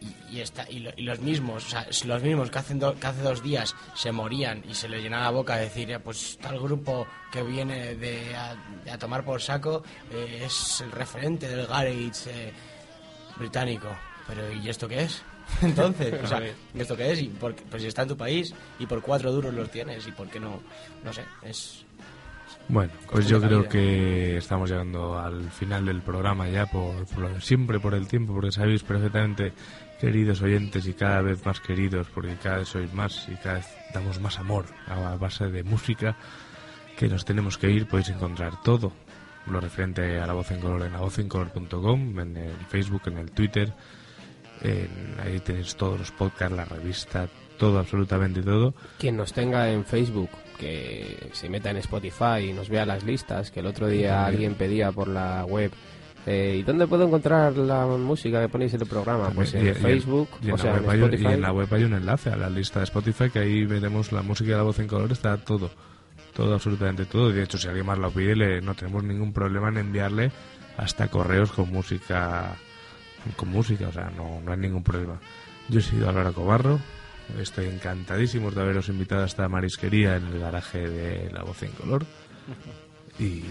y, 0.03 0.35
y 0.37 0.41
está- 0.41 0.69
y 0.69 0.79
lo- 0.79 0.91
y 0.97 1.03
los 1.03 1.19
mismos, 1.19 1.65
o 1.65 1.69
sea, 1.69 1.87
los 2.05 2.21
mismos 2.23 2.49
que, 2.51 2.59
hacen 2.59 2.79
do- 2.79 2.95
que 2.99 3.07
hace 3.07 3.21
dos 3.21 3.41
días 3.41 3.75
se 3.95 4.11
morían 4.11 4.63
y 4.69 4.73
se 4.73 4.89
les 4.89 5.01
llenaba 5.01 5.23
la 5.25 5.29
boca 5.31 5.55
de 5.55 5.63
decir, 5.65 5.89
"Eh, 5.91 5.99
pues 5.99 6.37
tal 6.41 6.59
grupo 6.59 7.07
que 7.31 7.41
viene 7.43 7.95
de 7.95 8.35
a, 8.35 8.55
de 8.83 8.91
a 8.91 8.97
tomar 8.97 9.23
por 9.23 9.41
saco 9.41 9.83
eh, 10.11 10.43
es 10.45 10.81
el 10.81 10.91
referente 10.91 11.47
del 11.47 11.65
garage 11.67 12.11
eh, 12.27 12.53
británico. 13.37 13.87
Pero 14.27 14.51
¿y 14.51 14.69
esto 14.69 14.87
qué 14.87 15.03
es? 15.03 15.21
Entonces, 15.61 16.13
o 16.23 16.27
sea, 16.27 16.41
¿y 16.47 16.53
esto 16.79 16.95
qué 16.95 17.11
es? 17.11 17.21
¿Y 17.21 17.27
por 17.27 17.55
pues 17.55 17.81
si 17.81 17.87
está 17.87 18.03
en 18.03 18.09
tu 18.09 18.17
país 18.17 18.53
y 18.79 18.85
por 18.85 19.01
cuatro 19.01 19.31
duros 19.31 19.53
los 19.53 19.69
tienes 19.69 20.07
y 20.07 20.11
por 20.11 20.29
qué 20.29 20.39
no, 20.39 20.61
no 21.03 21.11
sé, 21.13 21.23
es 21.43 21.83
Bueno, 22.69 22.93
pues 23.11 23.27
yo 23.27 23.41
creo 23.41 23.67
que 23.67 24.37
estamos 24.37 24.69
llegando 24.69 25.19
al 25.19 25.51
final 25.51 25.85
del 25.85 26.01
programa 26.01 26.47
ya, 26.47 26.65
por, 26.65 27.05
siempre 27.41 27.77
por 27.81 27.93
el 27.93 28.07
tiempo, 28.07 28.33
porque 28.33 28.53
sabéis 28.53 28.83
perfectamente, 28.83 29.51
queridos 30.03 30.41
oyentes 30.41 30.85
y 30.85 30.93
cada 30.93 31.21
vez 31.21 31.45
más 31.45 31.61
queridos, 31.61 32.07
porque 32.13 32.35
cada 32.35 32.57
vez 32.57 32.67
sois 32.67 32.93
más 32.93 33.25
y 33.29 33.35
cada 33.35 33.55
vez 33.55 33.67
damos 33.93 34.19
más 34.19 34.37
amor 34.37 34.65
a 34.87 35.15
base 35.15 35.47
de 35.47 35.63
música, 35.63 36.17
que 36.97 37.07
nos 37.07 37.23
tenemos 37.23 37.57
que 37.57 37.71
ir, 37.71 37.87
podéis 37.87 38.09
encontrar 38.09 38.61
todo 38.63 38.91
lo 39.47 39.61
referente 39.61 40.19
a 40.19 40.27
la 40.27 40.33
voz 40.33 40.51
en 40.51 40.59
color 40.59 40.81
en 40.83 40.91
lavozencolor.com, 40.91 42.19
en 42.19 42.35
el 42.35 42.55
Facebook, 42.67 43.03
en 43.05 43.17
el 43.17 43.31
Twitter, 43.31 43.71
en- 44.61 45.15
ahí 45.23 45.39
tenéis 45.39 45.73
todos 45.77 45.97
los 45.99 46.11
podcasts, 46.11 46.53
la 46.55 46.65
revista, 46.65 47.29
todo, 47.57 47.79
absolutamente 47.79 48.41
todo. 48.41 48.73
Quien 48.99 49.15
nos 49.15 49.31
tenga 49.31 49.71
en 49.71 49.85
Facebook, 49.85 50.29
que 50.59 51.29
se 51.31 51.47
meta 51.47 51.71
en 51.71 51.77
Spotify 51.77 52.49
y 52.49 52.53
nos 52.53 52.67
vea 52.67 52.85
las 52.85 53.03
listas, 53.05 53.51
que 53.51 53.61
el 53.61 53.67
otro 53.67 53.87
día 53.87 54.25
alguien 54.25 54.55
pedía 54.55 54.91
por 54.91 55.07
la 55.07 55.45
web. 55.45 55.71
Eh, 56.25 56.57
¿Y 56.59 56.63
dónde 56.63 56.87
puedo 56.87 57.03
encontrar 57.05 57.57
la 57.57 57.85
música 57.85 58.41
que 58.41 58.49
ponéis 58.49 58.73
en 58.73 58.81
el 58.81 58.87
programa? 58.87 59.29
Pues 59.31 59.53
Y- 59.53 59.57
en 59.57 59.67
y- 59.67 59.73
Facebook, 59.73 60.29
y 60.41 60.45
en 60.47 60.53
o 60.53 60.55
la 60.57 60.61
sea, 60.63 60.77
en 60.77 60.81
web 60.81 60.89
hay 60.89 60.97
un- 60.99 61.03
Spotify. 61.05 61.29
y 61.29 61.33
en 61.33 61.41
la 61.41 61.51
web 61.51 61.67
hay 61.73 61.83
un 61.83 61.93
enlace 61.93 62.29
a 62.29 62.35
la 62.37 62.49
lista 62.49 62.79
de 62.79 62.85
Spotify 62.85 63.29
que 63.29 63.39
ahí 63.39 63.65
veremos 63.65 64.11
la 64.11 64.21
música 64.21 64.51
de 64.51 64.57
la 64.57 64.63
voz 64.63 64.79
en 64.79 64.87
color, 64.87 65.11
está 65.11 65.37
todo, 65.37 65.69
todo, 66.33 66.53
absolutamente 66.53 67.05
todo. 67.05 67.29
Y 67.29 67.33
de 67.33 67.43
hecho, 67.43 67.57
si 67.57 67.67
alguien 67.67 67.85
más 67.85 67.97
lo 67.97 68.09
pide, 68.11 68.35
le- 68.35 68.61
no 68.61 68.73
tenemos 68.75 69.03
ningún 69.03 69.33
problema 69.33 69.69
en 69.69 69.77
enviarle 69.77 70.31
hasta 70.77 71.07
correos 71.09 71.51
con 71.51 71.69
música, 71.71 72.55
con 73.35 73.49
música, 73.49 73.87
o 73.89 73.91
sea, 73.91 74.09
no, 74.15 74.41
no 74.41 74.51
hay 74.51 74.57
ningún 74.57 74.83
problema. 74.83 75.19
Yo 75.69 75.79
he 75.79 75.83
sido 75.83 76.09
Álvaro 76.09 76.33
Cobarro, 76.33 76.79
estoy 77.39 77.65
encantadísimo 77.67 78.49
de 78.51 78.61
haberos 78.61 78.89
invitado 78.89 79.23
a 79.23 79.25
esta 79.25 79.47
marisquería 79.47 80.17
en 80.17 80.25
el 80.27 80.39
garaje 80.39 80.89
de 80.89 81.29
la 81.31 81.43
voz 81.43 81.61
en 81.63 81.71
color. 81.71 82.05
Y 83.19 83.43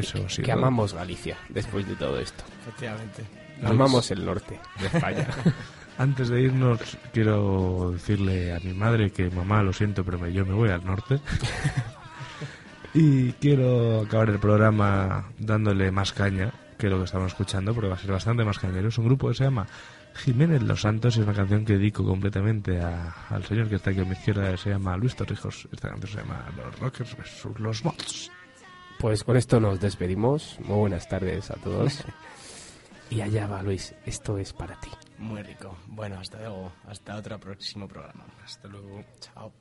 eso. 0.00 0.26
Que 0.42 0.52
amamos 0.52 0.92
Galicia, 0.94 1.36
después 1.48 1.86
de 1.88 1.94
todo 1.96 2.18
esto. 2.18 2.44
Efectivamente. 2.62 3.24
Amamos 3.64 4.10
el 4.10 4.24
norte 4.24 4.58
de 4.80 4.86
España. 4.86 5.26
Antes 5.98 6.28
de 6.30 6.40
irnos, 6.40 6.96
quiero 7.12 7.90
decirle 7.92 8.54
a 8.54 8.60
mi 8.60 8.72
madre 8.72 9.10
que 9.10 9.28
mamá, 9.30 9.62
lo 9.62 9.72
siento, 9.72 10.02
pero 10.02 10.26
yo 10.28 10.46
me 10.46 10.54
voy 10.54 10.70
al 10.70 10.84
norte. 10.84 11.20
y 12.94 13.32
quiero 13.34 14.00
acabar 14.00 14.30
el 14.30 14.38
programa 14.38 15.26
dándole 15.38 15.90
más 15.90 16.12
caña 16.12 16.52
que 16.78 16.88
lo 16.88 16.98
que 16.98 17.04
estamos 17.04 17.32
escuchando, 17.32 17.74
porque 17.74 17.88
va 17.88 17.94
a 17.96 17.98
ser 17.98 18.10
bastante 18.12 18.44
más 18.44 18.58
cañero. 18.58 18.88
Es 18.88 18.96
un 18.98 19.04
grupo 19.06 19.28
que 19.28 19.34
se 19.34 19.44
llama 19.44 19.66
Jiménez 20.14 20.62
Los 20.62 20.80
Santos 20.80 21.16
y 21.16 21.20
es 21.20 21.26
una 21.26 21.36
canción 21.36 21.64
que 21.66 21.74
dedico 21.74 22.04
completamente 22.04 22.80
a- 22.80 23.14
al 23.28 23.44
señor 23.44 23.68
que 23.68 23.74
está 23.76 23.90
aquí 23.90 24.00
a 24.00 24.04
mi 24.04 24.12
izquierda, 24.12 24.50
que 24.52 24.56
se 24.56 24.70
llama 24.70 24.96
Luis 24.96 25.14
Torrijos. 25.14 25.68
Esta 25.70 25.90
canción 25.90 26.10
se 26.10 26.18
llama 26.18 26.46
Los 26.56 26.78
Rockers 26.78 27.16
versus 27.16 27.60
los 27.60 27.84
Mods. 27.84 28.30
Pues 29.00 29.24
con 29.24 29.38
esto 29.38 29.58
nos 29.60 29.80
despedimos. 29.80 30.58
Muy 30.60 30.76
buenas 30.76 31.08
tardes 31.08 31.50
a 31.50 31.54
todos. 31.54 32.04
y 33.10 33.22
allá 33.22 33.46
va 33.46 33.62
Luis, 33.62 33.94
esto 34.04 34.36
es 34.36 34.52
para 34.52 34.78
ti. 34.78 34.90
Muy 35.16 35.42
rico. 35.42 35.74
Bueno, 35.86 36.18
hasta 36.20 36.38
luego. 36.38 36.70
Hasta 36.86 37.16
otro 37.16 37.40
próximo 37.40 37.88
programa. 37.88 38.26
Hasta 38.44 38.68
luego. 38.68 39.02
Chao. 39.20 39.52